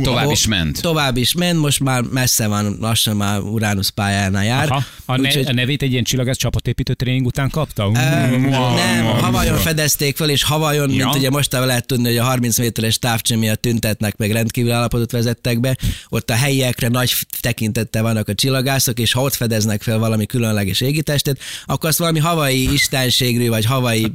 Tovább 0.03 0.31
is 0.31 0.47
ment. 0.47 0.83
Tovább 0.83 1.17
is 1.17 1.35
ment, 1.35 1.59
most 1.61 1.81
már 1.81 2.03
messze 2.03 2.47
van, 2.47 2.77
lassan 2.81 3.17
már 3.17 3.41
Uránusz 3.41 3.89
pályánál 3.89 4.45
jár. 4.45 4.71
Aha, 4.71 4.83
a, 5.05 5.17
ne, 5.17 5.29
Úgyhogy- 5.29 5.47
a 5.47 5.53
nevét 5.53 5.83
egy 5.83 5.93
ilyen 5.93 6.05
csillagász 6.05 6.37
csapatépítő 6.37 6.95
tréning 6.95 7.27
után 7.27 7.51
kapta? 7.51 7.91
nem, 7.91 9.05
Havajon 9.05 9.59
fedezték 9.59 10.17
fel, 10.17 10.31
és 10.31 10.43
Havajon, 10.43 10.91
Ja. 10.91 11.05
mint 11.05 11.17
ugye 11.17 11.31
most 11.31 11.53
lehet 11.53 11.87
tudni, 11.87 12.09
hogy 12.09 12.17
a 12.17 12.25
30 12.25 12.59
méteres 12.59 12.99
távcső 12.99 13.37
miatt 13.37 13.61
tüntetnek, 13.61 14.17
meg 14.17 14.31
rendkívül 14.31 14.73
állapotot 14.73 15.11
vezettek 15.11 15.61
be, 15.61 15.77
ott 16.09 16.31
a 16.31 16.35
helyiekre 16.35 16.89
nagy 16.89 17.15
tekintettel 17.41 18.03
vannak 18.03 18.29
a 18.29 18.35
csillagászok, 18.35 18.99
és 18.99 19.13
ha 19.13 19.21
ott 19.21 19.35
fedeznek 19.35 19.83
fel 19.83 19.99
valami 19.99 20.27
különleges 20.27 20.81
égitestet, 20.81 21.39
akkor 21.67 21.89
azt 21.89 21.99
valami 21.99 22.19
havai 22.19 22.63
istenségű, 22.72 23.48
vagy 23.48 23.64
havai 23.64 24.12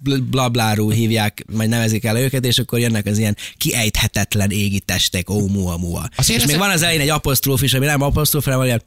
bl- 0.00 0.22
blablárú 0.22 0.90
hívják, 0.90 1.44
majd 1.52 1.68
nevezik 1.68 2.04
el 2.04 2.16
őket, 2.16 2.44
és 2.44 2.58
akkor 2.58 2.78
jönnek 2.78 3.06
az 3.06 3.18
ilyen 3.18 3.36
kiejthetetlen 3.56 4.50
égitestek, 4.50 5.30
ó, 5.30 5.46
mua, 5.46 5.76
mua. 5.76 6.08
És 6.28 6.46
még 6.46 6.58
van 6.58 6.70
az 6.70 6.82
elején 6.82 7.00
egy 7.00 7.08
apostróf 7.08 7.62
is, 7.62 7.74
ami 7.74 7.86
nem 7.86 8.02
apostróf, 8.02 8.44
hanem 8.44 8.58
olyan 8.58 8.82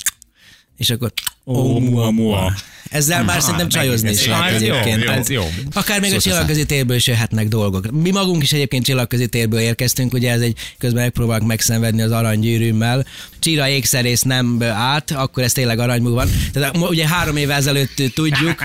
és 0.77 0.89
akkor 0.89 1.13
Ó, 1.45 1.79
mua, 1.79 2.11
mua. 2.11 2.53
Ezzel 2.89 3.23
már 3.23 3.41
szerintem 3.41 3.69
csajozni 3.69 4.09
is 4.09 4.27
lehet 4.27 4.53
ez 4.53 4.61
jó, 4.61 4.75
egyébként. 4.75 5.09
ez 5.09 5.29
jó. 5.29 5.49
Akár 5.73 5.99
még 5.99 6.13
a 6.13 6.19
Szóval 6.19 6.19
csillagközi 6.19 6.65
térből 6.65 6.95
is 6.95 7.07
jöhetnek 7.07 7.47
dolgok. 7.47 7.91
Mi 7.91 8.11
magunk 8.11 8.43
is 8.43 8.53
egyébként 8.53 8.85
csillagközi 8.85 9.27
térből 9.27 9.59
érkeztünk, 9.59 10.13
ugye 10.13 10.31
ez 10.31 10.41
egy, 10.41 10.57
közben 10.77 11.01
megpróbálunk 11.01 11.47
megszenvedni 11.47 12.01
az 12.01 12.11
aranygyűrűmmel. 12.11 13.05
Csíra 13.39 13.67
ékszerész 13.67 14.21
nem 14.21 14.63
át, 14.73 15.11
akkor 15.11 15.43
ez 15.43 15.51
tényleg 15.51 15.79
aranymú 15.79 16.13
van. 16.13 16.29
Tehát 16.53 16.77
ugye 16.77 17.07
három 17.07 17.35
évvel 17.35 17.57
ezelőtt 17.57 18.01
tudjuk, 18.13 18.63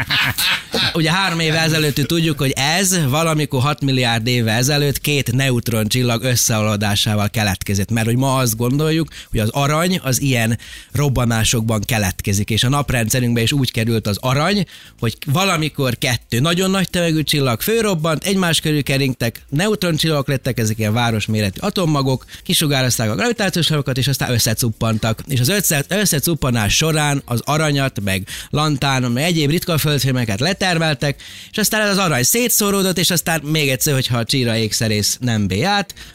ugye 0.94 1.12
három 1.12 1.40
évvel 1.40 1.64
ezelőtt 1.64 2.06
tudjuk, 2.06 2.38
hogy 2.38 2.52
ez 2.56 3.08
valamikor 3.08 3.60
6 3.60 3.80
milliárd 3.80 4.26
évvel 4.26 4.56
ezelőtt 4.56 5.00
két 5.00 5.32
neutron 5.32 5.88
csillag 5.88 6.22
összeolódásával 6.22 7.30
keletkezett. 7.30 7.90
Mert 7.90 8.06
hogy 8.06 8.16
ma 8.16 8.36
azt 8.36 8.56
gondoljuk, 8.56 9.08
hogy 9.30 9.40
az 9.40 9.48
arany 9.48 10.00
az 10.02 10.20
ilyen 10.20 10.58
robbanásokban 10.92 11.80
keletkezik, 11.80 12.50
és 12.50 12.64
a 12.64 12.68
naprendszerünkbe 12.70 13.42
is 13.42 13.52
úgy 13.52 13.70
került 13.70 14.06
az 14.06 14.18
arany, 14.20 14.66
hogy 14.98 15.16
valamikor 15.26 15.98
kettő 15.98 16.40
nagyon 16.40 16.70
nagy 16.70 16.90
tömegű 16.90 17.22
csillag 17.22 17.61
fölrobbant, 17.61 18.24
egymás 18.24 18.61
körül 18.61 18.83
keringtek, 18.83 19.42
neutroncsillagok 19.48 20.28
lettek, 20.28 20.59
ezek 20.59 20.78
ilyen 20.78 20.92
városméretű 20.92 21.61
atommagok, 21.61 22.24
kisugározták 22.42 23.11
a 23.11 23.14
gravitációs 23.14 23.68
hajókat, 23.68 23.98
és 23.98 24.09
aztán 24.09 24.30
összecuppantak. 24.30 25.22
És 25.28 25.40
az 25.40 25.48
össze, 25.48 25.85
összecuppanás 25.88 26.76
során 26.76 27.22
az 27.24 27.40
aranyat, 27.44 28.00
meg 28.00 28.26
lantán, 28.50 29.02
meg 29.02 29.24
egyéb 29.24 29.50
ritka 29.50 29.78
földfémeket 29.78 30.40
letermeltek, 30.40 31.22
és 31.50 31.59
aztán 31.59 31.80
ez 31.80 31.90
az 31.90 31.98
arany 31.98 32.22
szétszóródott, 32.22 32.98
és 32.98 33.11
aztán 33.11 33.40
még 33.40 33.68
egyszer, 33.68 33.94
hogyha 33.94 34.18
a 34.18 34.24
csíra 34.24 34.56
ékszerész 34.56 35.18
nem 35.20 35.46
bé 35.46 35.68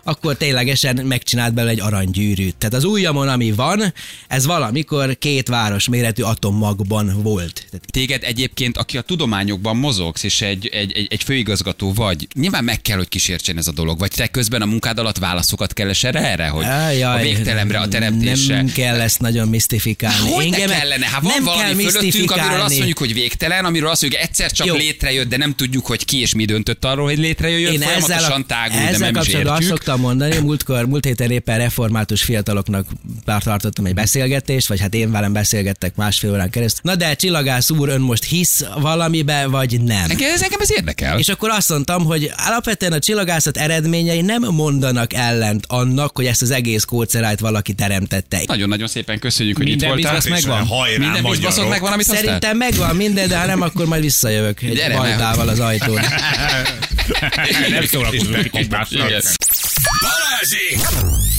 akkor 0.04 0.36
ténylegesen 0.36 1.06
megcsinált 1.06 1.54
belőle 1.54 1.72
egy 1.72 1.80
aranygyűrűt. 1.80 2.56
Tehát 2.56 2.76
az 2.76 2.84
ujjamon, 2.84 3.28
ami 3.28 3.52
van, 3.52 3.94
ez 4.28 4.46
valamikor 4.46 5.18
két 5.18 5.48
város 5.48 5.90
méretű 5.90 6.24
atommagban 6.46 7.22
volt. 7.22 7.54
Tehát 7.70 7.86
Téged 7.92 8.24
egyébként, 8.24 8.78
aki 8.78 8.98
a 8.98 9.02
tudományokban 9.02 9.78
mozogsz, 9.78 10.24
és 10.24 10.42
egy, 10.42 10.68
egy, 10.68 10.92
egy, 10.92 11.08
egy 11.10 11.24
főigazgató 11.24 11.94
vagy, 11.94 12.28
nyilván 12.34 12.64
meg 12.64 12.82
kell, 12.82 12.98
hogy 12.98 13.08
kísértsen 13.10 13.58
ez 13.58 13.68
a 13.68 13.72
dolog. 13.72 14.00
Vagy 14.00 14.12
te 14.12 14.28
közben 14.28 14.62
a 14.62 14.66
munkád 14.66 15.00
alatt 15.00 15.18
válaszokat 15.18 15.74
keres 15.74 16.04
erre, 16.04 16.20
erre 16.20 16.48
hogy 16.48 16.66
Ájjaj, 16.66 17.20
a 17.20 17.24
végtelenre, 17.24 17.80
a 17.80 17.88
teremtésre. 17.88 18.56
Nem 18.56 18.72
kell 18.72 19.00
ezt 19.02 19.20
nagyon 19.20 19.48
misztifikálni. 19.48 20.30
Hogy 20.30 20.50
ne 20.50 20.58
Engem- 20.58 20.78
kellene? 20.80 21.06
Hát 21.06 21.22
van 21.22 21.32
nem 21.36 21.44
valami 21.44 21.84
kell 21.84 21.92
fölöttünk, 21.92 22.32
amiről 22.32 22.62
azt 22.62 22.76
mondjuk, 22.76 22.98
hogy 22.98 23.14
végtelen, 23.14 23.66
amiről 23.66 23.90
azt 23.90 24.02
mondjuk, 24.02 24.22
egyszer 24.22 24.52
csak 24.52 24.68
Jó. 24.68 24.76
létrejött, 24.76 25.30
de 25.30 25.38
nem 25.38 25.56
tudjuk, 25.56 25.86
hogy 25.86 26.06
ki 26.06 26.20
és 26.22 26.36
mi 26.36 26.46
döntött 26.46 26.86
arról, 26.86 27.06
hogy 27.06 27.18
létrejöjjön, 27.18 27.74
Én 27.74 27.82
ezzel, 27.82 28.00
folyamatosan 28.00 28.42
a, 28.42 28.46
tágul, 28.46 28.78
de 28.78 28.88
ezzel 28.88 29.00
nem 29.00 29.10
is 29.10 29.16
kapcsolatban 29.16 29.54
azt 29.54 29.62
értjük. 29.62 29.78
szoktam 29.78 30.00
mondani, 30.00 30.38
múltkor, 30.38 30.86
múlt 30.86 31.06
héten 31.06 31.32
éppen 31.32 31.58
református 31.58 32.24
fiataloknak 32.24 32.88
tartottam 33.26 33.86
egy 33.86 33.94
beszélgetést, 33.94 34.68
vagy 34.68 34.80
hát 34.80 34.94
én 34.94 35.12
velem 35.12 35.34
beszélgettek 35.34 35.96
másfél 35.96 36.35
órán 36.36 36.50
keresztül. 36.50 36.82
Na 36.84 36.96
de 36.96 37.14
csillagász 37.16 37.70
úr, 37.70 37.90
ön 37.90 38.02
most 38.02 38.24
hisz 38.24 38.64
valamibe, 38.80 39.48
vagy 39.48 39.82
nem? 39.82 40.10
Engem 40.10 40.32
ez, 40.34 40.42
engem 40.42 40.60
ez 40.62 40.72
érdekel. 40.72 41.20
És 41.20 41.28
akkor 41.30 41.50
azt 41.50 41.70
mondtam, 41.70 42.06
hogy 42.06 42.32
alapvetően 42.38 42.92
a 42.92 43.00
csillagászat 43.00 43.58
eredményei 43.58 44.22
nem 44.22 44.42
mondanak 44.42 45.14
ellent 45.14 45.66
annak, 45.68 46.16
hogy 46.16 46.26
ezt 46.26 46.42
az 46.42 46.52
egész 46.52 46.84
kócerájt 46.84 47.40
valaki 47.40 47.74
teremtette. 47.74 48.42
Nagyon-nagyon 48.46 48.88
szépen 48.88 49.20
köszönjük, 49.20 49.58
hogy 49.58 49.66
Minden 49.66 49.88
itt 49.88 49.94
voltál. 50.04 50.14
bizbasz 50.22 50.44
megvan? 50.44 50.68
Hajrá, 50.68 50.98
Minden 50.98 51.22
magyarok. 51.22 51.70
megvan, 51.70 51.92
amit? 51.94 52.06
Szerintem 52.06 52.58
megvan 52.58 52.96
minden, 52.96 53.28
de 53.28 53.38
ha 53.38 53.46
nem, 53.46 53.62
akkor 53.62 53.86
majd 53.86 54.02
visszajövök 54.02 54.62
egy 54.62 54.74
Gyere, 54.76 54.96
baltával 54.96 55.48
az 55.48 55.60
ajtón. 55.60 56.00
Nem 57.70 57.86
szórakozunk. 57.86 58.50
Igen. 58.90 59.24
Balázsék! 60.02 60.88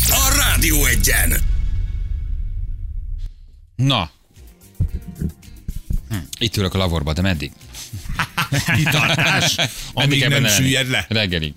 A 0.08 0.36
Rádió 0.36 0.84
Egyen! 0.84 1.36
Na. 3.76 4.10
Itt 6.38 6.56
ülök 6.56 6.74
a 6.74 6.78
laborba, 6.78 7.12
de 7.12 7.22
meddig? 7.22 7.50
Kitartás, 8.76 9.56
amíg 9.92 10.20
nem 10.20 10.30
lenni? 10.30 10.48
süllyed 10.48 10.88
le. 10.88 11.06
Reggelig. 11.08 11.54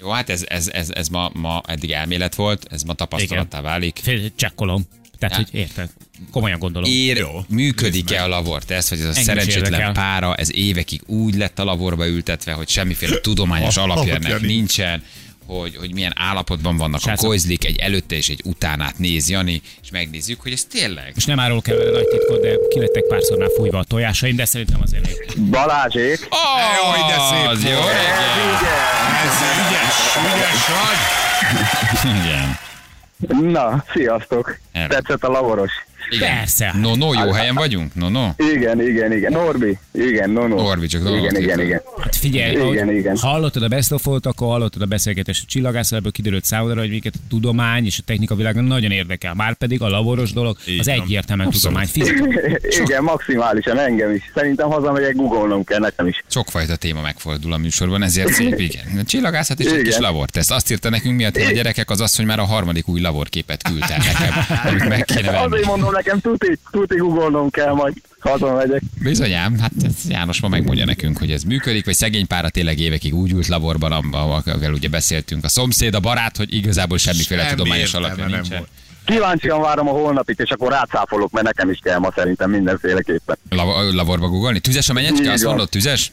Jó, 0.00 0.10
hát 0.10 0.30
ez, 0.30 0.44
ez, 0.48 0.68
ez, 0.68 0.90
ez 0.90 1.08
ma, 1.08 1.30
ma 1.34 1.62
eddig 1.66 1.90
elmélet 1.90 2.34
volt, 2.34 2.66
ez 2.70 2.82
ma 2.82 2.92
tapasztalattá 2.92 3.60
válik. 3.60 4.00
Fél- 4.02 4.32
Csekkolom. 4.36 4.86
Tehát, 5.18 5.36
Ja. 5.38 5.44
hogy 5.50 5.60
érted? 5.60 5.90
Komolyan 6.30 6.58
gondolom. 6.58 6.90
Ér, 6.90 7.16
Jó, 7.16 7.44
működik-e 7.48 8.22
a 8.22 8.28
laborteszt, 8.28 8.88
vagy 8.88 8.98
ez 8.98 9.04
a 9.04 9.08
Engem 9.08 9.22
szerencsétlen 9.22 9.92
pára, 9.92 10.34
ez 10.34 10.54
évekig 10.54 11.00
úgy 11.06 11.34
lett 11.34 11.58
a 11.58 11.64
laborba 11.64 12.06
ültetve, 12.08 12.52
hogy 12.52 12.68
semmiféle 12.68 13.20
tudományos 13.20 13.76
alapja 13.76 14.14
ennek 14.14 14.40
nincs. 14.40 14.46
nincsen, 14.52 15.02
hogy, 15.48 15.76
hogy 15.76 15.94
milyen 15.94 16.12
állapotban 16.16 16.76
vannak 16.76 16.96
a 16.96 17.02
Srácok. 17.02 17.26
koizlik, 17.26 17.64
egy 17.64 17.78
előtte 17.78 18.16
és 18.16 18.28
egy 18.28 18.40
utánát 18.44 18.98
néz 18.98 19.30
Jani, 19.30 19.62
és 19.82 19.90
megnézzük, 19.90 20.40
hogy 20.40 20.52
ez 20.52 20.64
tényleg. 20.64 21.12
És 21.16 21.24
nem 21.24 21.40
árulok 21.40 21.68
el 21.68 21.76
nagy 21.76 22.08
titkot, 22.08 22.40
de 22.40 22.54
kilettek 22.68 23.04
párszor 23.08 23.38
már 23.38 23.48
fújva 23.56 23.78
a 23.78 23.84
tojásaim, 23.84 24.36
de 24.36 24.44
szerintem 24.44 24.80
azért 24.82 25.06
még. 25.06 25.50
Balázsék! 25.50 26.28
Oh, 26.30 26.96
Jaj, 26.96 27.10
de 27.10 27.18
szép 27.28 27.46
az 27.48 27.64
jó! 27.64 27.78
Ez 29.24 29.38
ügyes, 29.66 30.16
ügyes 30.34 30.66
vagy. 30.68 32.16
Igen. 32.16 32.58
Na, 33.50 33.84
sziasztok! 33.92 34.58
Erre. 34.72 34.88
Tetszett 34.88 35.24
a 35.24 35.28
lavoros? 35.28 35.72
Igen. 36.10 36.36
Persze. 36.36 36.74
No, 36.80 36.96
no, 36.96 37.12
jó 37.24 37.32
helyen 37.32 37.54
vagyunk? 37.54 37.94
No, 37.94 38.08
no. 38.08 38.28
Igen, 38.36 38.82
igen, 38.82 39.12
igen. 39.12 39.32
Norbi? 39.32 39.78
Igen, 39.92 40.30
no, 40.30 40.46
no. 40.46 40.56
Norbi, 40.56 40.86
csak 40.86 41.02
dolgot 41.02 41.30
Igen, 41.30 41.42
igen, 41.42 41.60
igen. 41.60 41.82
Hát 42.02 42.16
figyelj, 42.16 42.70
Igen, 42.70 42.90
igen. 42.90 43.16
hallottad 43.16 43.62
a 43.62 43.68
Best 43.68 43.92
of 43.92 44.06
akkor 44.06 44.48
hallottad 44.48 44.82
a 44.82 44.86
beszélgetést 44.86 45.42
a 45.42 45.46
csillagászat, 45.48 45.98
ebből 45.98 46.10
kiderült 46.12 46.44
számodra, 46.44 46.80
hogy 46.80 46.90
minket 46.90 47.14
a 47.14 47.20
tudomány 47.28 47.84
és 47.84 47.98
a 47.98 48.02
technika 48.06 48.34
világon 48.34 48.64
nagyon 48.64 48.90
érdekel. 48.90 49.34
Márpedig 49.34 49.82
a 49.82 49.88
laboros 49.88 50.32
dolog 50.32 50.56
Így 50.66 50.78
az 50.78 50.88
egyértelműen 50.88 51.50
tudomány, 51.50 51.86
fizika. 51.86 52.24
Igen, 52.82 53.02
maximálisan 53.02 53.78
engem 53.78 54.14
is. 54.14 54.30
Szerintem 54.34 54.70
hazamegyek, 54.70 55.14
googolnom 55.16 55.64
kell 55.64 55.78
nekem 55.78 56.06
is. 56.06 56.22
Sokfajta 56.26 56.76
téma 56.76 57.00
megfordul 57.00 57.52
a 57.52 57.56
műsorban, 57.56 58.02
ezért 58.02 58.32
szép, 58.38 58.60
igen. 58.60 58.98
A 58.98 59.04
Csillagászat 59.04 59.60
és 59.60 59.66
egy 59.66 59.72
Igen. 59.72 59.84
kis 59.84 59.98
laborteszt. 59.98 60.50
Azt 60.50 60.70
írta 60.70 60.90
nekünk 60.90 61.16
miatt 61.16 61.36
a 61.36 61.50
gyerekek, 61.50 61.90
az 61.90 62.00
az, 62.00 62.16
hogy 62.16 62.24
már 62.24 62.38
a 62.38 62.44
harmadik 62.44 62.88
új 62.88 63.00
laborképet 63.00 63.62
küldte 63.62 63.96
nekem, 63.96 64.58
amit 64.64 64.88
meg 64.88 65.04
kéne 65.04 65.30
venni. 65.30 65.44
Azért 65.44 65.66
mondom 65.66 65.92
nekem, 65.98 66.20
tuti, 66.20 66.58
tuti 66.70 66.96
googolnom 66.96 67.50
kell, 67.50 67.72
majd 67.72 67.94
hazamegyek. 68.20 68.82
Bizonyám, 69.02 69.58
hát 69.58 69.72
János 70.08 70.40
ma 70.40 70.48
megmondja 70.48 70.84
nekünk, 70.84 71.18
hogy 71.18 71.30
ez 71.30 71.42
működik, 71.42 71.84
vagy 71.84 71.94
szegény 71.94 72.26
pára 72.26 72.48
tényleg 72.48 72.78
évekig 72.78 73.14
úgy 73.14 73.32
ült 73.32 73.46
laborban, 73.46 73.92
amivel 73.92 74.72
ugye 74.72 74.88
beszéltünk. 74.88 75.44
A 75.44 75.48
szomszéd, 75.48 75.94
a 75.94 76.00
barát, 76.00 76.36
hogy 76.36 76.54
igazából 76.54 76.98
semmiféle 76.98 77.42
Semmi 77.42 77.54
tudományos 77.56 77.94
alapja 77.94 78.24
nem 78.26 78.32
nincsen. 78.32 78.58
volt. 78.58 78.70
Kíváncsian 79.04 79.60
várom 79.60 79.88
a 79.88 79.90
holnapit, 79.90 80.40
és 80.40 80.50
akkor 80.50 80.70
rácáfolok, 80.72 81.30
mert 81.30 81.46
nekem 81.46 81.70
is 81.70 81.78
kell 81.82 81.98
ma 81.98 82.12
szerintem 82.14 82.50
mindenféleképpen. 82.50 83.36
La- 83.48 83.92
laborba 83.92 84.28
googolni? 84.28 84.58
Tüzes 84.60 84.88
a 84.88 84.92
menyecske? 84.92 85.32
Azt 85.32 85.44
mondod, 85.44 85.68
tüzes? 85.68 86.12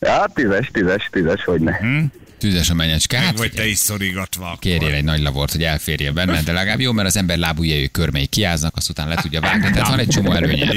Ja, 0.00 0.24
tízes, 0.34 0.70
tízes, 0.72 1.08
tízes, 1.12 1.44
hogy 1.44 1.60
ne. 1.60 1.76
Hm? 1.76 2.04
Tüzes 2.40 2.70
a 2.70 2.74
menyecske. 2.74 3.18
Hát, 3.18 3.38
Vagy 3.38 3.52
te 3.52 3.66
is 3.66 3.78
szorigatva. 3.78 4.44
akkor. 4.44 4.58
kérjél 4.58 4.94
egy 4.94 5.04
nagy 5.04 5.20
lavort, 5.20 5.52
hogy 5.52 5.62
elférje 5.62 6.10
benne, 6.12 6.42
de 6.42 6.52
legalább 6.52 6.80
jó, 6.80 6.92
mert 6.92 7.08
az 7.08 7.16
ember 7.16 7.38
lábujjai 7.38 7.90
körmei 7.90 8.26
kiáznak, 8.26 8.76
azt 8.76 8.88
utána 8.88 9.08
le 9.08 9.14
tudja 9.22 9.40
vágni. 9.40 9.70
Tehát 9.70 9.88
van 9.88 9.98
egy 9.98 10.08
csomó 10.08 10.32
előnye. 10.32 10.70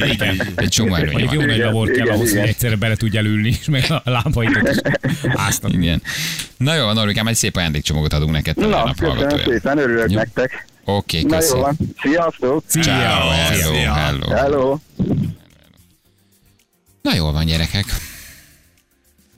Egy 0.55 0.69
csomó 0.69 0.95
előnye 0.95 1.11
Mondjuk 1.11 1.31
jó 1.33 1.39
van. 1.39 1.47
nagy 1.47 1.57
labor 1.57 1.85
kell 1.87 1.95
igen, 1.95 2.07
ahhoz, 2.15 2.27
hogy 2.27 2.31
igen. 2.37 2.47
egyszerre 2.47 2.75
bele 2.75 2.95
tudj 2.95 3.17
elülni, 3.17 3.49
és 3.59 3.65
meg 3.65 3.85
a 3.89 4.01
lábaidat 4.09 4.69
is 4.69 4.77
áztatni. 5.35 5.83
Igen. 5.83 6.01
Na 6.57 6.75
jó, 6.75 6.91
Norvikám, 6.91 7.27
egy 7.27 7.35
szép 7.35 7.55
ajándékcsomagot 7.55 8.13
adunk 8.13 8.31
neked. 8.31 8.57
Na, 8.57 8.93
köszönöm 8.93 9.29
szépen, 9.45 9.77
örülök 9.77 10.09
Jó. 10.11 10.17
nektek. 10.17 10.67
Oké, 10.85 11.21
Na 11.21 11.27
jó 11.33 11.37
köszönöm. 11.39 11.61
van, 11.61 11.77
sziasztok! 12.01 12.63
Ciao, 12.69 13.29
hello, 13.29 13.73
Szia. 13.73 13.93
hello. 13.93 14.29
Hello! 14.29 14.77
Na 17.01 17.15
jól 17.15 17.31
van, 17.31 17.45
gyerekek. 17.45 17.85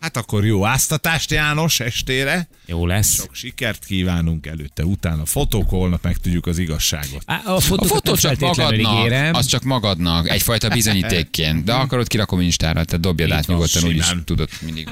Hát 0.05 0.17
akkor 0.17 0.45
jó 0.45 0.65
áztatást 0.65 1.31
János 1.31 1.79
estére. 1.79 2.47
Jó 2.65 2.85
lesz. 2.85 3.13
Sok 3.13 3.35
sikert 3.35 3.85
kívánunk 3.85 4.45
előtte, 4.45 4.85
utána 4.85 5.25
fotók, 5.25 5.69
holnap 5.69 6.03
megtudjuk 6.03 6.45
az 6.45 6.57
igazságot. 6.57 7.23
Á, 7.25 7.41
A 7.45 7.51
A 7.55 7.59
fotókat 7.59 7.91
fotó 7.91 8.15
csak 8.15 8.39
magadnak, 8.39 8.97
ígérem. 8.99 9.33
az 9.33 9.45
csak 9.45 9.63
magadnak, 9.63 10.29
egyfajta 10.29 10.69
bizonyítékként. 10.69 11.63
De 11.63 11.73
akarod, 11.73 12.07
kirakom 12.07 12.39
Instára, 12.41 12.83
tehát 12.83 13.01
dobjad 13.01 13.31
át 13.31 13.47
nyugodtan, 13.47 13.83
úgyis 13.83 14.13
tudod 14.25 14.49
mindig. 14.61 14.89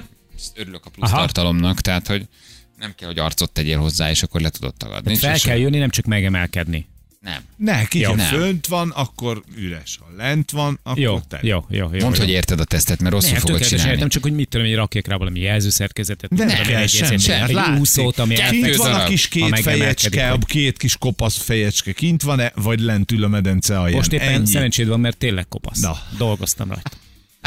Örülök 0.56 0.86
a 0.86 0.90
plusz 0.90 1.10
Aha. 1.12 1.18
tartalomnak, 1.20 1.82
tehát 1.82 2.08
hogy 2.08 2.28
nem 2.78 2.94
kell, 2.96 3.08
hogy 3.08 3.20
arcot 3.20 3.52
tegyél 3.52 3.80
hozzá, 3.80 4.10
és 4.10 4.24
akkor 4.24 4.42
le 4.42 4.50
tudod 4.50 4.74
tagadni. 4.76 5.16
Fel 5.16 5.36
És- 5.36 5.42
kell 5.44 5.58
jönni, 5.58 5.78
nem 5.78 5.90
csak 5.90 6.06
megemelkedni. 6.06 6.88
Nem. 7.24 7.42
Ne, 7.58 7.86
ki, 7.86 8.00
Jó. 8.00 8.10
ha 8.10 8.16
Nem. 8.16 8.26
fönt 8.26 8.68
van, 8.68 8.90
akkor 8.90 9.44
üres. 9.58 9.98
Ha 10.02 10.08
lent 10.18 10.52
van, 10.52 10.80
akkor 10.84 11.00
Jó, 11.02 11.20
teli. 11.20 11.48
jó, 11.48 11.66
jó, 11.70 11.78
jó. 11.78 12.00
Mondd, 12.00 12.14
jó. 12.16 12.20
hogy 12.20 12.30
érted 12.30 12.60
a 12.60 12.64
tesztet, 12.64 13.00
mert 13.02 13.14
rosszul 13.14 13.32
Nem, 13.32 13.40
fogod 13.40 13.62
csinálni. 13.62 13.92
értem, 13.92 14.10
csak 14.10 14.24
hogy 14.24 14.34
mit 14.34 14.48
tudom, 14.50 14.66
hogy 14.68 14.76
rakjak 14.76 15.08
rá 15.08 15.16
valami 15.16 15.40
jelzőszerkezetet. 15.40 16.34
De 16.34 16.46
nem 16.46 16.50
egy 16.50 16.90
semmi. 16.90 17.12
egész- 17.14 17.28
Hát 17.28 17.50
Egy 17.50 17.56
látszik. 17.56 17.80
úszót, 17.80 18.20
ami 18.20 18.36
Kint 18.50 18.76
van 18.76 18.94
a 18.94 19.04
kis 19.04 19.28
két 19.28 19.60
fejecske, 19.60 20.32
a 20.32 20.38
két 20.38 20.78
kis 20.78 20.98
kopasz 20.98 21.38
fejecske 21.38 21.92
kint 21.92 22.22
van-e, 22.22 22.52
vagy 22.56 22.80
lent 22.80 23.12
ül 23.12 23.24
a 23.24 23.28
medence 23.28 23.80
alján? 23.80 23.98
Most 23.98 24.12
éppen 24.14 24.28
Ennyi. 24.28 24.46
szerencséd 24.46 24.88
van, 24.88 25.00
mert 25.00 25.18
tényleg 25.18 25.48
kopasz. 25.48 25.80
Na. 25.80 25.98
Dolgoztam 26.18 26.68
rajta. 26.70 26.90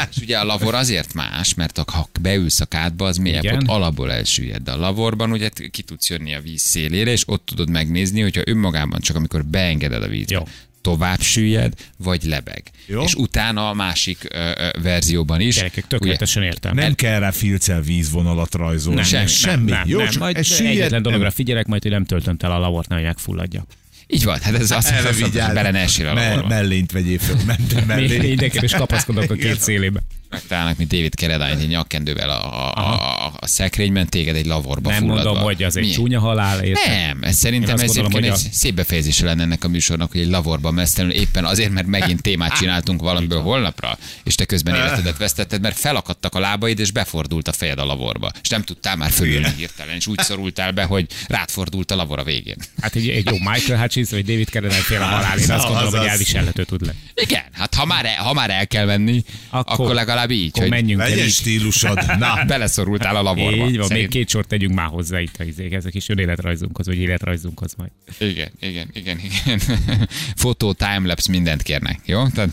És 0.09 0.17
ugye 0.21 0.37
a 0.39 0.43
lavor 0.45 0.75
azért 0.75 1.13
más, 1.13 1.53
mert 1.53 1.77
ha 1.91 2.09
beülsz 2.21 2.59
a 2.59 2.65
kádba, 2.65 3.05
az 3.05 3.17
mélyebb, 3.17 3.43
Igen. 3.43 3.55
ott 3.55 3.67
alapból 3.67 4.11
elsüllyed. 4.11 4.61
De 4.61 4.71
a 4.71 4.77
lavorban 4.77 5.31
ugye 5.31 5.49
ki 5.71 5.81
tudsz 5.81 6.09
jönni 6.09 6.33
a 6.35 6.41
víz 6.41 6.61
szélére, 6.61 7.11
és 7.11 7.23
ott 7.27 7.45
tudod 7.45 7.69
megnézni, 7.69 8.21
hogyha 8.21 8.41
önmagában 8.45 8.99
csak 8.99 9.15
amikor 9.15 9.45
beengeded 9.45 10.03
a 10.03 10.07
vízbe, 10.07 10.33
Jó. 10.35 10.47
tovább 10.81 11.21
süllyed, 11.21 11.73
vagy 11.97 12.23
lebeg. 12.23 12.63
Jó. 12.85 13.01
És 13.03 13.13
utána 13.13 13.69
a 13.69 13.73
másik 13.73 14.17
ö, 14.29 14.51
ö, 14.57 14.69
verzióban 14.81 15.41
is. 15.41 15.55
Gyerekek, 15.55 15.87
tökéletesen 15.87 16.43
értem. 16.43 16.75
Nem 16.75 16.95
kell 16.95 17.19
rá 17.19 17.31
filccel 17.31 17.81
vízvonalat 17.81 18.55
rajzolni. 18.55 19.01
nem, 19.01 19.09
Nem, 19.11 19.19
nem, 19.19 19.27
semmi. 19.27 19.71
Nem, 19.71 19.87
Jó, 19.87 19.97
nem, 19.97 20.09
csak 20.09 20.21
majd 20.21 20.43
süllyed, 20.43 20.71
egyetlen 20.75 21.01
dologra 21.01 21.31
figyelek, 21.31 21.67
majd, 21.67 21.81
hogy 21.81 21.91
nem 21.91 22.05
töltöm 22.05 22.35
el 22.39 22.51
a 22.51 22.57
lavort, 22.59 22.87
nehogy 22.87 23.05
megfulladja. 23.05 23.65
Így 24.07 24.23
van, 24.23 24.39
hát 24.41 24.53
ez 24.53 24.71
azt 24.71 24.91
mondom, 24.91 25.21
hogy 25.21 25.31
bele 25.31 25.71
ne 25.71 25.79
essél 25.79 26.07
a 26.07 26.13
Me- 26.13 26.47
mellényt 26.47 26.91
vegyél 26.91 27.19
föl, 27.19 27.35
ment 27.47 27.85
mellé. 27.85 28.17
Mindenképp 28.17 28.61
is 28.61 28.71
kapaszkodok 28.71 29.31
a 29.31 29.33
két 29.33 29.59
szélébe. 29.59 29.99
Megtalálnak, 30.29 30.77
mint 30.77 30.89
David 30.89 31.13
Carradine 31.13 31.61
egy 31.61 31.67
nyakkendővel 31.67 32.29
a, 32.29 32.53
a, 32.55 32.73
a, 32.77 33.16
a, 33.47 33.49
a 33.49 33.53
szekrényben, 33.53 34.07
téged 34.09 34.35
egy 34.35 34.45
lavorba 34.45 34.89
Nem 34.89 34.99
fulladva. 34.99 35.23
mondom, 35.23 35.43
hogy 35.43 35.63
az 35.63 35.75
egy 35.75 35.83
Milyen? 35.83 35.97
csúnya 35.97 36.19
halál, 36.19 36.63
érted? 36.63 36.91
Nem, 36.91 37.23
ez 37.23 37.35
szerintem 37.37 37.79
ez 37.79 37.85
gondolom, 37.85 38.11
hogy 38.11 38.25
egy 38.25 38.35
szép 38.51 38.73
befejezése 38.75 39.25
lenne 39.25 39.43
ennek 39.43 39.63
a 39.63 39.67
műsornak, 39.67 40.11
hogy 40.11 40.21
egy 40.21 40.27
lavorban 40.29 40.73
mesztelenül 40.73 41.15
éppen 41.17 41.45
azért, 41.45 41.71
mert 41.71 41.87
megint 41.87 42.21
témát 42.21 42.53
csináltunk 42.57 43.01
valamiből 43.01 43.41
holnapra, 43.41 43.97
és 44.23 44.35
te 44.35 44.45
közben 44.45 44.75
életedet 44.75 45.17
vesztetted, 45.17 45.61
mert 45.61 45.77
felakadtak 45.77 46.35
a 46.35 46.39
lábaid, 46.39 46.79
és 46.79 46.91
befordult 46.91 47.47
a 47.47 47.51
fejed 47.51 47.79
a 47.79 47.85
lavorba. 47.85 48.31
És 48.43 48.49
nem 48.49 48.63
tudtál 48.63 48.95
már 48.95 49.11
fölülni 49.11 49.53
hirtelen, 49.57 49.95
és 49.95 50.07
úgy 50.07 50.19
szorultál 50.19 50.71
be, 50.71 50.83
hogy 50.83 51.05
rátfordult 51.27 51.91
a 51.91 51.95
lavor 51.95 52.19
a 52.19 52.23
végén. 52.23 52.57
Hát 52.81 52.95
egy, 52.95 53.09
egy 53.09 53.25
jó 53.25 53.37
Michael 53.51 53.79
Hutchins 53.79 54.09
vagy 54.09 54.25
David 54.25 54.47
Carradine 54.47 54.79
fél 54.81 55.01
a 55.01 55.05
halál, 55.05 55.37
én 55.39 55.51
azt 55.51 55.67
gondolom, 55.67 55.93
hogy 55.93 56.07
elviselhető 56.07 56.63
tud 56.63 56.85
lenni. 56.85 56.97
Igen, 57.15 57.43
hát 57.51 57.73
ha 57.73 57.85
már, 57.85 58.05
el, 58.05 58.15
ha 58.15 58.33
már 58.33 58.49
el 58.49 58.67
kell 58.67 58.85
menni, 58.85 59.23
akkor, 59.49 59.73
akkor 59.85 59.95
legalább 59.95 60.31
így, 60.31 60.47
akkor 60.47 60.61
hogy 60.61 60.71
menjünk 60.71 61.01
el 61.01 61.17
így. 61.17 61.31
stílusod. 61.31 62.05
Na, 62.19 62.43
beleszorultál 62.47 63.15
a 63.15 63.21
lavorba. 63.21 63.36
Így 63.39 63.59
van, 63.59 63.69
még 63.69 63.83
Szerint- 63.87 64.09
két 64.09 64.29
sort 64.29 64.47
tegyünk 64.47 64.73
már 64.73 64.87
hozzá 64.87 65.19
itt 65.19 65.35
a 65.39 65.43
izék, 65.43 65.73
ezek 65.73 65.95
is 65.95 66.09
önéletrajzunkhoz, 66.09 66.85
vagy 66.85 66.97
életrajzunkhoz 66.97 67.73
majd. 67.77 67.91
Igen, 68.17 68.51
igen, 68.59 68.89
igen, 68.93 69.19
igen. 69.23 69.59
Fotó, 70.35 70.73
timelapse, 70.73 71.31
mindent 71.31 71.61
kérnek, 71.61 71.99
jó? 72.05 72.27
Tehát... 72.27 72.51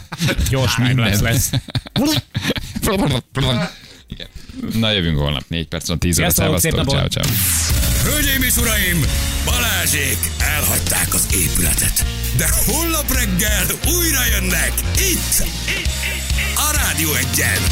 Gyors 0.50 0.74
timelapse 0.74 1.22
lesz. 1.22 1.50
Igen. 4.10 4.26
Na 4.80 4.90
jövünk 4.90 5.18
holnap, 5.18 5.44
4 5.48 5.66
perc 5.66 5.88
van, 5.88 5.98
10 5.98 6.18
óra, 6.20 6.30
szevasztok, 6.30 6.88
ciao, 6.88 7.06
ciao. 7.06 7.24
Hölgyeim 8.04 8.42
és 8.42 8.56
uraim, 8.56 9.04
Balázsék 9.44 10.18
elhagyták 10.38 11.14
az 11.14 11.26
épületet. 11.34 12.06
De 12.36 12.48
holnap 12.66 13.12
reggel 13.12 13.66
újra 13.96 14.24
jönnek 14.30 14.72
itt, 14.94 14.98
itt, 14.98 15.38
itt, 15.40 15.90
itt. 16.16 16.56
a 16.56 16.72
Rádió 16.76 17.14
egyen. 17.14 17.62